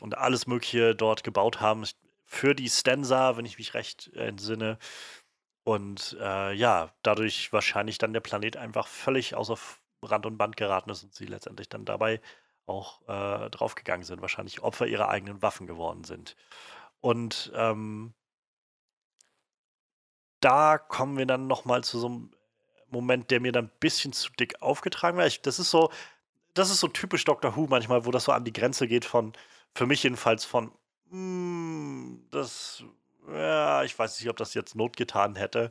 und 0.00 0.16
alles 0.16 0.46
Mögliche 0.46 0.94
dort 0.94 1.24
gebaut 1.24 1.60
haben. 1.60 1.84
Für 2.24 2.54
die 2.54 2.68
Stensa, 2.68 3.36
wenn 3.36 3.44
ich 3.44 3.58
mich 3.58 3.74
recht 3.74 4.12
entsinne. 4.14 4.78
Und 5.64 6.16
äh, 6.20 6.52
ja, 6.52 6.92
dadurch 7.02 7.52
wahrscheinlich 7.52 7.98
dann 7.98 8.12
der 8.12 8.20
Planet 8.20 8.56
einfach 8.56 8.86
völlig 8.86 9.34
außer 9.34 9.56
Rand 10.02 10.26
und 10.26 10.38
Band 10.38 10.56
geraten 10.56 10.90
ist 10.90 11.02
und 11.04 11.14
sie 11.14 11.26
letztendlich 11.26 11.68
dann 11.68 11.84
dabei 11.84 12.20
auch 12.66 13.02
äh, 13.08 13.50
draufgegangen 13.50 14.04
sind, 14.04 14.22
wahrscheinlich 14.22 14.62
Opfer 14.62 14.86
ihrer 14.86 15.08
eigenen 15.08 15.42
Waffen 15.42 15.66
geworden 15.66 16.04
sind. 16.04 16.36
Und 17.00 17.52
ähm, 17.54 18.14
da 20.40 20.78
kommen 20.78 21.18
wir 21.18 21.26
dann 21.26 21.46
nochmal 21.46 21.84
zu 21.84 21.98
so 21.98 22.06
einem 22.06 22.30
Moment, 22.90 23.30
der 23.30 23.40
mir 23.40 23.52
dann 23.52 23.66
ein 23.66 23.72
bisschen 23.80 24.12
zu 24.12 24.30
dick 24.32 24.60
aufgetragen 24.62 25.16
war. 25.18 25.26
Ich, 25.26 25.42
das 25.42 25.58
ist 25.58 25.70
so, 25.70 25.90
das 26.54 26.70
ist 26.70 26.80
so 26.80 26.88
typisch 26.88 27.24
Doctor 27.24 27.56
Who 27.56 27.66
manchmal, 27.68 28.06
wo 28.06 28.10
das 28.10 28.24
so 28.24 28.32
an 28.32 28.44
die 28.44 28.52
Grenze 28.52 28.88
geht 28.88 29.04
von, 29.04 29.32
für 29.74 29.86
mich 29.86 30.02
jedenfalls 30.02 30.44
von, 30.44 30.72
mm, 31.10 32.28
das, 32.30 32.82
ja, 33.32 33.84
ich 33.84 33.96
weiß 33.98 34.18
nicht, 34.18 34.28
ob 34.28 34.36
das 34.36 34.54
jetzt 34.54 34.74
Not 34.74 34.96
getan 34.96 35.36
hätte. 35.36 35.70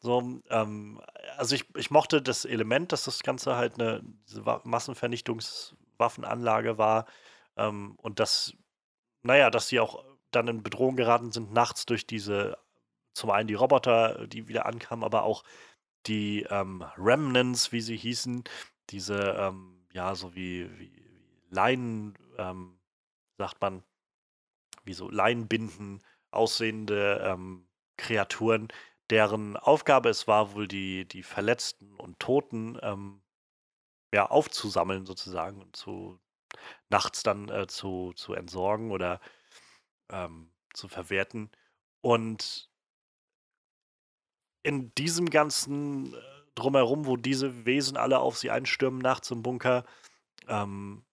So, 0.00 0.40
ähm, 0.50 1.00
also 1.36 1.54
ich, 1.54 1.64
ich 1.76 1.90
mochte 1.90 2.22
das 2.22 2.44
Element, 2.44 2.92
dass 2.92 3.04
das 3.04 3.20
Ganze 3.22 3.56
halt 3.56 3.80
eine 3.80 4.02
Massenvernichtungs- 4.64 5.74
Waffenanlage 6.00 6.78
war 6.78 7.06
ähm, 7.56 7.94
und 7.98 8.18
dass, 8.18 8.54
naja, 9.22 9.50
dass 9.50 9.68
sie 9.68 9.78
auch 9.78 10.04
dann 10.32 10.48
in 10.48 10.64
Bedrohung 10.64 10.96
geraten 10.96 11.30
sind 11.30 11.52
nachts 11.52 11.86
durch 11.86 12.06
diese, 12.06 12.58
zum 13.12 13.30
einen 13.30 13.48
die 13.48 13.54
Roboter, 13.54 14.26
die 14.26 14.48
wieder 14.48 14.66
ankamen, 14.66 15.04
aber 15.04 15.24
auch 15.24 15.44
die 16.06 16.46
ähm, 16.50 16.82
Remnants, 16.96 17.72
wie 17.72 17.80
sie 17.80 17.96
hießen, 17.96 18.44
diese, 18.90 19.18
ähm, 19.38 19.86
ja, 19.92 20.14
so 20.14 20.34
wie, 20.34 20.70
wie, 20.78 20.92
wie 20.94 21.10
Leinen, 21.50 22.16
ähm, 22.38 22.78
sagt 23.38 23.60
man, 23.60 23.82
wie 24.84 24.92
so 24.94 25.10
Leinenbinden 25.10 26.02
aussehende 26.30 27.22
ähm, 27.24 27.68
Kreaturen, 27.96 28.68
deren 29.10 29.56
Aufgabe 29.56 30.08
es 30.08 30.26
war, 30.26 30.54
wohl 30.54 30.68
die, 30.68 31.06
die 31.06 31.22
Verletzten 31.22 31.96
und 31.96 32.18
Toten 32.20 32.78
ähm, 32.82 33.22
ja, 34.14 34.26
aufzusammeln 34.26 35.06
sozusagen 35.06 35.60
und 35.60 35.76
zu 35.76 36.18
nachts 36.88 37.22
dann 37.22 37.48
äh, 37.48 37.66
zu, 37.66 38.12
zu 38.14 38.34
entsorgen 38.34 38.90
oder 38.90 39.20
ähm, 40.10 40.52
zu 40.72 40.88
verwerten. 40.88 41.50
Und 42.00 42.69
in 44.62 44.94
diesem 44.94 45.30
ganzen 45.30 46.14
äh, 46.14 46.16
drumherum, 46.54 47.06
wo 47.06 47.16
diese 47.16 47.64
Wesen 47.64 47.96
alle 47.96 48.18
auf 48.18 48.38
sie 48.38 48.50
einstürmen 48.50 49.00
nachts 49.00 49.30
im 49.30 49.42
Bunker, 49.42 49.84
ähm, 50.48 51.04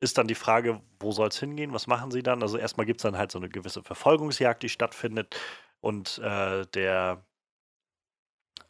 ist 0.00 0.18
dann 0.18 0.26
die 0.26 0.34
Frage, 0.34 0.82
wo 1.00 1.12
soll 1.12 1.28
es 1.28 1.38
hingehen? 1.38 1.72
Was 1.72 1.86
machen 1.86 2.10
sie 2.10 2.22
dann? 2.22 2.42
Also 2.42 2.58
erstmal 2.58 2.86
gibt 2.86 3.00
es 3.00 3.02
dann 3.02 3.16
halt 3.16 3.32
so 3.32 3.38
eine 3.38 3.48
gewisse 3.48 3.82
Verfolgungsjagd, 3.82 4.62
die 4.62 4.68
stattfindet. 4.68 5.36
Und 5.80 6.18
äh, 6.18 6.66
der 6.66 7.24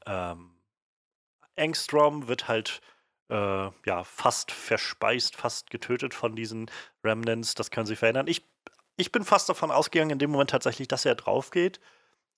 ähm, 0.06 0.54
Engstrom 1.56 2.28
wird 2.28 2.46
halt 2.48 2.80
äh, 3.30 3.70
ja, 3.86 4.04
fast 4.04 4.52
verspeist, 4.52 5.36
fast 5.36 5.70
getötet 5.70 6.14
von 6.14 6.36
diesen 6.36 6.70
Remnants. 7.02 7.54
Das 7.54 7.70
können 7.70 7.86
sich 7.86 7.98
verändern. 7.98 8.26
Ich, 8.28 8.46
ich 8.96 9.10
bin 9.10 9.24
fast 9.24 9.48
davon 9.48 9.70
ausgegangen, 9.70 10.10
in 10.10 10.18
dem 10.18 10.30
Moment 10.30 10.50
tatsächlich, 10.50 10.88
dass 10.88 11.04
er 11.04 11.14
drauf 11.14 11.50
geht 11.50 11.80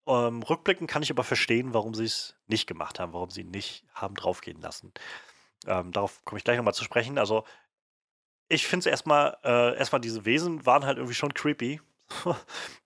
Ähm, 0.07 0.43
rückblickend 0.43 0.91
kann 0.91 1.03
ich 1.03 1.11
aber 1.11 1.25
verstehen, 1.25 1.75
warum 1.75 1.95
sie 1.95 2.05
es 2.05 2.37
nicht 2.47 2.67
gemacht 2.67 3.01
haben, 3.01 3.13
warum 3.13 3.31
sie 3.31 3.45
nicht 3.45 3.85
haben 3.95 4.15
draufgehen 4.15 4.61
lassen. 4.61 4.93
Ähm, 5.67 5.93
darauf 5.93 6.25
komme 6.25 6.39
ich 6.39 6.45
gleich 6.45 6.57
nochmal 6.57 6.75
zu 6.75 6.85
sprechen. 6.85 7.19
Also, 7.19 7.45
ich 8.49 8.67
finde 8.67 8.81
es 8.81 8.87
erstmal, 8.87 9.37
äh, 9.45 9.77
erstmal 9.77 10.01
diese 10.01 10.25
Wesen 10.25 10.65
waren 10.67 10.85
halt 10.85 10.99
irgendwie 10.99 11.15
schon 11.15 11.35
creepy. 11.35 11.81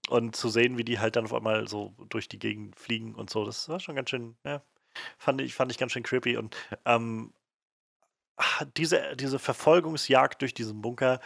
und 0.08 0.34
zu 0.34 0.48
sehen, 0.48 0.78
wie 0.78 0.84
die 0.84 0.98
halt 0.98 1.16
dann 1.16 1.26
auf 1.26 1.34
einmal 1.34 1.68
so 1.68 1.94
durch 2.08 2.28
die 2.28 2.38
Gegend 2.38 2.76
fliegen 2.78 3.14
und 3.14 3.30
so, 3.30 3.44
das 3.44 3.68
war 3.68 3.80
schon 3.80 3.94
ganz 3.94 4.10
schön, 4.10 4.36
ja, 4.44 4.62
fand 5.18 5.40
ich, 5.40 5.54
fand 5.54 5.70
ich 5.70 5.78
ganz 5.78 5.92
schön 5.92 6.02
creepy. 6.02 6.36
Und 6.36 6.56
ähm, 6.84 7.32
ah, 8.36 8.64
diese, 8.76 9.16
diese 9.16 9.38
Verfolgungsjagd 9.38 10.42
durch 10.42 10.54
diesen 10.54 10.80
Bunker 10.82 11.20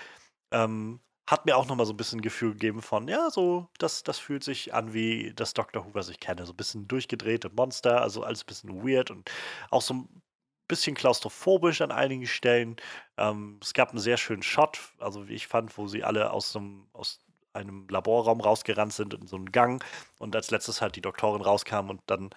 ähm, 0.51 1.01
hat 1.27 1.47
mir 1.47 1.57
auch 1.57 1.67
nochmal 1.67 1.87
so 1.87 1.93
ein 1.93 1.97
bisschen 1.97 2.21
Gefühl 2.21 2.53
gegeben 2.53 2.83
von, 2.83 3.09
ja, 3.09 3.31
so, 3.31 3.69
das, 3.79 4.03
das 4.03 4.19
fühlt 4.19 4.45
sich 4.45 4.75
an 4.75 4.93
wie 4.93 5.33
das 5.35 5.55
Dr. 5.55 5.85
Who, 5.85 5.91
was 5.95 6.09
ich 6.11 6.21
kenne. 6.21 6.45
So 6.45 6.53
ein 6.53 6.57
bisschen 6.57 6.87
durchgedrehte 6.87 7.51
Monster, 7.51 8.03
also 8.03 8.23
alles 8.23 8.43
ein 8.43 8.47
bisschen 8.47 8.87
weird 8.87 9.11
und 9.11 9.31
auch 9.71 9.83
so 9.83 9.95
ein 9.95 10.23
bisschen 10.69 10.95
klaustrophobisch 10.95 11.81
an 11.81 11.93
einigen 11.93 12.27
Stellen. 12.27 12.77
Ähm, 13.17 13.59
es 13.63 13.73
gab 13.73 13.91
einen 13.91 14.01
sehr 14.01 14.17
schönen 14.19 14.43
Shot, 14.43 14.81
also 14.99 15.29
wie 15.29 15.35
ich 15.35 15.47
fand, 15.47 15.77
wo 15.79 15.87
sie 15.87 16.05
alle 16.05 16.31
aus, 16.31 16.55
einem, 16.57 16.89
aus 16.93 17.25
einem 17.55 17.87
Laborraum 17.89 18.41
rausgerannt 18.41 18.93
sind 18.93 19.15
in 19.15 19.27
so 19.27 19.37
einen 19.37 19.53
Gang 19.53 19.85
und 20.19 20.37
als 20.37 20.51
letztes 20.51 20.83
halt 20.83 20.97
die 20.97 21.03
Doktorin 21.03 21.43
rauskam 21.43 21.89
und 21.89 22.03
dann 22.07 22.31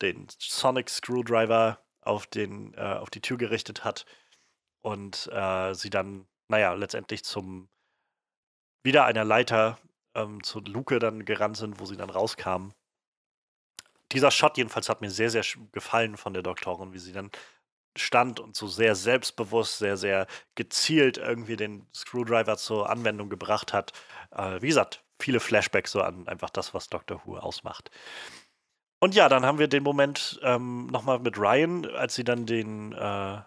den 0.00 0.26
Sonic 0.38 0.90
Screwdriver 0.90 1.78
auf, 2.00 2.26
den, 2.26 2.74
äh, 2.74 2.80
auf 2.80 3.10
die 3.10 3.20
Tür 3.20 3.36
gerichtet 3.36 3.84
hat 3.84 4.04
und 4.80 5.28
äh, 5.32 5.74
sie 5.74 5.90
dann, 5.90 6.26
naja, 6.48 6.72
letztendlich 6.74 7.24
zum 7.24 7.68
wieder 8.82 9.04
einer 9.04 9.24
Leiter 9.24 9.78
ähm, 10.14 10.42
zur 10.42 10.62
Luke 10.64 10.98
dann 10.98 11.24
gerannt 11.24 11.56
sind, 11.56 11.80
wo 11.80 11.86
sie 11.86 11.96
dann 11.96 12.10
rauskamen. 12.10 12.74
Dieser 14.12 14.30
Shot 14.30 14.58
jedenfalls 14.58 14.88
hat 14.88 15.00
mir 15.00 15.10
sehr, 15.10 15.30
sehr 15.30 15.44
gefallen 15.72 16.16
von 16.16 16.34
der 16.34 16.42
Doktorin, 16.42 16.92
wie 16.92 16.98
sie 16.98 17.12
dann 17.12 17.30
stand 17.96 18.40
und 18.40 18.56
so 18.56 18.66
sehr 18.66 18.94
selbstbewusst, 18.94 19.78
sehr, 19.78 19.96
sehr 19.96 20.26
gezielt 20.54 21.18
irgendwie 21.18 21.56
den 21.56 21.86
Screwdriver 21.94 22.56
zur 22.56 22.88
Anwendung 22.90 23.28
gebracht 23.28 23.72
hat. 23.72 23.92
Äh, 24.30 24.60
wie 24.62 24.68
gesagt, 24.68 25.02
viele 25.18 25.40
Flashbacks 25.40 25.92
so 25.92 26.02
an 26.02 26.26
einfach 26.28 26.50
das, 26.50 26.74
was 26.74 26.88
Doctor 26.88 27.22
Who 27.24 27.36
ausmacht. 27.36 27.90
Und 28.98 29.14
ja, 29.14 29.28
dann 29.28 29.44
haben 29.44 29.58
wir 29.58 29.68
den 29.68 29.82
Moment 29.82 30.38
ähm, 30.42 30.86
nochmal 30.86 31.18
mit 31.18 31.36
Ryan, 31.38 31.86
als 31.86 32.14
sie 32.14 32.24
dann 32.24 32.46
den, 32.46 32.92
äh, 32.92 33.40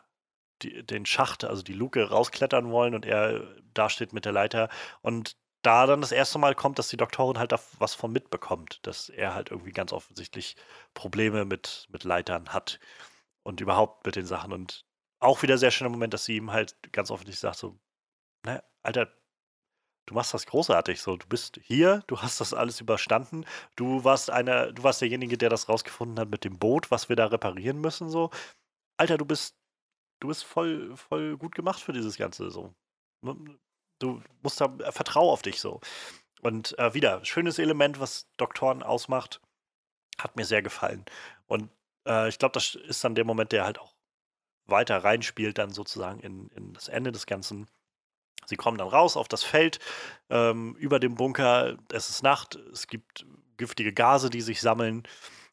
die, 0.66 0.84
den 0.86 1.05
Schacht, 1.05 1.43
also 1.43 1.63
die 1.63 1.74
Luke 1.74 2.09
rausklettern 2.09 2.72
wollen 2.72 2.95
und 2.95 3.05
er 3.05 3.41
dasteht 3.74 4.13
mit 4.13 4.26
der 4.26 4.32
Leiter 4.32 4.70
und 5.01 5.38
da 5.61 5.88
dann 5.88 6.01
das 6.01 6.11
erste 6.11 6.38
Mal 6.38 6.53
kommt, 6.53 6.78
dass 6.78 6.89
die 6.89 6.97
Doktorin 6.97 7.39
halt 7.39 7.51
da 7.51 7.59
was 7.80 7.95
von 7.95 8.11
mitbekommt, 8.11 8.80
dass 8.84 9.09
er 9.09 9.34
halt 9.34 9.49
irgendwie 9.49 9.72
ganz 9.72 9.93
offensichtlich 9.93 10.55
Probleme 10.93 11.43
mit, 11.43 11.88
mit 11.91 12.03
Leitern 12.03 12.49
hat 12.49 12.80
und 13.43 13.61
überhaupt 13.61 14.05
mit 14.05 14.16
den 14.16 14.28
Sachen. 14.28 14.53
Und 14.53 14.86
auch 15.20 15.41
wieder 15.41 15.57
sehr 15.57 15.72
schöner 15.72 15.89
Moment, 15.89 16.13
dass 16.13 16.26
sie 16.26 16.38
ihm 16.38 16.51
halt 16.51 16.76
ganz 16.91 17.09
offensichtlich 17.09 17.39
sagt: 17.39 17.57
so, 17.57 17.80
ne, 18.45 18.63
Alter, 18.84 19.11
du 20.05 20.13
machst 20.13 20.34
das 20.34 20.45
großartig. 20.45 21.01
So, 21.01 21.18
du 21.18 21.28
bist 21.28 21.59
hier, 21.63 22.03
du 22.07 22.22
hast 22.22 22.41
das 22.41 22.53
alles 22.53 22.80
überstanden. 22.82 23.45
Du 23.76 24.03
warst 24.03 24.30
einer, 24.30 24.72
du 24.72 24.84
warst 24.84 25.01
derjenige, 25.01 25.38
der 25.38 25.49
das 25.49 25.70
rausgefunden 25.70 26.20
hat 26.20 26.30
mit 26.30 26.43
dem 26.43 26.59
Boot, 26.59 26.91
was 26.91 27.09
wir 27.09 27.16
da 27.16 27.28
reparieren 27.28 27.82
müssen. 27.82 28.09
So, 28.09 28.30
Alter, 28.97 29.18
du 29.18 29.26
bist 29.26 29.57
du 30.26 30.30
bist 30.30 30.43
voll, 30.43 30.95
voll 30.97 31.38
gut 31.38 31.55
gemacht 31.55 31.80
für 31.80 31.93
dieses 31.93 32.17
Ganze 32.17 32.49
so. 32.49 32.73
Du 33.99 34.21
musst 34.41 34.59
da, 34.59 34.65
äh, 34.84 34.91
vertrau 34.91 35.32
auf 35.32 35.41
dich 35.41 35.61
so. 35.61 35.80
Und 36.41 36.78
äh, 36.80 36.93
wieder, 36.93 37.23
schönes 37.23 37.59
Element, 37.59 37.99
was 37.99 38.28
Doktoren 38.38 38.84
ausmacht, 38.84 39.39
hat 40.19 40.36
mir 40.36 40.45
sehr 40.45 40.61
gefallen. 40.61 41.05
Und 41.47 41.69
äh, 42.07 42.28
ich 42.28 42.39
glaube, 42.39 42.53
das 42.53 42.76
ist 42.76 43.03
dann 43.03 43.15
der 43.15 43.26
Moment, 43.26 43.51
der 43.51 43.65
halt 43.65 43.80
auch 43.80 43.93
weiter 44.65 45.03
reinspielt, 45.03 45.57
dann 45.57 45.71
sozusagen 45.71 46.19
in, 46.19 46.49
in 46.49 46.73
das 46.73 46.88
Ende 46.88 47.11
des 47.11 47.26
Ganzen. 47.26 47.67
Sie 48.45 48.57
kommen 48.57 48.78
dann 48.78 48.88
raus 48.88 49.15
auf 49.15 49.28
das 49.28 49.43
Feld 49.43 49.80
ähm, 50.30 50.76
über 50.76 50.99
dem 50.99 51.15
Bunker. 51.15 51.78
Es 51.91 52.09
ist 52.09 52.23
Nacht, 52.23 52.55
es 52.55 52.88
gibt 52.88 53.26
giftige 53.57 53.93
Gase, 53.93 54.30
die 54.30 54.41
sich 54.41 54.61
sammeln. 54.61 55.03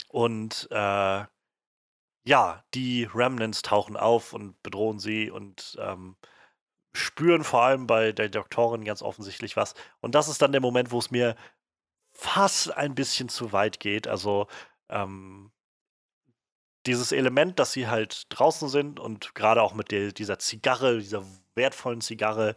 Und 0.08 0.68
äh, 0.70 1.24
ja, 2.24 2.64
die 2.74 3.08
Remnants 3.12 3.62
tauchen 3.62 3.96
auf 3.96 4.32
und 4.32 4.62
bedrohen 4.62 4.98
sie 4.98 5.30
und 5.30 5.76
ähm, 5.80 6.16
spüren 6.92 7.44
vor 7.44 7.62
allem 7.62 7.86
bei 7.86 8.12
der 8.12 8.28
Doktorin 8.28 8.84
ganz 8.84 9.02
offensichtlich 9.02 9.56
was. 9.56 9.74
Und 10.00 10.14
das 10.14 10.28
ist 10.28 10.42
dann 10.42 10.52
der 10.52 10.60
Moment, 10.60 10.90
wo 10.92 10.98
es 10.98 11.10
mir 11.10 11.36
fast 12.12 12.76
ein 12.76 12.94
bisschen 12.94 13.28
zu 13.28 13.52
weit 13.52 13.80
geht. 13.80 14.06
Also 14.06 14.46
ähm, 14.88 15.50
dieses 16.86 17.12
Element, 17.12 17.58
dass 17.58 17.72
sie 17.72 17.88
halt 17.88 18.26
draußen 18.28 18.68
sind 18.68 19.00
und 19.00 19.34
gerade 19.34 19.62
auch 19.62 19.74
mit 19.74 19.90
der, 19.90 20.12
dieser 20.12 20.38
Zigarre, 20.38 20.98
dieser 20.98 21.24
wertvollen 21.54 22.00
Zigarre, 22.00 22.56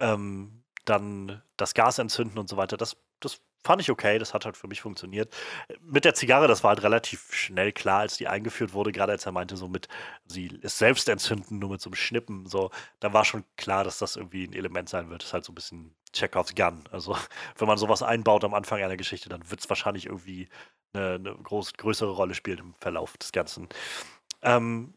ähm, 0.00 0.64
dann 0.84 1.42
das 1.56 1.74
Gas 1.74 1.98
entzünden 1.98 2.38
und 2.38 2.48
so 2.48 2.56
weiter, 2.56 2.76
das, 2.76 2.96
fand 3.62 3.82
ich 3.82 3.90
okay, 3.90 4.18
das 4.18 4.34
hat 4.34 4.44
halt 4.44 4.56
für 4.56 4.68
mich 4.68 4.80
funktioniert. 4.80 5.34
Mit 5.80 6.04
der 6.04 6.14
Zigarre, 6.14 6.48
das 6.48 6.64
war 6.64 6.70
halt 6.70 6.82
relativ 6.82 7.32
schnell 7.32 7.72
klar, 7.72 8.00
als 8.00 8.16
die 8.16 8.28
eingeführt 8.28 8.72
wurde, 8.72 8.92
gerade 8.92 9.12
als 9.12 9.26
er 9.26 9.32
meinte, 9.32 9.56
so 9.56 9.68
mit, 9.68 9.88
sie 10.26 10.46
ist 10.62 10.78
selbst 10.78 11.08
entzünden, 11.08 11.58
nur 11.58 11.70
mit 11.70 11.80
so 11.80 11.88
einem 11.90 11.94
Schnippen, 11.94 12.46
so, 12.46 12.70
da 13.00 13.12
war 13.12 13.24
schon 13.24 13.44
klar, 13.56 13.84
dass 13.84 13.98
das 13.98 14.16
irgendwie 14.16 14.44
ein 14.44 14.52
Element 14.52 14.88
sein 14.88 15.10
wird. 15.10 15.22
Das 15.22 15.28
ist 15.28 15.34
halt 15.34 15.44
so 15.44 15.52
ein 15.52 15.54
bisschen 15.54 15.94
Chekhovs 16.12 16.54
Gun. 16.54 16.84
Also, 16.90 17.16
wenn 17.58 17.68
man 17.68 17.78
sowas 17.78 18.02
einbaut 18.02 18.44
am 18.44 18.54
Anfang 18.54 18.82
einer 18.82 18.96
Geschichte, 18.96 19.28
dann 19.28 19.50
wird 19.50 19.60
es 19.60 19.68
wahrscheinlich 19.68 20.06
irgendwie 20.06 20.48
eine, 20.92 21.14
eine 21.14 21.34
groß, 21.34 21.74
größere 21.74 22.10
Rolle 22.10 22.34
spielen 22.34 22.58
im 22.58 22.74
Verlauf 22.80 23.16
des 23.18 23.32
Ganzen. 23.32 23.68
Ähm, 24.42 24.94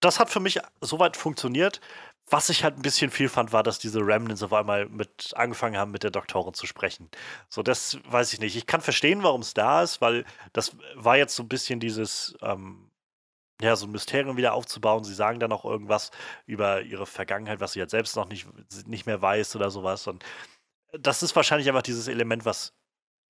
das 0.00 0.20
hat 0.20 0.30
für 0.30 0.40
mich 0.40 0.60
soweit 0.80 1.16
funktioniert. 1.16 1.80
Was 2.28 2.48
ich 2.48 2.64
halt 2.64 2.76
ein 2.76 2.82
bisschen 2.82 3.10
viel 3.10 3.28
fand, 3.28 3.52
war, 3.52 3.62
dass 3.62 3.78
diese 3.78 4.00
Remnants 4.00 4.42
auf 4.42 4.52
einmal 4.52 4.86
mit 4.88 5.32
angefangen 5.36 5.76
haben, 5.76 5.92
mit 5.92 6.02
der 6.02 6.10
Doktorin 6.10 6.54
zu 6.54 6.66
sprechen. 6.66 7.08
So, 7.48 7.62
das 7.62 7.98
weiß 8.08 8.32
ich 8.32 8.40
nicht. 8.40 8.56
Ich 8.56 8.66
kann 8.66 8.80
verstehen, 8.80 9.22
warum 9.22 9.42
es 9.42 9.54
da 9.54 9.82
ist, 9.82 10.00
weil 10.00 10.24
das 10.52 10.76
war 10.94 11.16
jetzt 11.16 11.36
so 11.36 11.44
ein 11.44 11.48
bisschen 11.48 11.78
dieses, 11.78 12.36
ähm, 12.42 12.90
ja, 13.60 13.76
so 13.76 13.86
ein 13.86 13.92
Mysterium 13.92 14.36
wieder 14.36 14.54
aufzubauen. 14.54 15.04
Sie 15.04 15.14
sagen 15.14 15.40
dann 15.40 15.52
auch 15.52 15.64
irgendwas 15.64 16.10
über 16.46 16.82
ihre 16.82 17.06
Vergangenheit, 17.06 17.60
was 17.60 17.72
sie 17.72 17.78
jetzt 17.78 17.92
selbst 17.92 18.16
noch 18.16 18.28
nicht, 18.28 18.46
nicht 18.86 19.06
mehr 19.06 19.22
weiß 19.22 19.56
oder 19.56 19.70
sowas. 19.70 20.06
Und 20.06 20.24
das 20.92 21.22
ist 21.22 21.36
wahrscheinlich 21.36 21.68
einfach 21.68 21.82
dieses 21.82 22.08
Element, 22.08 22.44
was 22.44 22.74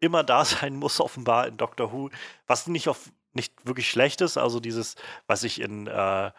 immer 0.01 0.25
da 0.25 0.45
sein 0.47 0.77
muss, 0.77 1.01
offenbar 1.01 1.47
in 1.47 1.57
Doctor 1.57 1.93
Who, 1.93 2.11
was 2.47 2.67
nicht 2.67 2.89
auf 2.89 3.11
nicht 3.35 3.67
wirklich 3.67 3.91
schlecht 3.91 4.23
ist. 4.23 4.39
Also 4.39 4.61
dieses, 4.61 4.97
was 5.27 5.45
ich 5.45 5.61
in 5.61 5.87
äh, 5.87 6.33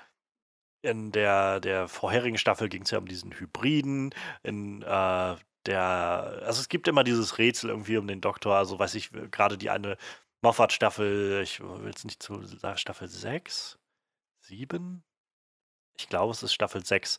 in 0.81 1.11
der, 1.11 1.59
der 1.59 1.87
vorherigen 1.87 2.37
Staffel 2.37 2.69
ging 2.69 2.83
es 2.83 2.91
ja 2.91 2.97
um 2.97 3.07
diesen 3.07 3.31
Hybriden. 3.31 4.13
In 4.43 4.81
äh, 4.83 5.35
der, 5.65 6.41
also 6.43 6.61
es 6.61 6.69
gibt 6.69 6.87
immer 6.87 7.03
dieses 7.03 7.37
Rätsel 7.37 7.69
irgendwie 7.69 7.97
um 7.97 8.07
den 8.07 8.21
Doktor. 8.21 8.55
Also 8.55 8.79
weiß 8.79 8.95
ich, 8.95 9.11
gerade 9.31 9.57
die 9.57 9.69
eine 9.69 9.97
Moffat-Staffel, 10.41 11.41
ich 11.43 11.59
will 11.59 11.91
es 11.93 12.05
nicht 12.05 12.21
zu 12.23 12.43
sagen, 12.45 12.77
Staffel 12.77 13.07
6? 13.07 13.77
7? 14.41 15.03
Ich 15.97 16.09
glaube, 16.09 16.31
es 16.31 16.43
ist 16.43 16.53
Staffel 16.53 16.85
6. 16.85 17.17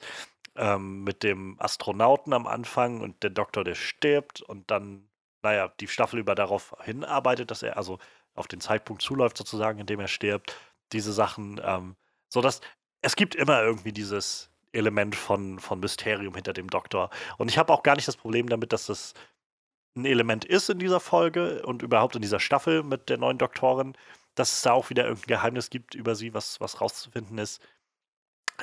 Ähm, 0.56 1.04
mit 1.04 1.22
dem 1.22 1.56
Astronauten 1.61 2.32
am 2.32 2.46
Anfang 2.46 3.00
und 3.00 3.22
der 3.22 3.30
Doktor, 3.30 3.64
der 3.64 3.74
stirbt 3.74 4.40
und 4.40 4.70
dann, 4.70 5.09
naja, 5.42 5.72
die 5.80 5.88
Staffel 5.88 6.18
über 6.18 6.34
darauf 6.34 6.74
hinarbeitet, 6.82 7.50
dass 7.50 7.62
er 7.62 7.76
also 7.76 7.98
auf 8.34 8.48
den 8.48 8.61
Zeitpunkt 8.61 9.02
zuläuft, 9.02 9.36
sozusagen, 9.36 9.78
in 9.78 9.86
dem 9.86 10.00
er 10.00 10.09
stirbt. 10.09 10.56
Diese 10.92 11.12
Sachen, 11.12 11.61
ähm, 11.62 11.96
so 12.28 12.40
dass 12.40 12.61
es 13.03 13.16
gibt 13.16 13.34
immer 13.34 13.62
irgendwie 13.62 13.92
dieses 13.92 14.51
Element 14.72 15.16
von, 15.16 15.59
von 15.59 15.80
Mysterium 15.80 16.34
hinter 16.34 16.53
dem 16.53 16.68
Doktor. 16.68 17.11
Und 17.38 17.51
ich 17.51 17.59
habe 17.59 17.72
auch 17.72 17.82
gar 17.82 17.96
nicht 17.96 18.09
das 18.09 18.16
Problem 18.16 18.49
damit, 18.49 18.72
dass 18.72 18.86
das 18.86 19.14
ein 19.96 20.05
Element 20.05 20.44
ist 20.44 20.68
in 20.70 20.78
dieser 20.78 21.01
Folge 21.01 21.64
und 21.64 21.82
überhaupt 21.82 22.16
in 22.16 22.22
dieser 22.22 22.40
Staffel 22.40 22.82
mit 22.82 23.09
der 23.09 23.18
neuen 23.18 23.38
Doktorin, 23.38 23.96
dass 24.34 24.53
es 24.53 24.62
da 24.62 24.72
auch 24.72 24.90
wieder 24.90 25.05
irgendein 25.05 25.26
Geheimnis 25.26 25.70
gibt 25.70 25.94
über 25.94 26.14
sie, 26.14 26.34
was, 26.34 26.61
was 26.61 26.80
rauszufinden 26.80 27.38
ist. 27.38 27.61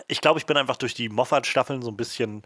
Ich 0.07 0.21
glaube, 0.21 0.39
ich 0.39 0.45
bin 0.45 0.57
einfach 0.57 0.77
durch 0.77 0.93
die 0.93 1.09
Moffat-Staffeln 1.09 1.81
so 1.81 1.89
ein 1.89 1.97
bisschen 1.97 2.43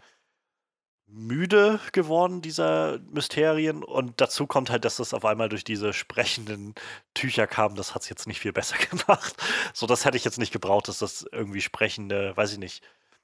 müde 1.12 1.80
geworden, 1.92 2.42
dieser 2.42 2.98
Mysterien. 3.10 3.82
Und 3.82 4.20
dazu 4.20 4.46
kommt 4.46 4.70
halt, 4.70 4.84
dass 4.84 4.96
das 4.96 5.14
auf 5.14 5.24
einmal 5.24 5.48
durch 5.48 5.64
diese 5.64 5.92
sprechenden 5.92 6.74
Tücher 7.14 7.46
kam. 7.46 7.74
Das 7.74 7.94
hat 7.94 8.02
es 8.02 8.08
jetzt 8.08 8.26
nicht 8.26 8.40
viel 8.40 8.52
besser 8.52 8.76
gemacht. 8.90 9.34
So, 9.74 9.86
das 9.86 10.04
hätte 10.04 10.16
ich 10.16 10.24
jetzt 10.24 10.38
nicht 10.38 10.52
gebraucht, 10.52 10.88
dass 10.88 10.98
das 10.98 11.26
irgendwie 11.32 11.60
sprechende, 11.60 12.36
weiß 12.36 12.52
ich 12.52 12.58
nicht, 12.58 12.82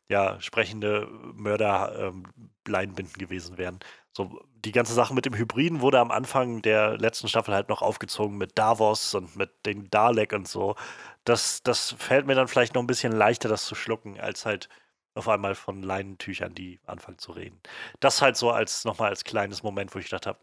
ja, 0.09 0.41
sprechende 0.41 1.09
Mörder-Leinbinden 1.34 3.14
ähm, 3.14 3.18
gewesen 3.18 3.59
wären. 3.59 3.80
So, 4.12 4.41
die 4.64 4.72
ganze 4.72 4.95
Sache 4.95 5.14
mit 5.14 5.26
dem 5.26 5.34
Hybriden 5.34 5.80
wurde 5.80 6.01
am 6.01 6.11
Anfang 6.11 6.62
der 6.62 6.97
letzten 6.97 7.28
Staffel 7.28 7.55
halt 7.55 7.68
noch 7.68 7.82
aufgezogen 7.82 8.39
mit 8.39 8.57
Davos 8.57 9.14
und 9.14 9.37
mit 9.37 9.51
den 9.66 9.91
Dalek 9.91 10.32
und 10.32 10.49
so. 10.49 10.76
Das, 11.24 11.62
das 11.62 11.97
fällt 11.99 12.26
mir 12.26 12.34
dann 12.34 12.49
vielleicht 12.49 12.74
noch 12.74 12.82
ein 12.82 12.87
bisschen 12.87 13.12
leichter, 13.12 13.49
das 13.49 13.66
zu 13.66 13.74
schlucken, 13.74 14.20
als 14.20 14.47
halt 14.47 14.68
auf 15.17 15.29
einmal 15.29 15.55
von 15.55 15.83
Leinentüchern, 15.83 16.55
die 16.55 16.81
anfangen 16.87 17.19
zu 17.19 17.33
reden. 17.33 17.61
Das 18.01 18.23
halt 18.23 18.37
so 18.37 18.51
als 18.51 18.85
nochmal 18.85 19.11
als 19.11 19.25
kleines 19.25 19.62
Moment, 19.62 19.95
wo 19.95 19.99
ich 19.99 20.07
gedacht 20.07 20.27
habe, 20.27 20.39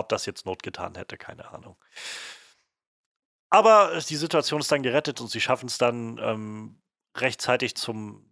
ob 0.00 0.08
das 0.08 0.26
jetzt 0.26 0.46
Not 0.46 0.62
getan 0.62 0.94
hätte, 0.94 1.16
keine 1.16 1.50
Ahnung. 1.50 1.76
Aber 3.50 4.00
die 4.08 4.16
Situation 4.16 4.60
ist 4.60 4.72
dann 4.72 4.82
gerettet 4.82 5.20
und 5.20 5.28
sie 5.28 5.40
schaffen 5.40 5.66
es 5.66 5.76
dann 5.76 6.18
ähm, 6.22 6.80
rechtzeitig 7.16 7.74
zum, 7.74 8.24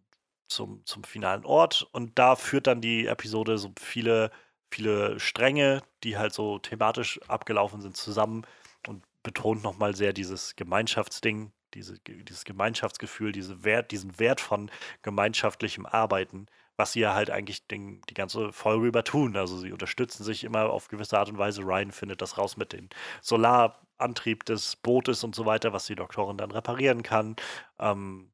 zum, 0.49 0.85
zum 0.87 1.05
finalen 1.05 1.45
Ort. 1.45 1.87
Und 1.93 2.19
da 2.19 2.37
führt 2.37 2.67
dann 2.67 2.81
die 2.81 3.07
Episode 3.07 3.59
so 3.59 3.73
viele, 3.79 4.31
viele 4.71 5.21
Stränge, 5.21 5.83
die 6.05 6.17
halt 6.17 6.33
so 6.33 6.59
thematisch 6.59 7.21
abgelaufen 7.29 7.83
sind, 7.83 7.99
zusammen 7.99 8.47
und 8.89 9.05
betont 9.23 9.63
nochmal 9.63 9.95
sehr 9.95 10.15
dieses 10.15 10.57
Gemeinschaftsding, 10.57 11.53
diese, 11.75 11.99
dieses 12.01 12.45
Gemeinschaftsgefühl, 12.45 13.33
diese 13.33 13.65
Wert, 13.65 13.91
diesen 13.91 14.19
Wert 14.19 14.41
von 14.41 14.71
gemeinschaftlichem 15.03 15.87
Arbeiten, 15.87 16.47
was 16.77 16.93
sie 16.93 17.01
ja 17.01 17.15
halt 17.15 17.31
eigentlich 17.31 17.67
den, 17.67 18.01
die 18.09 18.15
ganze 18.15 18.53
Folge 18.53 18.87
über 18.87 19.05
tun. 19.05 19.37
Also 19.37 19.59
sie 19.59 19.73
unterstützen 19.73 20.25
sich 20.25 20.45
immer 20.45 20.71
auf 20.71 20.89
gewisse 20.89 21.19
Art 21.19 21.29
und 21.29 21.39
Weise. 21.39 21.63
Ryan 21.63 21.93
findet 21.93 22.23
das 22.23 22.39
raus 22.39 22.57
mit 22.57 22.73
dem 22.73 22.89
Solarantrieb 23.23 24.45
des 24.45 24.77
Bootes 24.77 25.23
und 25.23 25.35
so 25.35 25.47
weiter, 25.47 25.73
was 25.73 25.87
die 25.87 25.95
Doktorin 25.95 26.39
dann 26.39 26.51
reparieren 26.51 27.03
kann. 27.03 27.37
Ähm, 27.79 28.33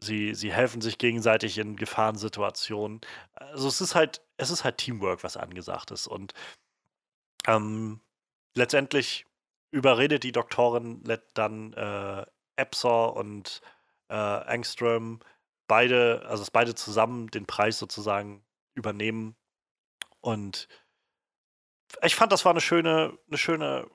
sie, 0.00 0.34
sie 0.34 0.52
helfen 0.52 0.80
sich 0.80 0.98
gegenseitig 0.98 1.58
in 1.58 1.76
Gefahrensituationen. 1.76 3.00
Also 3.34 3.68
es 3.68 3.80
ist 3.80 3.94
halt, 3.94 4.20
es 4.36 4.50
ist 4.50 4.64
halt 4.64 4.78
Teamwork, 4.78 5.22
was 5.24 5.36
angesagt 5.36 5.90
ist. 5.92 6.06
Und 6.06 6.34
ähm, 7.46 8.00
letztendlich 8.54 9.26
überredet 9.70 10.24
die 10.24 10.32
Doktorin 10.32 11.02
dann 11.34 11.72
äh, 11.74 12.26
Epsor 12.56 13.16
und 13.16 13.60
äh, 14.08 14.14
Angstrom 14.14 15.20
beide, 15.68 16.22
also 16.26 16.42
dass 16.42 16.50
beide 16.50 16.74
zusammen 16.74 17.28
den 17.28 17.46
Preis 17.46 17.78
sozusagen 17.78 18.44
übernehmen. 18.74 19.36
Und 20.20 20.68
ich 22.02 22.14
fand, 22.14 22.32
das 22.32 22.44
war 22.44 22.52
eine 22.52 22.60
schöne, 22.60 23.18
eine 23.28 23.38
schöne, 23.38 23.90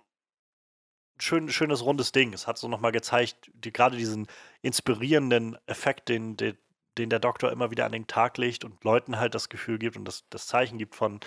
schön, 1.17 1.49
schönes 1.49 1.83
rundes 1.83 2.11
Ding. 2.11 2.33
Es 2.33 2.47
hat 2.47 2.57
so 2.57 2.67
nochmal 2.67 2.91
gezeigt, 2.91 3.51
die, 3.53 3.71
gerade 3.71 3.97
diesen 3.97 4.27
inspirierenden 4.61 5.57
Effekt, 5.67 6.09
den, 6.09 6.37
den, 6.37 6.57
den 6.97 7.09
der 7.09 7.19
Doktor 7.19 7.51
immer 7.51 7.71
wieder 7.71 7.85
an 7.85 7.91
den 7.91 8.07
Tag 8.07 8.37
legt 8.37 8.63
und 8.63 8.83
Leuten 8.83 9.19
halt 9.19 9.35
das 9.35 9.49
Gefühl 9.49 9.77
gibt 9.77 9.97
und 9.97 10.05
das, 10.05 10.27
das 10.29 10.47
Zeichen 10.47 10.77
gibt 10.77 10.95
von, 10.95 11.19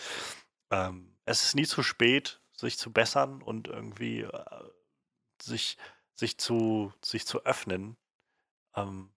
ähm, 0.70 1.16
es 1.24 1.45
ist 1.45 1.55
nie 1.55 1.66
zu 1.66 1.82
spät, 1.82 2.41
sich 2.53 2.78
zu 2.78 2.93
bessern 2.93 3.43
und 3.43 3.68
irgendwie 3.68 4.20
äh, 4.20 4.45
sich, 5.41 5.76
sich, 6.14 6.38
zu, 6.38 6.92
sich 7.04 7.26
zu 7.26 7.44
öffnen. 7.44 7.96
Ähm, 8.76 9.10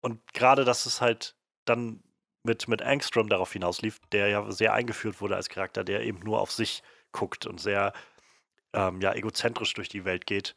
und 0.00 0.32
gerade, 0.32 0.64
dass 0.64 0.86
es 0.86 1.00
halt 1.00 1.36
dann 1.64 2.02
mit, 2.44 2.68
mit 2.68 2.82
Angstrom 2.82 3.28
darauf 3.28 3.52
hinauslief, 3.52 3.98
der 4.12 4.28
ja 4.28 4.50
sehr 4.50 4.72
eingeführt 4.72 5.20
wurde 5.20 5.36
als 5.36 5.48
Charakter, 5.48 5.84
der 5.84 6.02
eben 6.02 6.20
nur 6.20 6.40
auf 6.40 6.52
sich 6.52 6.82
guckt 7.12 7.46
und 7.46 7.60
sehr 7.60 7.92
ähm, 8.72 9.00
ja, 9.00 9.14
egozentrisch 9.14 9.74
durch 9.74 9.88
die 9.88 10.04
Welt 10.04 10.26
geht, 10.26 10.54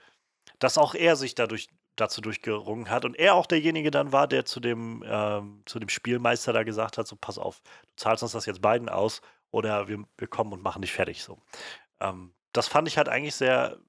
dass 0.59 0.77
auch 0.77 0.95
er 0.95 1.15
sich 1.15 1.35
dadurch 1.35 1.69
dazu 1.95 2.21
durchgerungen 2.21 2.89
hat 2.89 3.05
und 3.05 3.17
er 3.17 3.35
auch 3.35 3.45
derjenige 3.45 3.91
dann 3.91 4.11
war, 4.11 4.27
der 4.27 4.45
zu 4.45 4.59
dem, 4.59 5.03
ähm, 5.05 5.63
zu 5.65 5.79
dem 5.79 5.89
Spielmeister 5.89 6.53
da 6.53 6.63
gesagt 6.63 6.97
hat, 6.97 7.07
so 7.07 7.15
pass 7.15 7.37
auf, 7.37 7.61
du 7.61 7.95
zahlst 7.97 8.23
uns 8.23 8.31
das 8.31 8.45
jetzt 8.45 8.61
beiden 8.61 8.89
aus 8.89 9.21
oder 9.51 9.87
wir, 9.87 10.03
wir 10.17 10.27
kommen 10.27 10.53
und 10.53 10.63
machen 10.63 10.81
dich 10.81 10.93
fertig 10.93 11.23
so. 11.23 11.41
Ähm, 11.99 12.33
das 12.53 12.67
fand 12.67 12.87
ich 12.87 12.97
halt 12.97 13.09
eigentlich 13.09 13.35
sehr, 13.35 13.79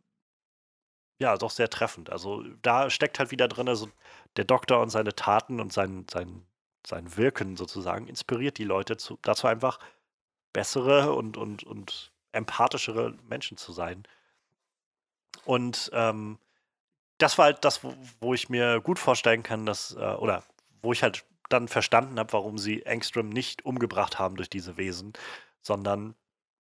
ja, 1.19 1.37
doch 1.37 1.51
sehr 1.51 1.71
treffend. 1.71 2.11
Also 2.11 2.43
da 2.63 2.91
steckt 2.91 3.19
halt 3.19 3.31
wieder 3.31 3.49
drin, 3.49 3.69
also 3.69 3.89
der 4.37 4.45
Doktor 4.45 4.81
und 4.81 4.91
seine 4.91 5.15
Taten 5.15 5.61
und 5.61 5.73
sein, 5.73 6.07
sein, 6.11 6.45
sein 6.87 7.17
Wirken 7.17 7.57
sozusagen 7.57 8.09
inspiriert 8.09 8.59
die 8.59 8.65
Leute 8.65 8.97
zu, 8.97 9.19
dazu 9.23 9.47
einfach 9.47 9.79
bessere 10.53 11.13
und, 11.15 11.37
und, 11.37 11.65
und 11.65 12.13
empathischere 12.33 13.15
Menschen 13.29 13.57
zu 13.57 13.73
sein. 13.73 14.05
Und 15.45 15.91
ähm, 15.93 16.39
das 17.19 17.39
war 17.39 17.47
halt 17.47 17.65
das, 17.65 17.85
wo, 17.85 17.95
wo, 18.21 18.35
ich 18.35 18.49
mir 18.49 18.81
gut 18.81 18.99
vorstellen 18.99 19.43
kann, 19.43 19.67
dass, 19.67 19.95
äh, 19.95 20.15
oder 20.15 20.43
wo 20.83 20.93
ich 20.93 21.03
halt 21.03 21.25
dann 21.49 21.69
verstanden 21.69 22.19
habe, 22.19 22.33
warum 22.33 22.59
sie 22.59 22.83
Engstrom 22.83 23.29
nicht 23.29 23.65
umgebracht 23.65 24.19
haben 24.19 24.37
durch 24.37 24.51
diese 24.51 24.77
Wesen, 24.77 25.13
sondern, 25.61 26.15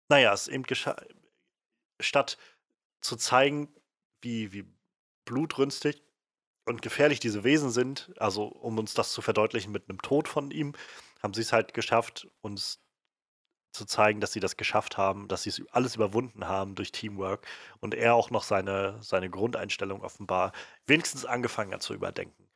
naja, 0.10 0.34
es 0.34 0.47
eben 0.47 0.64
statt 1.99 2.38
zu 2.99 3.16
zeigen, 3.16 3.70
wie, 4.22 4.53
wie 4.53 4.65
blutrünstig 5.26 6.01
und 6.65 6.82
gefährlich 6.82 7.19
diese 7.19 7.43
Wesen 7.43 7.72
sind, 7.72 8.11
also 8.17 8.45
um 8.45 8.78
uns 8.78 8.93
das 8.93 9.11
zu 9.11 9.22
verdeutlichen 9.22 9.72
mit 9.72 9.89
einem 9.89 10.01
Tod 10.01 10.28
von 10.28 10.51
ihm, 10.51 10.74
haben 11.22 11.34
sie 11.34 11.41
es 11.41 11.53
halt 11.53 11.74
geschafft, 11.74 12.28
uns 12.41 12.80
zu 13.72 13.86
zeigen, 13.86 14.19
dass 14.19 14.34
sie 14.34 14.39
das 14.39 14.57
geschafft 14.57 14.97
haben, 14.97 15.28
dass 15.28 15.43
sie 15.43 15.49
es 15.49 15.61
alles 15.72 15.95
überwunden 15.95 16.47
haben 16.47 16.76
durch 16.76 16.91
Teamwork 16.91 17.47
und 17.80 17.93
er 17.95 18.15
auch 18.15 18.30
noch 18.30 18.43
seine, 18.43 19.01
seine 19.01 19.30
Grundeinstellung 19.30 20.01
offenbar 20.01 20.51
wenigstens 20.86 21.26
angefangen 21.26 21.74
hat 21.74 21.82
zu 21.82 21.93
überdenken. 21.93 22.49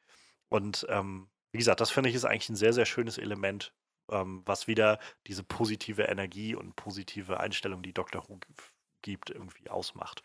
Und 0.49 0.85
ähm, 0.89 1.29
wie 1.51 1.59
gesagt, 1.59 1.79
das 1.79 1.91
finde 1.91 2.09
ich 2.09 2.15
ist 2.15 2.25
eigentlich 2.25 2.49
ein 2.49 2.57
sehr, 2.57 2.73
sehr 2.73 2.85
schönes 2.85 3.17
Element, 3.17 3.73
ähm, 4.11 4.43
was 4.45 4.67
wieder 4.67 4.99
diese 5.27 5.43
positive 5.43 6.03
Energie 6.03 6.53
und 6.53 6.75
positive 6.75 7.39
Einstellung, 7.39 7.81
die 7.81 7.93
Dr. 7.93 8.27
Who 8.27 8.39
gibt, 9.05 9.29
irgendwie 9.29 9.69
ausmacht. 9.69 10.23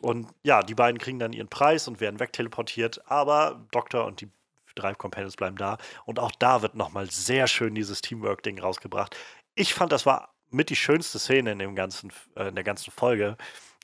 Und 0.00 0.28
ja, 0.42 0.62
die 0.62 0.74
beiden 0.74 0.98
kriegen 0.98 1.18
dann 1.18 1.32
ihren 1.32 1.48
Preis 1.48 1.86
und 1.86 2.00
werden 2.00 2.18
wegteleportiert, 2.18 3.08
aber 3.10 3.66
Doktor 3.70 4.06
und 4.06 4.20
die 4.20 4.30
drei 4.74 4.94
Companions 4.94 5.36
bleiben 5.36 5.56
da. 5.56 5.78
Und 6.04 6.18
auch 6.18 6.32
da 6.32 6.62
wird 6.62 6.74
nochmal 6.74 7.10
sehr 7.10 7.46
schön 7.46 7.74
dieses 7.74 8.00
Teamwork-Ding 8.00 8.58
rausgebracht. 8.58 9.16
Ich 9.54 9.74
fand, 9.74 9.92
das 9.92 10.06
war 10.06 10.34
mit 10.50 10.70
die 10.70 10.76
schönste 10.76 11.18
Szene 11.18 11.52
in, 11.52 11.58
dem 11.58 11.74
ganzen, 11.74 12.12
äh, 12.34 12.48
in 12.48 12.54
der 12.54 12.64
ganzen 12.64 12.90
Folge, 12.90 13.36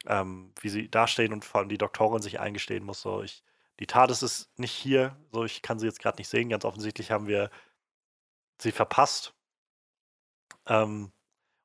ähm, 0.07 0.53
wie 0.61 0.68
sie 0.68 0.91
dastehen 0.91 1.33
und 1.33 1.45
vor 1.45 1.61
allem 1.61 1.68
die 1.68 1.78
Doktorin 1.78 2.22
sich 2.22 2.41
eingestehen 2.41 2.85
muss. 2.85 3.01
So, 3.01 3.22
ich, 3.22 3.43
die 3.80 3.87
TARDIS 3.87 4.22
ist 4.22 4.59
nicht 4.59 4.72
hier, 4.72 5.16
so 5.33 5.45
ich 5.45 5.62
kann 5.62 5.78
sie 5.78 5.87
jetzt 5.87 6.01
gerade 6.01 6.18
nicht 6.18 6.28
sehen. 6.28 6.49
Ganz 6.49 6.64
offensichtlich 6.64 7.11
haben 7.11 7.26
wir 7.26 7.51
sie 8.61 8.72
verpasst. 8.72 9.35
Ähm, 10.66 11.12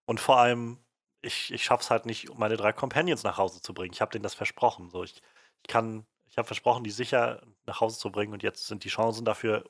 und 0.06 0.20
vor 0.20 0.40
allem 0.40 0.80
ich, 1.22 1.52
ich 1.52 1.70
es 1.70 1.90
halt 1.90 2.06
nicht, 2.06 2.38
meine 2.38 2.58
drei 2.58 2.74
Companions 2.74 3.24
nach 3.24 3.38
Hause 3.38 3.62
zu 3.62 3.74
bringen. 3.74 3.94
Ich 3.94 4.02
habe 4.02 4.12
denen 4.12 4.24
das 4.24 4.36
versprochen. 4.36 4.90
So, 4.90 5.04
ich, 5.04 5.22
ich 5.64 5.68
kann, 5.68 6.06
ich 6.30 6.38
habe 6.38 6.46
versprochen, 6.48 6.84
die 6.84 6.92
sicher 6.92 7.42
nach 7.66 7.82
Hause 7.82 8.00
zu 8.00 8.12
bringen 8.12 8.34
und 8.34 8.44
jetzt 8.44 8.68
sind 8.68 8.84
die 8.84 8.90
Chancen 8.90 9.26
dafür 9.26 9.70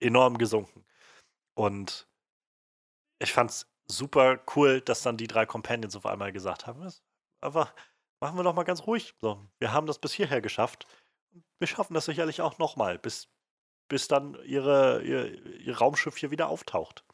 enorm 0.00 0.38
gesunken. 0.38 0.84
Und 1.54 2.08
ich 3.18 3.32
fand 3.32 3.50
es 3.50 3.66
super 3.86 4.40
cool, 4.56 4.80
dass 4.80 5.02
dann 5.02 5.16
die 5.16 5.26
drei 5.26 5.46
Companions 5.46 5.96
auf 5.96 6.06
einmal 6.06 6.32
gesagt 6.32 6.66
haben, 6.66 6.90
einfach 7.40 7.74
machen 8.20 8.36
wir 8.36 8.42
doch 8.42 8.54
mal 8.54 8.64
ganz 8.64 8.86
ruhig. 8.86 9.14
So, 9.20 9.46
wir 9.58 9.72
haben 9.72 9.86
das 9.86 9.98
bis 9.98 10.12
hierher 10.12 10.40
geschafft. 10.40 10.86
Wir 11.58 11.68
schaffen 11.68 11.94
das 11.94 12.06
sicherlich 12.06 12.40
auch 12.40 12.58
nochmal, 12.58 12.98
bis, 12.98 13.28
bis 13.88 14.08
dann 14.08 14.36
ihre, 14.44 15.02
ihr, 15.02 15.60
ihr 15.60 15.78
Raumschiff 15.78 16.16
hier 16.16 16.30
wieder 16.30 16.48
auftaucht. 16.48 17.04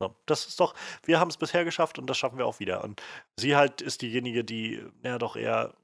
So, 0.00 0.16
das 0.26 0.46
ist 0.46 0.58
doch, 0.58 0.74
wir 1.04 1.20
haben 1.20 1.28
es 1.28 1.36
bisher 1.36 1.64
geschafft 1.64 1.98
und 1.98 2.06
das 2.08 2.16
schaffen 2.16 2.38
wir 2.38 2.46
auch 2.46 2.58
wieder. 2.58 2.82
Und 2.82 3.02
sie 3.36 3.54
halt 3.54 3.82
ist 3.82 4.02
diejenige, 4.02 4.44
die 4.44 4.82
ja 5.04 5.18
doch 5.18 5.36
eher 5.36 5.74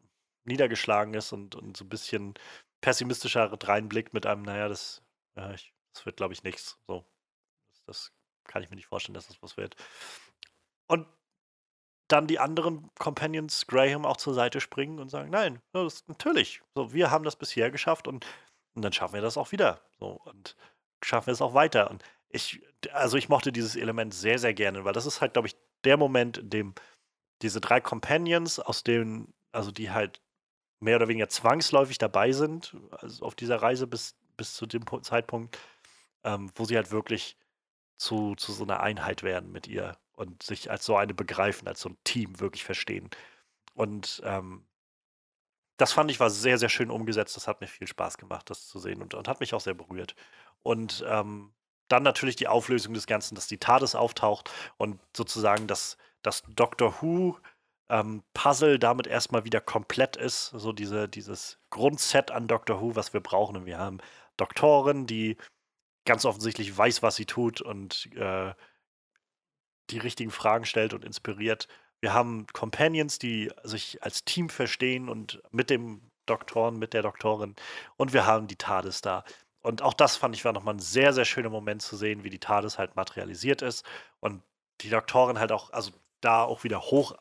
niedergeschlagen 0.44 1.14
ist 1.14 1.32
und, 1.32 1.54
und 1.54 1.76
so 1.76 1.84
ein 1.84 1.88
bisschen 1.88 2.34
pessimistischer 2.80 3.52
reinblickt 3.52 4.14
mit 4.14 4.26
einem, 4.26 4.42
naja, 4.42 4.68
das, 4.68 5.02
ja, 5.36 5.52
ich, 5.52 5.72
das 5.92 6.06
wird, 6.06 6.16
glaube 6.16 6.32
ich, 6.32 6.44
nichts. 6.44 6.78
So, 6.86 7.04
das, 7.86 8.12
kann 8.46 8.62
ich 8.62 8.70
mir 8.70 8.76
nicht 8.76 8.86
vorstellen, 8.86 9.14
dass 9.14 9.26
das 9.26 9.42
was 9.42 9.56
wird. 9.56 9.76
Und 10.86 11.06
dann 12.08 12.26
die 12.26 12.38
anderen 12.38 12.90
Companions 12.98 13.66
Graham 13.66 14.06
auch 14.06 14.16
zur 14.16 14.34
Seite 14.34 14.60
springen 14.60 15.00
und 15.00 15.10
sagen, 15.10 15.30
nein, 15.30 15.60
das, 15.72 16.06
natürlich, 16.06 16.62
so, 16.74 16.92
wir 16.92 17.10
haben 17.10 17.24
das 17.24 17.36
bisher 17.36 17.70
geschafft 17.70 18.06
und, 18.06 18.24
und 18.74 18.82
dann 18.82 18.92
schaffen 18.92 19.14
wir 19.14 19.22
das 19.22 19.36
auch 19.36 19.52
wieder. 19.52 19.80
So, 19.98 20.20
und 20.24 20.56
schaffen 21.02 21.26
wir 21.26 21.32
es 21.32 21.42
auch 21.42 21.54
weiter. 21.54 21.90
Und 21.90 22.04
ich, 22.28 22.60
also 22.92 23.16
ich 23.16 23.28
mochte 23.28 23.52
dieses 23.52 23.76
Element 23.76 24.14
sehr, 24.14 24.38
sehr 24.38 24.54
gerne, 24.54 24.84
weil 24.84 24.92
das 24.92 25.06
ist 25.06 25.20
halt, 25.20 25.34
glaube 25.34 25.48
ich, 25.48 25.56
der 25.84 25.96
Moment, 25.96 26.38
in 26.38 26.50
dem 26.50 26.74
diese 27.42 27.60
drei 27.60 27.80
Companions, 27.80 28.58
aus 28.58 28.82
denen, 28.82 29.32
also 29.52 29.70
die 29.70 29.90
halt 29.90 30.20
mehr 30.80 30.96
oder 30.96 31.08
weniger 31.08 31.28
zwangsläufig 31.28 31.98
dabei 31.98 32.32
sind, 32.32 32.76
also 32.90 33.24
auf 33.24 33.34
dieser 33.34 33.62
Reise 33.62 33.86
bis, 33.86 34.16
bis 34.36 34.54
zu 34.54 34.66
dem 34.66 34.84
Zeitpunkt, 35.02 35.58
ähm, 36.24 36.50
wo 36.54 36.64
sie 36.64 36.76
halt 36.76 36.90
wirklich 36.90 37.36
zu, 37.98 38.34
zu 38.36 38.52
so 38.52 38.64
einer 38.64 38.80
Einheit 38.80 39.22
werden 39.22 39.52
mit 39.52 39.66
ihr 39.66 39.98
und 40.12 40.42
sich 40.42 40.70
als 40.70 40.84
so 40.84 40.96
eine 40.96 41.14
begreifen, 41.14 41.68
als 41.68 41.80
so 41.80 41.90
ein 41.90 41.98
Team 42.04 42.40
wirklich 42.40 42.64
verstehen. 42.64 43.10
Und 43.74 44.22
ähm, 44.24 44.66
das 45.76 45.92
fand 45.92 46.10
ich 46.10 46.20
war 46.20 46.30
sehr, 46.30 46.58
sehr 46.58 46.68
schön 46.70 46.90
umgesetzt. 46.90 47.36
Das 47.36 47.48
hat 47.48 47.60
mir 47.60 47.66
viel 47.66 47.86
Spaß 47.86 48.18
gemacht, 48.18 48.48
das 48.50 48.66
zu 48.66 48.78
sehen 48.78 49.02
und, 49.02 49.14
und 49.14 49.28
hat 49.28 49.40
mich 49.40 49.54
auch 49.54 49.60
sehr 49.60 49.74
berührt. 49.74 50.14
Und 50.62 51.04
ähm, 51.06 51.52
dann 51.88 52.02
natürlich 52.02 52.36
die 52.36 52.48
Auflösung 52.48 52.94
des 52.94 53.06
Ganzen, 53.06 53.34
dass 53.34 53.46
die 53.46 53.58
TARDIS 53.58 53.94
auftaucht 53.94 54.50
und 54.76 55.00
sozusagen 55.16 55.66
das, 55.66 55.96
das 56.22 56.42
Doctor 56.48 56.94
Who 57.00 57.38
ähm, 57.88 58.22
Puzzle 58.34 58.78
damit 58.78 59.06
erstmal 59.06 59.44
wieder 59.44 59.60
komplett 59.60 60.16
ist. 60.16 60.50
So 60.50 60.72
diese, 60.72 61.08
dieses 61.08 61.58
Grundset 61.70 62.30
an 62.30 62.48
Doctor 62.48 62.80
Who, 62.80 62.96
was 62.96 63.12
wir 63.12 63.20
brauchen. 63.20 63.56
Und 63.56 63.66
wir 63.66 63.78
haben 63.78 63.98
Doktorin, 64.36 65.06
die 65.06 65.36
ganz 66.04 66.24
offensichtlich 66.24 66.76
weiß, 66.76 67.02
was 67.02 67.16
sie 67.16 67.26
tut 67.26 67.60
und 67.60 68.08
äh, 68.14 68.54
die 69.90 69.98
richtigen 69.98 70.30
Fragen 70.30 70.64
stellt 70.64 70.94
und 70.94 71.04
inspiriert. 71.04 71.68
Wir 72.00 72.12
haben 72.12 72.46
Companions, 72.52 73.18
die 73.18 73.50
sich 73.62 74.02
als 74.02 74.24
Team 74.24 74.48
verstehen 74.48 75.08
und 75.08 75.42
mit 75.50 75.70
dem 75.70 76.10
Doktoren, 76.26 76.78
mit 76.78 76.92
der 76.92 77.02
Doktorin. 77.02 77.54
Und 77.96 78.12
wir 78.12 78.26
haben 78.26 78.48
die 78.48 78.56
TARDIS 78.56 79.00
da. 79.00 79.24
Und 79.66 79.82
auch 79.82 79.94
das 79.94 80.16
fand 80.16 80.36
ich 80.36 80.44
war 80.44 80.52
nochmal 80.52 80.74
ein 80.74 80.78
sehr, 80.78 81.12
sehr 81.12 81.24
schöner 81.24 81.50
Moment 81.50 81.82
zu 81.82 81.96
sehen, 81.96 82.22
wie 82.22 82.30
die 82.30 82.38
TARDIS 82.38 82.78
halt 82.78 82.94
materialisiert 82.94 83.62
ist. 83.62 83.84
Und 84.20 84.42
die 84.80 84.90
Doktorin 84.90 85.40
halt 85.40 85.50
auch, 85.50 85.72
also 85.72 85.90
da 86.20 86.44
auch 86.44 86.62
wieder 86.62 86.80
hoch 86.82 87.16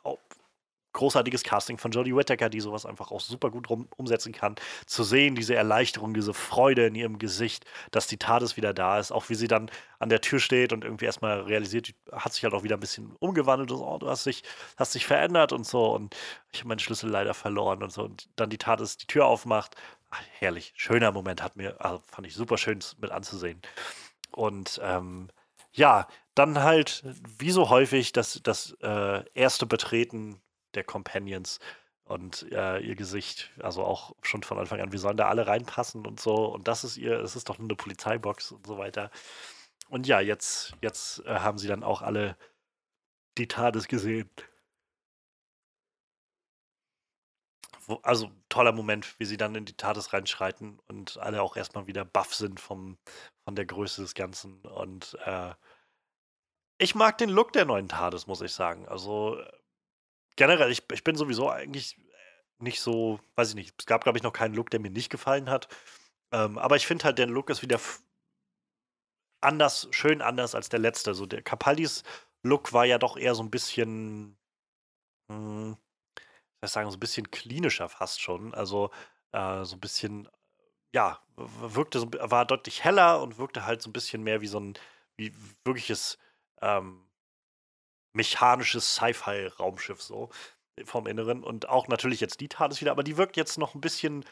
großartiges 0.94 1.44
Casting 1.44 1.78
von 1.78 1.92
Jodie 1.92 2.16
Whittaker, 2.16 2.50
die 2.50 2.62
sowas 2.62 2.86
einfach 2.86 3.12
auch 3.12 3.20
super 3.20 3.50
gut 3.50 3.70
rum, 3.70 3.88
umsetzen 3.98 4.32
kann. 4.32 4.56
Zu 4.86 5.04
sehen, 5.04 5.36
diese 5.36 5.56
Erleichterung, 5.56 6.14
diese 6.14 6.34
Freude 6.34 6.86
in 6.86 6.96
ihrem 6.96 7.20
Gesicht, 7.20 7.66
dass 7.92 8.08
die 8.08 8.18
TARDIS 8.18 8.58
wieder 8.58 8.74
da 8.74 9.00
ist, 9.00 9.12
auch 9.12 9.28
wie 9.30 9.36
sie 9.36 9.48
dann 9.48 9.70
an 10.00 10.10
der 10.10 10.22
Tür 10.22 10.40
steht 10.40 10.72
und 10.72 10.84
irgendwie 10.84 11.06
erstmal 11.06 11.42
realisiert, 11.42 11.94
hat 12.12 12.34
sich 12.34 12.44
halt 12.44 12.54
auch 12.54 12.64
wieder 12.64 12.78
ein 12.78 12.80
bisschen 12.80 13.16
umgewandelt 13.20 13.72
und 13.72 13.80
so, 13.80 13.88
oh, 13.88 13.98
du 13.98 14.08
hast 14.08 14.26
dich, 14.26 14.44
hast 14.78 14.96
dich 14.96 15.06
verändert 15.06 15.52
und 15.52 15.66
so 15.66 15.94
und 15.94 16.16
ich 16.54 16.60
habe 16.60 16.70
meinen 16.70 16.80
Schlüssel 16.80 17.10
leider 17.10 17.34
verloren 17.34 17.84
und 17.84 17.92
so 17.92 18.04
und 18.04 18.30
dann 18.36 18.50
die 18.50 18.58
TARDIS 18.58 18.98
die 18.98 19.08
Tür 19.08 19.26
aufmacht. 19.26 19.76
Ach, 20.16 20.24
herrlich, 20.40 20.74
schöner 20.78 21.12
Moment, 21.12 21.44
hat 21.44 21.56
mir, 21.58 21.84
also 21.84 22.02
fand 22.08 22.28
ich 22.28 22.36
super 22.36 22.58
schön 22.58 22.80
mit 23.00 23.12
anzusehen. 23.12 23.62
Und 24.32 24.80
ähm, 24.84 25.30
ja, 25.74 26.08
dann 26.36 26.64
halt, 26.64 27.04
wie 27.38 27.52
so 27.52 27.70
häufig, 27.70 28.14
das, 28.14 28.40
das 28.44 28.72
äh, 28.82 29.24
erste 29.34 29.66
Betreten 29.66 30.42
der 30.76 30.84
Companions 30.86 31.60
und 32.06 32.50
äh, 32.52 32.80
ihr 32.80 32.96
Gesicht, 32.96 33.52
also 33.60 33.84
auch 33.84 34.16
schon 34.22 34.44
von 34.44 34.58
Anfang 34.60 34.80
an, 34.82 34.92
wir 34.92 35.00
sollen 35.00 35.18
da 35.18 35.28
alle 35.28 35.48
reinpassen 35.48 36.06
und 36.06 36.20
so. 36.20 36.46
Und 36.54 36.68
das 36.68 36.84
ist 36.84 36.98
ihr, 36.98 37.20
es 37.20 37.36
ist 37.36 37.50
doch 37.50 37.58
nur 37.58 37.68
eine 37.68 37.76
Polizeibox 37.76 38.52
und 38.52 38.68
so 38.68 38.78
weiter. 38.78 39.12
Und 39.90 40.08
ja, 40.08 40.20
jetzt, 40.22 40.74
jetzt 40.82 41.26
äh, 41.26 41.40
haben 41.40 41.58
sie 41.58 41.68
dann 41.68 41.84
auch 41.84 42.02
alle 42.02 42.38
die 43.38 43.48
TARDIS 43.48 43.88
gesehen. 43.88 44.30
Wo, 47.74 47.75
also 48.04 48.32
toller 48.50 48.72
Moment, 48.72 49.20
wie 49.20 49.26
sie 49.26 49.38
dann 49.38 49.56
in 49.56 49.66
die 49.66 49.78
TARDIS 49.78 50.14
reinschreiten 50.14 50.80
und 50.88 51.18
alle 51.18 51.42
auch 51.42 51.56
erstmal 51.56 51.88
wieder 51.88 52.06
baff 52.06 52.34
sind 52.34 52.60
vom, 52.60 52.98
von 53.44 53.56
der 53.56 53.66
Größe 53.66 54.02
des 54.02 54.14
Ganzen. 54.14 54.62
Und 54.62 55.18
äh, 55.26 55.54
ich 56.78 56.96
mag 56.96 57.18
den 57.18 57.30
Look 57.30 57.54
der 57.54 57.66
neuen 57.66 57.88
TARDIS, 57.88 58.28
muss 58.28 58.42
ich 58.42 58.54
sagen. 58.54 58.88
Also 58.88 59.42
generell, 60.36 60.72
ich, 60.72 60.84
ich 60.92 61.04
bin 61.04 61.16
sowieso 61.16 61.50
eigentlich 61.50 61.98
nicht 62.60 62.82
so, 62.82 63.20
weiß 63.36 63.50
ich 63.50 63.56
nicht, 63.56 63.76
es 63.78 63.86
gab, 63.86 64.04
glaube 64.04 64.18
ich, 64.18 64.24
noch 64.24 64.34
keinen 64.34 64.54
Look, 64.54 64.70
der 64.70 64.80
mir 64.80 64.90
nicht 64.92 65.10
gefallen 65.10 65.50
hat. 65.50 65.68
Ähm, 66.32 66.58
aber 66.58 66.76
ich 66.76 66.88
finde 66.88 67.06
halt, 67.06 67.18
der 67.18 67.28
Look 67.28 67.50
ist 67.50 67.62
wieder 67.62 67.80
anders, 69.42 69.88
schön 69.92 70.22
anders 70.22 70.56
als 70.56 70.70
der 70.70 70.80
letzte. 70.80 71.14
So 71.14 71.26
der 71.26 71.42
Capaldis 71.42 72.04
Look 72.44 72.74
war 72.74 72.86
ja 72.86 72.98
doch 72.98 73.18
eher 73.18 73.36
so 73.36 73.44
ein 73.44 73.52
bisschen, 73.52 74.38
hm, 75.30 75.78
ich 76.64 76.72
sagen, 76.72 76.90
so 76.90 76.98
ein 76.98 77.00
bisschen 77.00 77.32
klinischer 77.32 77.90
fast 77.90 78.22
schon. 78.22 78.54
Also 78.54 78.92
äh, 79.32 79.64
so 79.66 79.76
ein 79.76 79.80
bisschen, 79.80 80.30
ja, 80.94 81.20
wirkte 81.36 82.00
so, 82.00 82.10
war 82.12 82.46
deutlich 82.46 82.84
heller 82.84 83.22
und 83.22 83.38
wirkte 83.38 83.66
halt 83.66 83.82
so 83.82 83.90
ein 83.90 83.94
bisschen 83.94 84.24
mehr 84.24 84.42
wie 84.42 84.48
so 84.48 84.60
ein, 84.60 84.74
wie 85.18 85.34
wirkliches 85.64 86.18
ähm, 86.62 87.06
mechanisches 88.14 88.96
Sci-Fi-Raumschiff 88.96 90.02
so 90.02 90.30
vom 90.86 91.08
Inneren. 91.08 91.44
Und 91.44 91.70
auch 91.70 91.88
natürlich 91.88 92.20
jetzt 92.20 92.40
die 92.40 92.50
TARDIS 92.50 92.82
wieder, 92.82 92.92
aber 92.92 93.04
die 93.04 93.18
wirkt 93.18 93.38
jetzt 93.38 93.58
noch 93.58 93.76
ein 93.76 93.82
bisschen, 93.82 94.26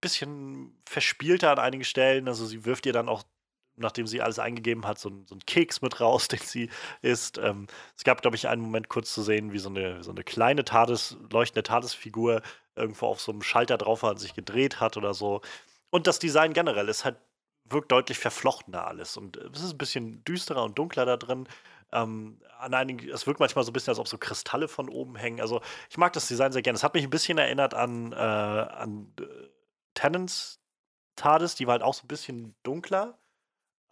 bisschen 0.00 0.82
verspielter 0.88 1.50
an 1.50 1.58
einigen 1.58 1.84
Stellen. 1.84 2.28
Also 2.28 2.46
sie 2.46 2.64
wirft 2.64 2.86
ihr 2.86 2.92
dann 2.92 3.08
auch, 3.08 3.22
nachdem 3.76 4.06
sie 4.06 4.20
alles 4.20 4.38
eingegeben 4.38 4.86
hat, 4.86 4.98
so, 4.98 5.10
so 5.26 5.34
einen 5.34 5.46
Keks 5.46 5.82
mit 5.82 6.00
raus, 6.00 6.28
den 6.28 6.40
sie 6.40 6.70
isst. 7.00 7.38
Ähm, 7.38 7.66
es 7.96 8.04
gab, 8.04 8.22
glaube 8.22 8.36
ich, 8.36 8.48
einen 8.48 8.62
Moment 8.62 8.88
kurz 8.88 9.12
zu 9.12 9.22
sehen, 9.22 9.52
wie 9.52 9.58
so 9.58 9.68
eine, 9.68 10.02
so 10.02 10.10
eine 10.10 10.24
kleine 10.24 10.64
TARDIS, 10.64 11.16
leuchtende 11.30 11.62
TARDIS-Figur 11.62 12.42
irgendwo 12.74 13.06
auf 13.06 13.20
so 13.20 13.32
einem 13.32 13.42
Schalter 13.42 13.78
drauf 13.78 14.02
war 14.02 14.10
und 14.10 14.18
sich 14.18 14.34
gedreht 14.34 14.80
hat 14.80 14.96
oder 14.96 15.14
so. 15.14 15.42
Und 15.90 16.06
das 16.06 16.18
Design 16.18 16.52
generell 16.52 16.88
ist 16.88 17.04
halt, 17.04 17.16
wirkt 17.64 17.92
deutlich 17.92 18.18
verflochtener 18.18 18.86
alles. 18.86 19.16
Und 19.16 19.36
es 19.36 19.62
ist 19.62 19.72
ein 19.72 19.78
bisschen 19.78 20.24
düsterer 20.24 20.64
und 20.64 20.78
dunkler 20.78 21.06
da 21.06 21.16
drin. 21.16 21.48
Ähm, 21.92 22.40
an 22.58 22.74
einigen, 22.74 23.08
es 23.10 23.26
wirkt 23.26 23.40
manchmal 23.40 23.64
so 23.64 23.70
ein 23.70 23.74
bisschen, 23.74 23.90
als 23.90 23.98
ob 23.98 24.08
so 24.08 24.18
Kristalle 24.18 24.68
von 24.68 24.88
oben 24.88 25.16
hängen. 25.16 25.40
Also 25.40 25.60
ich 25.90 25.98
mag 25.98 26.12
das 26.12 26.28
Design 26.28 26.52
sehr 26.52 26.62
gerne. 26.62 26.76
Es 26.76 26.84
hat 26.84 26.94
mich 26.94 27.04
ein 27.04 27.10
bisschen 27.10 27.38
erinnert 27.38 27.74
an, 27.74 28.12
äh, 28.12 28.16
an 28.16 29.12
äh, 29.20 29.24
Tennants 29.94 30.62
TARDIS, 31.16 31.54
die 31.54 31.66
war 31.66 31.72
halt 31.72 31.82
auch 31.82 31.94
so 31.94 32.04
ein 32.04 32.08
bisschen 32.08 32.54
dunkler. 32.62 33.18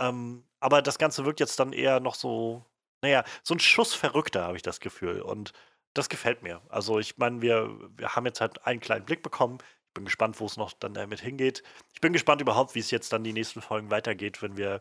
Ähm, 0.01 0.44
aber 0.61 0.82
das 0.82 0.98
Ganze 0.98 1.24
wirkt 1.24 1.40
jetzt 1.40 1.61
dann 1.61 1.72
eher 1.72 2.01
noch 2.01 2.14
so, 2.14 2.64
naja, 3.03 3.24
so 3.42 3.55
ein 3.55 3.61
Schuss 3.61 3.94
verrückter, 3.94 4.44
habe 4.44 4.57
ich 4.57 4.62
das 4.62 4.80
Gefühl. 4.80 5.20
Und 5.22 5.53
das 5.94 6.09
gefällt 6.09 6.42
mir. 6.42 6.62
Also 6.68 6.98
ich 6.98 7.18
meine, 7.18 7.42
wir, 7.42 7.78
wir 7.96 8.16
haben 8.16 8.26
jetzt 8.26 8.40
halt 8.40 8.66
einen 8.66 8.80
kleinen 8.80 9.05
Blick 9.05 9.22
bekommen. 9.22 9.59
Ich 9.88 9.94
bin 9.94 10.05
gespannt, 10.05 10.40
wo 10.40 10.46
es 10.46 10.57
noch 10.57 10.72
dann 10.72 10.94
damit 10.94 11.20
hingeht. 11.20 11.62
Ich 11.92 12.01
bin 12.01 12.12
gespannt 12.12 12.40
überhaupt, 12.40 12.74
wie 12.74 12.80
es 12.80 12.90
jetzt 12.90 13.12
dann 13.12 13.24
die 13.24 13.32
nächsten 13.32 13.61
Folgen 13.62 13.90
weitergeht, 13.90 14.42
wenn 14.42 14.57
wir 14.57 14.80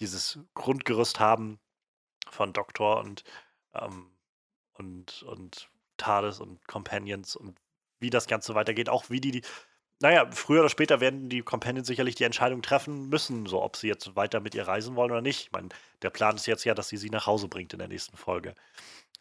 dieses 0.00 0.38
Grundgerüst 0.54 1.20
haben, 1.20 1.58
von 2.30 2.52
Doktor 2.52 3.00
und, 3.00 3.24
ähm, 3.74 4.10
und, 4.74 5.22
und 5.24 5.70
TARDIS 5.96 6.40
und 6.40 6.66
Companions 6.66 7.36
und 7.36 7.58
wie 8.00 8.10
das 8.10 8.26
Ganze 8.26 8.54
weitergeht. 8.54 8.88
Auch 8.88 9.10
wie 9.10 9.20
die, 9.20 9.30
die, 9.32 9.42
naja, 10.02 10.28
früher 10.32 10.60
oder 10.60 10.68
später 10.68 11.00
werden 11.00 11.28
die 11.28 11.42
Companions 11.42 11.86
sicherlich 11.86 12.16
die 12.16 12.24
Entscheidung 12.24 12.60
treffen 12.62 13.08
müssen, 13.08 13.46
so 13.46 13.62
ob 13.62 13.76
sie 13.76 13.88
jetzt 13.88 14.16
weiter 14.16 14.40
mit 14.40 14.54
ihr 14.54 14.66
reisen 14.66 14.96
wollen 14.96 15.12
oder 15.12 15.22
nicht. 15.22 15.42
Ich 15.46 15.52
meine, 15.52 15.68
der 16.02 16.10
Plan 16.10 16.34
ist 16.36 16.46
jetzt 16.46 16.64
ja, 16.64 16.74
dass 16.74 16.88
sie 16.88 16.96
sie 16.96 17.10
nach 17.10 17.26
Hause 17.26 17.48
bringt 17.48 17.72
in 17.72 17.78
der 17.78 17.88
nächsten 17.88 18.16
Folge. 18.16 18.54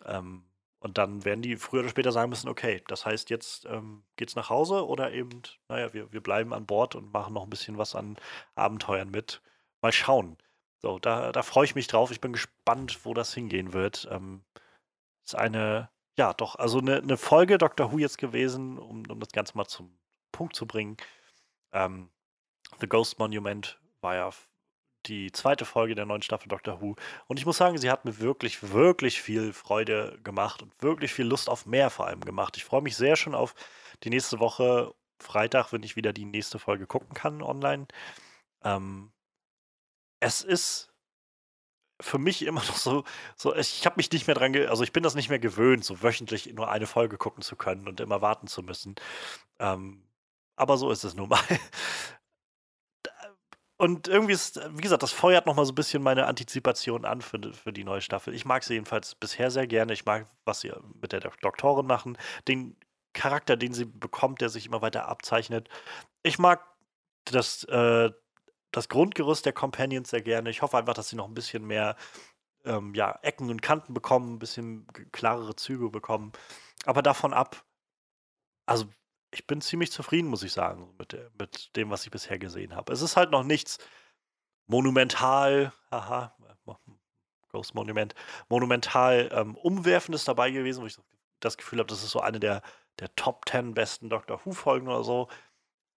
Ähm, 0.05 0.43
und 0.79 0.97
dann 0.97 1.23
werden 1.23 1.43
die 1.43 1.57
früher 1.57 1.81
oder 1.81 1.89
später 1.89 2.11
sagen 2.11 2.29
müssen, 2.31 2.49
okay, 2.49 2.83
das 2.87 3.05
heißt, 3.05 3.29
jetzt 3.29 3.65
ähm, 3.65 4.03
geht's 4.15 4.35
nach 4.35 4.49
Hause 4.49 4.87
oder 4.87 5.11
eben, 5.13 5.43
naja, 5.69 5.93
wir, 5.93 6.11
wir 6.11 6.21
bleiben 6.21 6.53
an 6.53 6.65
Bord 6.65 6.95
und 6.95 7.13
machen 7.13 7.35
noch 7.35 7.43
ein 7.43 7.51
bisschen 7.51 7.77
was 7.77 7.93
an 7.93 8.17
Abenteuern 8.55 9.11
mit. 9.11 9.41
Mal 9.81 9.91
schauen. 9.91 10.37
So, 10.81 10.97
da, 10.97 11.31
da 11.31 11.43
freue 11.43 11.65
ich 11.65 11.75
mich 11.75 11.85
drauf. 11.87 12.09
Ich 12.09 12.21
bin 12.21 12.33
gespannt, 12.33 13.05
wo 13.05 13.13
das 13.13 13.33
hingehen 13.35 13.73
wird. 13.73 14.07
Ähm, 14.11 14.43
ist 15.23 15.35
eine, 15.35 15.89
ja, 16.17 16.33
doch, 16.33 16.55
also 16.55 16.79
eine, 16.79 16.97
eine 16.97 17.17
Folge 17.17 17.59
Doctor 17.59 17.91
Who 17.91 17.99
jetzt 17.99 18.17
gewesen, 18.17 18.79
um, 18.79 19.03
um 19.07 19.19
das 19.19 19.31
Ganze 19.31 19.55
mal 19.55 19.65
zum 19.67 19.95
Punkt 20.31 20.55
zu 20.55 20.65
bringen. 20.65 20.97
Ähm, 21.71 22.09
The 22.79 22.87
Ghost 22.87 23.19
Monument 23.19 23.79
war 24.01 24.15
ja 24.15 24.31
die 25.07 25.31
zweite 25.31 25.65
Folge 25.65 25.95
der 25.95 26.05
neuen 26.05 26.21
Staffel 26.21 26.47
Doctor 26.47 26.81
Who. 26.81 26.95
Und 27.27 27.39
ich 27.39 27.45
muss 27.45 27.57
sagen, 27.57 27.77
sie 27.77 27.89
hat 27.89 28.05
mir 28.05 28.19
wirklich, 28.19 28.71
wirklich 28.71 29.21
viel 29.21 29.53
Freude 29.53 30.19
gemacht 30.23 30.61
und 30.61 30.73
wirklich 30.81 31.13
viel 31.13 31.25
Lust 31.25 31.49
auf 31.49 31.65
mehr 31.65 31.89
vor 31.89 32.07
allem 32.07 32.21
gemacht. 32.21 32.57
Ich 32.57 32.65
freue 32.65 32.81
mich 32.81 32.95
sehr 32.95 33.15
schon 33.15 33.35
auf 33.35 33.55
die 34.03 34.09
nächste 34.09 34.39
Woche, 34.39 34.93
Freitag, 35.19 35.71
wenn 35.71 35.83
ich 35.83 35.95
wieder 35.95 36.13
die 36.13 36.25
nächste 36.25 36.59
Folge 36.59 36.87
gucken 36.87 37.13
kann 37.13 37.41
online. 37.41 37.87
Ähm, 38.63 39.11
es 40.19 40.41
ist 40.41 40.93
für 41.99 42.17
mich 42.17 42.43
immer 42.43 42.61
noch 42.67 42.75
so, 42.75 43.03
so 43.35 43.55
ich 43.55 43.85
habe 43.85 43.97
mich 43.97 44.11
nicht 44.11 44.27
mehr 44.27 44.35
dran, 44.35 44.55
also 44.67 44.83
ich 44.83 44.93
bin 44.93 45.03
das 45.03 45.15
nicht 45.15 45.29
mehr 45.29 45.39
gewöhnt, 45.39 45.85
so 45.85 46.01
wöchentlich 46.01 46.51
nur 46.53 46.69
eine 46.69 46.87
Folge 46.87 47.17
gucken 47.17 47.43
zu 47.43 47.55
können 47.55 47.87
und 47.87 47.99
immer 47.99 48.21
warten 48.21 48.47
zu 48.47 48.63
müssen. 48.63 48.95
Ähm, 49.59 50.03
aber 50.61 50.77
so 50.77 50.91
ist 50.91 51.03
es 51.03 51.15
nun 51.15 51.27
mal. 51.27 51.41
Und 53.77 54.07
irgendwie 54.07 54.33
ist, 54.33 54.59
wie 54.77 54.81
gesagt, 54.81 55.01
das 55.01 55.11
feuert 55.11 55.47
nochmal 55.47 55.65
so 55.65 55.71
ein 55.71 55.75
bisschen 55.75 56.03
meine 56.03 56.27
Antizipation 56.27 57.03
an 57.03 57.21
für, 57.21 57.51
für 57.51 57.73
die 57.73 57.83
neue 57.83 58.01
Staffel. 58.01 58.35
Ich 58.35 58.45
mag 58.45 58.63
sie 58.63 58.75
jedenfalls 58.75 59.15
bisher 59.15 59.49
sehr 59.49 59.65
gerne. 59.65 59.93
Ich 59.93 60.05
mag, 60.05 60.27
was 60.45 60.61
sie 60.61 60.71
mit 61.01 61.13
der 61.13 61.19
Doktorin 61.19 61.87
machen, 61.87 62.15
den 62.47 62.77
Charakter, 63.13 63.57
den 63.57 63.73
sie 63.73 63.85
bekommt, 63.85 64.41
der 64.41 64.49
sich 64.49 64.67
immer 64.67 64.83
weiter 64.83 65.07
abzeichnet. 65.07 65.67
Ich 66.21 66.37
mag 66.37 66.63
das, 67.25 67.63
äh, 67.63 68.11
das 68.71 68.87
Grundgerüst 68.87 69.47
der 69.47 69.53
Companions 69.53 70.11
sehr 70.11 70.21
gerne. 70.21 70.51
Ich 70.51 70.61
hoffe 70.61 70.77
einfach, 70.77 70.93
dass 70.93 71.09
sie 71.09 71.15
noch 71.15 71.27
ein 71.27 71.33
bisschen 71.33 71.65
mehr 71.65 71.95
ähm, 72.65 72.93
ja, 72.93 73.17
Ecken 73.23 73.49
und 73.49 73.63
Kanten 73.63 73.95
bekommen, 73.95 74.35
ein 74.35 74.39
bisschen 74.39 74.85
klarere 75.11 75.55
Züge 75.55 75.89
bekommen. 75.89 76.33
Aber 76.85 77.01
davon 77.01 77.33
ab, 77.33 77.63
also 78.67 78.85
ich 79.31 79.47
bin 79.47 79.61
ziemlich 79.61 79.91
zufrieden, 79.91 80.29
muss 80.29 80.43
ich 80.43 80.51
sagen, 80.51 80.93
mit, 80.97 81.13
der, 81.13 81.31
mit 81.39 81.75
dem, 81.75 81.89
was 81.89 82.05
ich 82.05 82.11
bisher 82.11 82.37
gesehen 82.37 82.75
habe. 82.75 82.91
Es 82.91 83.01
ist 83.01 83.15
halt 83.17 83.31
noch 83.31 83.43
nichts 83.43 83.79
monumental, 84.67 85.73
haha, 85.89 86.35
Ghost 87.51 87.75
Monument, 87.75 88.15
monumental 88.49 89.29
ähm, 89.33 89.55
Umwerfendes 89.55 90.23
dabei 90.23 90.51
gewesen, 90.51 90.81
wo 90.81 90.87
ich 90.87 90.97
das 91.39 91.57
Gefühl 91.57 91.79
habe, 91.79 91.87
das 91.87 92.03
ist 92.03 92.11
so 92.11 92.21
eine 92.21 92.39
der, 92.39 92.61
der 92.99 93.13
Top 93.15 93.47
10 93.49 93.73
besten 93.73 94.09
Doctor 94.09 94.39
Who-Folgen 94.45 94.87
oder 94.87 95.03
so. 95.03 95.27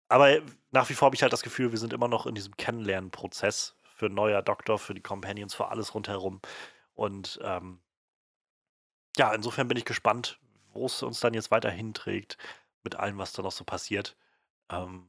Aber 0.09 0.41
nach 0.70 0.89
wie 0.89 0.95
vor 0.95 1.07
habe 1.07 1.16
ich 1.16 1.22
halt 1.22 1.32
das 1.32 1.43
Gefühl, 1.43 1.70
wir 1.70 1.78
sind 1.78 1.93
immer 1.93 2.09
noch 2.09 2.26
in 2.26 2.35
diesem 2.35 2.57
Kennenlernprozess 2.57 3.76
für 3.82 4.09
neuer 4.09 4.43
Doktor, 4.43 4.78
für 4.78 4.95
die 4.95 5.01
Companions, 5.01 5.55
für 5.55 5.68
alles 5.68 5.95
rundherum. 5.95 6.41
Und 6.95 7.39
ähm, 7.43 7.80
ja, 9.16 9.32
insofern 9.32 9.68
bin 9.68 9.76
ich 9.78 9.85
gespannt, 9.85 10.41
wo 10.72 10.87
es 10.87 11.03
uns 11.03 11.20
dann 11.20 11.35
jetzt 11.35 11.51
weiter 11.51 11.70
hinträgt, 11.70 12.37
mit 12.85 12.97
allem, 12.97 13.18
was 13.18 13.32
da 13.32 13.43
noch 13.43 13.53
so 13.53 13.64
passiert. 13.64 14.16
Ähm, 14.70 15.09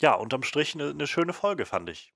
ja, 0.00 0.14
unterm 0.14 0.42
Strich 0.42 0.74
eine 0.74 0.94
ne 0.94 1.06
schöne 1.06 1.32
Folge, 1.32 1.66
fand 1.66 1.88
ich. 1.90 2.12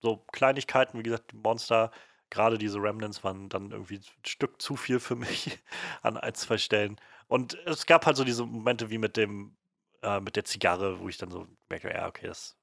So 0.00 0.18
Kleinigkeiten, 0.32 0.98
wie 0.98 1.02
gesagt, 1.02 1.32
die 1.32 1.36
Monster, 1.36 1.90
gerade 2.30 2.58
diese 2.58 2.78
Remnants 2.78 3.24
waren 3.24 3.48
dann 3.48 3.70
irgendwie 3.72 3.98
ein 3.98 4.26
Stück 4.26 4.60
zu 4.60 4.76
viel 4.76 5.00
für 5.00 5.16
mich 5.16 5.58
an 6.02 6.16
ein, 6.16 6.34
zwei 6.34 6.58
Stellen. 6.58 7.00
Und 7.28 7.54
es 7.66 7.86
gab 7.86 8.06
halt 8.06 8.16
so 8.16 8.24
diese 8.24 8.44
Momente 8.44 8.90
wie 8.90 8.98
mit 8.98 9.16
dem, 9.16 9.56
äh, 10.02 10.20
mit 10.20 10.36
der 10.36 10.44
Zigarre, 10.44 11.00
wo 11.00 11.08
ich 11.08 11.18
dann 11.18 11.30
so 11.30 11.46
merke, 11.68 11.90
ja, 11.90 12.06
okay, 12.08 12.26
das, 12.26 12.56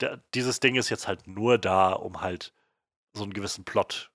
der, 0.00 0.18
dieses 0.34 0.60
Ding 0.60 0.76
ist 0.76 0.90
jetzt 0.90 1.08
halt 1.08 1.26
nur 1.26 1.58
da, 1.58 1.92
um 1.92 2.20
halt 2.20 2.52
so 3.14 3.22
einen 3.22 3.32
gewissen 3.32 3.64
Plot 3.64 4.10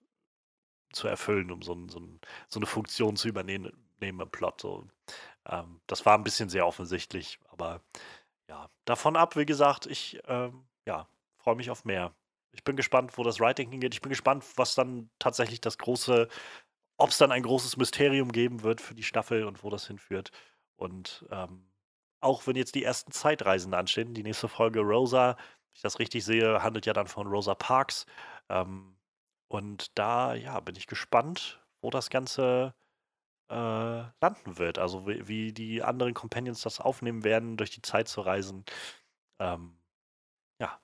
zu 0.94 1.08
erfüllen, 1.08 1.52
um 1.52 1.62
so, 1.62 1.74
ein, 1.74 1.90
so, 1.90 2.00
ein, 2.00 2.20
so 2.48 2.60
eine 2.60 2.66
Funktion 2.68 3.16
zu 3.16 3.28
übernehmen 3.30 3.91
im 4.10 4.30
Plot. 4.30 4.62
So. 4.62 4.88
Ähm, 5.48 5.82
das 5.88 6.06
war 6.06 6.18
ein 6.18 6.24
bisschen 6.24 6.50
sehr 6.50 6.68
offensichtlich, 6.68 7.40
aber 7.50 7.82
ja, 8.50 8.70
davon 8.86 9.16
ab, 9.16 9.36
wie 9.36 9.46
gesagt, 9.46 9.86
ich 9.86 10.20
ähm, 10.28 10.66
ja, 10.86 11.08
freue 11.38 11.56
mich 11.56 11.70
auf 11.70 11.86
mehr. 11.86 12.14
Ich 12.54 12.64
bin 12.64 12.76
gespannt, 12.76 13.18
wo 13.18 13.24
das 13.24 13.40
Writing 13.40 13.70
hingeht. 13.72 13.94
Ich 13.94 14.02
bin 14.02 14.10
gespannt, 14.10 14.44
was 14.58 14.76
dann 14.76 15.10
tatsächlich 15.20 15.62
das 15.62 15.78
große, 15.78 16.28
ob 16.98 17.10
es 17.10 17.18
dann 17.18 17.32
ein 17.32 17.44
großes 17.44 17.78
Mysterium 17.78 18.32
geben 18.32 18.64
wird 18.64 18.82
für 18.82 18.94
die 18.94 19.04
Staffel 19.04 19.46
und 19.46 19.64
wo 19.64 19.70
das 19.70 19.88
hinführt. 19.88 20.32
Und 20.76 21.26
ähm, 21.32 21.72
auch 22.20 22.46
wenn 22.48 22.56
jetzt 22.56 22.76
die 22.76 22.84
ersten 22.84 23.12
Zeitreisen 23.12 23.74
anstehen, 23.74 24.14
die 24.14 24.24
nächste 24.24 24.48
Folge 24.48 24.82
Rosa, 24.82 25.36
wenn 25.38 25.76
ich 25.76 25.82
das 25.82 26.00
richtig 26.00 26.26
sehe, 26.26 26.62
handelt 26.62 26.86
ja 26.86 26.94
dann 26.94 27.08
von 27.08 27.28
Rosa 27.28 27.56
Parks. 27.56 28.06
Ähm, 28.50 28.98
und 29.48 29.98
da, 29.98 30.34
ja, 30.34 30.60
bin 30.60 30.76
ich 30.76 30.88
gespannt, 30.88 31.62
wo 31.82 31.90
das 31.90 32.10
Ganze 32.10 32.74
äh, 33.52 34.04
landen 34.22 34.58
wird. 34.58 34.78
Also 34.80 35.08
wie, 35.08 35.28
wie, 35.28 35.54
die 35.54 35.84
anderen 35.84 36.14
Companions 36.14 36.62
das 36.62 36.80
aufnehmen 36.80 37.24
werden, 37.24 37.58
durch 37.58 37.72
die 37.72 37.82
Zeit 37.82 38.08
zu 38.08 38.22
reisen. 38.22 38.66
Ähm, 39.40 39.78
ja. 40.60 40.82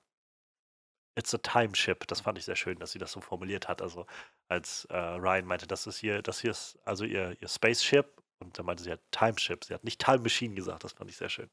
It's 1.16 1.34
a 1.34 1.38
time 1.38 1.74
ship. 1.74 2.06
Das 2.06 2.20
fand 2.20 2.38
ich 2.38 2.44
sehr 2.44 2.56
schön, 2.56 2.78
dass 2.78 2.92
sie 2.92 2.98
das 2.98 3.12
so 3.12 3.20
formuliert 3.20 3.68
hat. 3.68 3.82
Also 3.82 4.06
als 4.48 4.84
äh, 4.86 4.96
Ryan 4.96 5.46
meinte, 5.46 5.66
das 5.66 5.86
ist 5.86 5.98
hier, 5.98 6.22
das 6.22 6.40
hier 6.40 6.50
ist 6.50 6.78
also 6.84 7.04
ihr, 7.04 7.36
ihr 7.40 7.48
Spaceship. 7.48 8.22
Und 8.40 8.58
dann 8.58 8.66
meinte 8.66 8.82
sie 8.84 8.90
halt 8.90 9.02
Time 9.10 9.38
Ship. 9.38 9.64
Sie 9.64 9.74
hat 9.74 9.84
nicht 9.84 10.00
Time 10.00 10.18
Machine 10.18 10.54
gesagt. 10.54 10.84
Das 10.84 10.92
fand 10.92 11.10
ich 11.10 11.16
sehr 11.16 11.30
schön. 11.30 11.50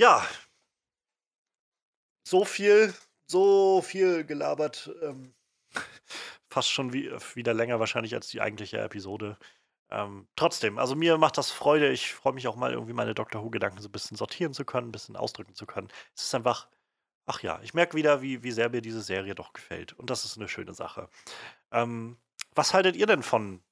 Ja. 0.00 0.26
So 2.26 2.44
viel, 2.44 2.94
so 3.26 3.82
viel 3.82 4.24
gelabert. 4.24 4.90
Ähm, 5.02 5.34
fast 6.48 6.70
schon 6.70 6.92
wie, 6.92 7.10
wieder 7.34 7.54
länger 7.54 7.80
wahrscheinlich 7.80 8.14
als 8.14 8.28
die 8.28 8.40
eigentliche 8.40 8.78
Episode. 8.78 9.36
Ähm, 9.90 10.26
trotzdem, 10.36 10.78
also 10.78 10.96
mir 10.96 11.16
macht 11.18 11.38
das 11.38 11.50
Freude. 11.50 11.90
Ich 11.90 12.12
freue 12.12 12.32
mich 12.32 12.48
auch 12.48 12.56
mal 12.56 12.72
irgendwie 12.72 12.92
meine 12.92 13.14
Doctor 13.14 13.42
Who-Gedanken 13.42 13.80
so 13.80 13.88
ein 13.88 13.92
bisschen 13.92 14.16
sortieren 14.16 14.52
zu 14.52 14.64
können, 14.64 14.88
ein 14.88 14.92
bisschen 14.92 15.16
ausdrücken 15.16 15.54
zu 15.54 15.66
können. 15.66 15.88
Es 16.14 16.24
ist 16.24 16.34
einfach, 16.34 16.68
ach 17.26 17.42
ja, 17.42 17.60
ich 17.62 17.74
merke 17.74 17.96
wieder, 17.96 18.22
wie, 18.22 18.42
wie 18.42 18.50
sehr 18.50 18.68
mir 18.70 18.82
diese 18.82 19.02
Serie 19.02 19.34
doch 19.34 19.52
gefällt. 19.52 19.92
Und 19.92 20.10
das 20.10 20.24
ist 20.24 20.36
eine 20.36 20.48
schöne 20.48 20.74
Sache. 20.74 21.08
Ähm, 21.70 22.16
was 22.54 22.74
haltet 22.74 22.96
ihr 22.96 23.06
denn 23.06 23.22
von 23.22 23.62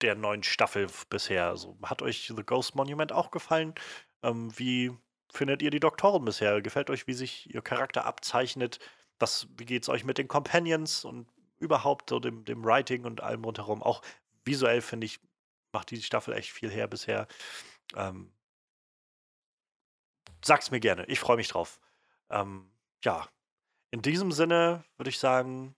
der 0.00 0.14
neuen 0.14 0.42
Staffel 0.42 0.86
bisher? 1.10 1.48
Also, 1.48 1.76
hat 1.82 2.02
euch 2.02 2.32
The 2.34 2.42
Ghost 2.44 2.74
Monument 2.74 3.12
auch 3.12 3.30
gefallen? 3.30 3.74
Ähm, 4.22 4.56
wie 4.58 4.92
findet 5.32 5.62
ihr 5.62 5.70
die 5.70 5.80
Doktoren 5.80 6.24
bisher? 6.24 6.60
Gefällt 6.62 6.90
euch, 6.90 7.06
wie 7.06 7.12
sich 7.12 7.52
ihr 7.54 7.62
Charakter 7.62 8.04
abzeichnet? 8.06 8.78
Was, 9.18 9.48
wie 9.58 9.66
geht 9.66 9.82
es 9.82 9.88
euch 9.88 10.04
mit 10.04 10.18
den 10.18 10.28
Companions 10.28 11.04
und 11.04 11.28
überhaupt 11.58 12.10
so 12.10 12.20
dem, 12.20 12.44
dem 12.44 12.64
Writing 12.64 13.04
und 13.04 13.22
allem 13.22 13.44
rundherum? 13.44 13.82
Auch 13.82 14.02
visuell 14.44 14.80
finde 14.80 15.06
ich, 15.06 15.20
macht 15.72 15.90
die 15.90 16.02
Staffel 16.02 16.34
echt 16.34 16.50
viel 16.50 16.70
her 16.70 16.88
bisher. 16.88 17.26
Ähm, 17.94 18.32
sag's 20.44 20.70
mir 20.70 20.80
gerne, 20.80 21.04
ich 21.06 21.20
freue 21.20 21.36
mich 21.36 21.48
drauf. 21.48 21.80
Ähm, 22.30 22.70
ja, 23.04 23.28
in 23.90 24.02
diesem 24.02 24.32
Sinne 24.32 24.84
würde 24.96 25.10
ich 25.10 25.18
sagen, 25.18 25.74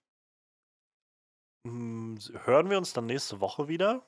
hm, 1.67 2.19
hören 2.45 2.71
wir 2.71 2.79
uns 2.79 2.93
dann 2.93 3.07
nächste 3.07 3.41
Woche 3.41 3.69
wieder. 3.69 4.07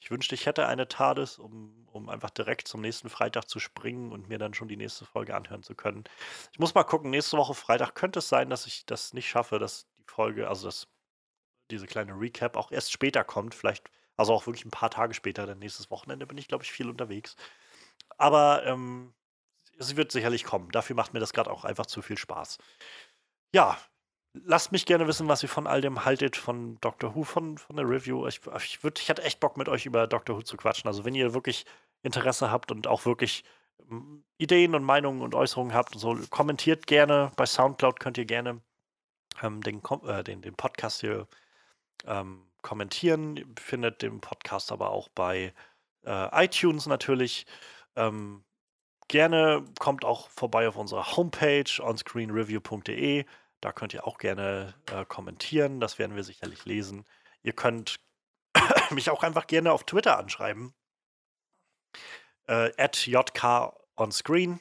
Ich 0.00 0.10
wünschte, 0.10 0.34
ich 0.34 0.46
hätte 0.46 0.66
eine 0.66 0.88
TARDIS, 0.88 1.38
um, 1.38 1.86
um 1.92 2.08
einfach 2.08 2.30
direkt 2.30 2.66
zum 2.66 2.80
nächsten 2.80 3.08
Freitag 3.08 3.48
zu 3.48 3.60
springen 3.60 4.10
und 4.10 4.28
mir 4.28 4.38
dann 4.38 4.52
schon 4.52 4.66
die 4.66 4.76
nächste 4.76 5.04
Folge 5.04 5.36
anhören 5.36 5.62
zu 5.62 5.76
können. 5.76 6.04
Ich 6.52 6.58
muss 6.58 6.74
mal 6.74 6.82
gucken, 6.82 7.10
nächste 7.10 7.36
Woche 7.36 7.54
Freitag 7.54 7.94
könnte 7.94 8.18
es 8.18 8.28
sein, 8.28 8.50
dass 8.50 8.66
ich 8.66 8.84
das 8.84 9.12
nicht 9.14 9.28
schaffe, 9.28 9.60
dass 9.60 9.86
die 9.98 10.04
Folge, 10.08 10.48
also 10.48 10.66
dass 10.66 10.88
diese 11.70 11.86
kleine 11.86 12.18
Recap 12.18 12.56
auch 12.56 12.72
erst 12.72 12.90
später 12.90 13.22
kommt. 13.22 13.54
Vielleicht 13.54 13.90
also 14.22 14.34
auch 14.34 14.46
wirklich 14.46 14.64
ein 14.64 14.70
paar 14.70 14.90
Tage 14.90 15.14
später, 15.14 15.46
denn 15.46 15.58
nächstes 15.58 15.90
Wochenende 15.90 16.26
bin 16.26 16.38
ich, 16.38 16.48
glaube 16.48 16.64
ich, 16.64 16.72
viel 16.72 16.88
unterwegs. 16.88 17.36
Aber 18.18 18.64
ähm, 18.66 19.12
sie 19.78 19.96
wird 19.96 20.12
sicherlich 20.12 20.44
kommen. 20.44 20.70
Dafür 20.70 20.94
macht 20.96 21.12
mir 21.12 21.20
das 21.20 21.32
gerade 21.32 21.50
auch 21.50 21.64
einfach 21.64 21.86
zu 21.86 22.02
viel 22.02 22.16
Spaß. 22.16 22.58
Ja, 23.52 23.78
lasst 24.34 24.70
mich 24.70 24.86
gerne 24.86 25.08
wissen, 25.08 25.28
was 25.28 25.42
ihr 25.42 25.48
von 25.48 25.66
all 25.66 25.80
dem 25.80 26.04
haltet, 26.04 26.36
von 26.36 26.78
Doctor 26.80 27.14
Who, 27.14 27.24
von, 27.24 27.58
von 27.58 27.76
der 27.76 27.88
Review. 27.88 28.26
Ich, 28.28 28.40
ich, 28.58 28.84
würd, 28.84 29.00
ich 29.00 29.10
hatte 29.10 29.22
echt 29.22 29.40
Bock, 29.40 29.56
mit 29.56 29.68
euch 29.68 29.86
über 29.86 30.06
Doctor 30.06 30.36
Who 30.36 30.42
zu 30.42 30.56
quatschen. 30.56 30.88
Also, 30.88 31.04
wenn 31.04 31.14
ihr 31.14 31.34
wirklich 31.34 31.66
Interesse 32.02 32.50
habt 32.50 32.70
und 32.70 32.86
auch 32.86 33.04
wirklich 33.04 33.44
ähm, 33.90 34.24
Ideen 34.38 34.74
und 34.74 34.84
Meinungen 34.84 35.22
und 35.22 35.34
Äußerungen 35.34 35.74
habt, 35.74 35.98
so 35.98 36.16
kommentiert 36.30 36.86
gerne. 36.86 37.32
Bei 37.36 37.46
Soundcloud 37.46 38.00
könnt 38.00 38.18
ihr 38.18 38.26
gerne 38.26 38.62
ähm, 39.42 39.62
den, 39.62 39.82
äh, 40.06 40.24
den, 40.24 40.42
den 40.42 40.54
Podcast 40.54 41.00
hier 41.00 41.26
ähm, 42.06 42.51
kommentieren. 42.62 43.54
Findet 43.58 44.02
den 44.02 44.20
Podcast 44.20 44.72
aber 44.72 44.90
auch 44.90 45.08
bei 45.08 45.52
äh, 46.04 46.44
iTunes 46.44 46.86
natürlich. 46.86 47.46
Ähm, 47.96 48.44
gerne 49.08 49.64
kommt 49.78 50.04
auch 50.04 50.28
vorbei 50.30 50.68
auf 50.68 50.76
unserer 50.76 51.16
Homepage 51.16 51.70
onscreenreview.de. 51.80 53.24
Da 53.60 53.72
könnt 53.72 53.94
ihr 53.94 54.06
auch 54.06 54.18
gerne 54.18 54.74
äh, 54.90 55.04
kommentieren. 55.04 55.80
Das 55.80 55.98
werden 55.98 56.16
wir 56.16 56.24
sicherlich 56.24 56.64
lesen. 56.64 57.04
Ihr 57.42 57.52
könnt 57.52 58.00
mich 58.90 59.10
auch 59.10 59.22
einfach 59.22 59.46
gerne 59.46 59.72
auf 59.72 59.84
Twitter 59.84 60.18
anschreiben. 60.18 60.74
Äh, 62.48 62.72
JK 62.78 63.72
onscreen. 63.96 64.60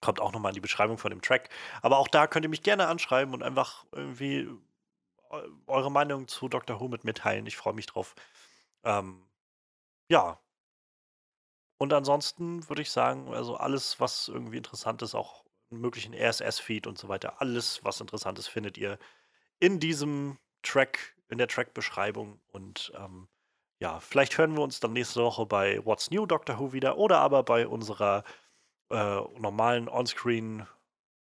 Kommt 0.00 0.20
auch 0.20 0.32
nochmal 0.32 0.50
in 0.50 0.54
die 0.54 0.60
Beschreibung 0.60 0.98
von 0.98 1.10
dem 1.10 1.22
Track. 1.22 1.48
Aber 1.82 1.98
auch 1.98 2.08
da 2.08 2.26
könnt 2.26 2.44
ihr 2.44 2.50
mich 2.50 2.62
gerne 2.62 2.88
anschreiben 2.88 3.32
und 3.32 3.42
einfach 3.42 3.84
irgendwie 3.92 4.48
eure 5.66 5.90
Meinung 5.90 6.28
zu 6.28 6.48
Dr. 6.48 6.80
Who 6.80 6.88
mit 6.88 7.04
mitteilen. 7.04 7.46
Ich 7.46 7.56
freue 7.56 7.74
mich 7.74 7.86
drauf. 7.86 8.14
Ähm, 8.84 9.26
ja. 10.08 10.38
Und 11.78 11.92
ansonsten 11.92 12.68
würde 12.68 12.82
ich 12.82 12.90
sagen, 12.90 13.34
also 13.34 13.56
alles, 13.56 14.00
was 14.00 14.28
irgendwie 14.28 14.58
interessant 14.58 15.02
ist, 15.02 15.14
auch 15.14 15.44
einen 15.70 15.80
möglichen 15.80 16.14
RSS-Feed 16.14 16.86
und 16.86 16.98
so 16.98 17.08
weiter, 17.08 17.40
alles, 17.40 17.84
was 17.84 18.00
interessant 18.00 18.38
ist, 18.38 18.48
findet 18.48 18.78
ihr 18.78 18.98
in 19.60 19.80
diesem 19.80 20.38
Track, 20.62 21.16
in 21.28 21.38
der 21.38 21.48
Track-Beschreibung. 21.48 22.40
Und 22.52 22.92
ähm, 22.96 23.28
ja, 23.80 24.00
vielleicht 24.00 24.38
hören 24.38 24.56
wir 24.56 24.62
uns 24.62 24.80
dann 24.80 24.92
nächste 24.92 25.22
Woche 25.22 25.46
bei 25.46 25.84
What's 25.84 26.10
New 26.10 26.26
Doctor 26.26 26.58
Who 26.58 26.72
wieder 26.72 26.96
oder 26.96 27.18
aber 27.18 27.42
bei 27.42 27.66
unserer 27.66 28.24
äh, 28.90 29.20
normalen 29.38 29.88
Onscreen 29.88 30.66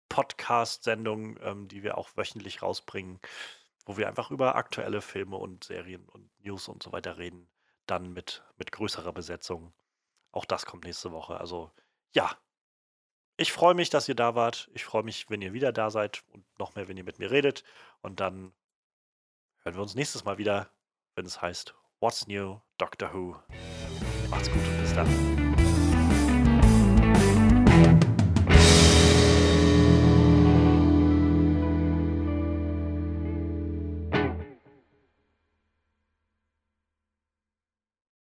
Podcast-Sendung, 0.09 1.39
ähm, 1.43 1.69
die 1.69 1.83
wir 1.83 1.97
auch 1.97 2.11
wöchentlich 2.17 2.63
rausbringen 2.63 3.19
wo 3.85 3.97
wir 3.97 4.09
einfach 4.09 4.31
über 4.31 4.55
aktuelle 4.55 5.01
Filme 5.01 5.37
und 5.37 5.65
Serien 5.65 6.09
und 6.09 6.31
News 6.41 6.69
und 6.69 6.83
so 6.83 6.93
weiter 6.93 7.19
reden. 7.19 7.49
Dann 7.87 8.13
mit, 8.13 8.43
mit 8.57 8.73
größerer 8.73 9.13
Besetzung. 9.13 9.73
Auch 10.31 10.45
das 10.45 10.67
kommt 10.67 10.85
nächste 10.85 11.13
Woche. 11.13 11.39
Also 11.39 11.71
ja, 12.13 12.31
ich 13.37 13.53
freue 13.53 13.75
mich, 13.75 13.91
dass 13.91 14.09
ihr 14.09 14.15
da 14.15 14.35
wart. 14.35 14.71
Ich 14.75 14.85
freue 14.85 15.03
mich, 15.03 15.29
wenn 15.31 15.43
ihr 15.43 15.53
wieder 15.53 15.73
da 15.73 15.91
seid 15.91 16.23
und 16.33 16.45
noch 16.59 16.75
mehr, 16.75 16.89
wenn 16.89 16.97
ihr 16.97 17.05
mit 17.05 17.19
mir 17.19 17.31
redet. 17.31 17.65
Und 18.01 18.21
dann 18.21 18.53
hören 19.63 19.75
wir 19.75 19.83
uns 19.83 19.95
nächstes 19.95 20.25
Mal 20.25 20.39
wieder, 20.39 20.71
wenn 21.15 21.27
es 21.27 21.43
heißt 21.43 21.75
What's 22.01 22.27
New, 22.27 22.61
Doctor 22.79 23.13
Who. 23.13 23.37
Macht's 24.31 24.51
gut 24.51 24.63
bis 24.81 24.95
dann. 24.95 25.52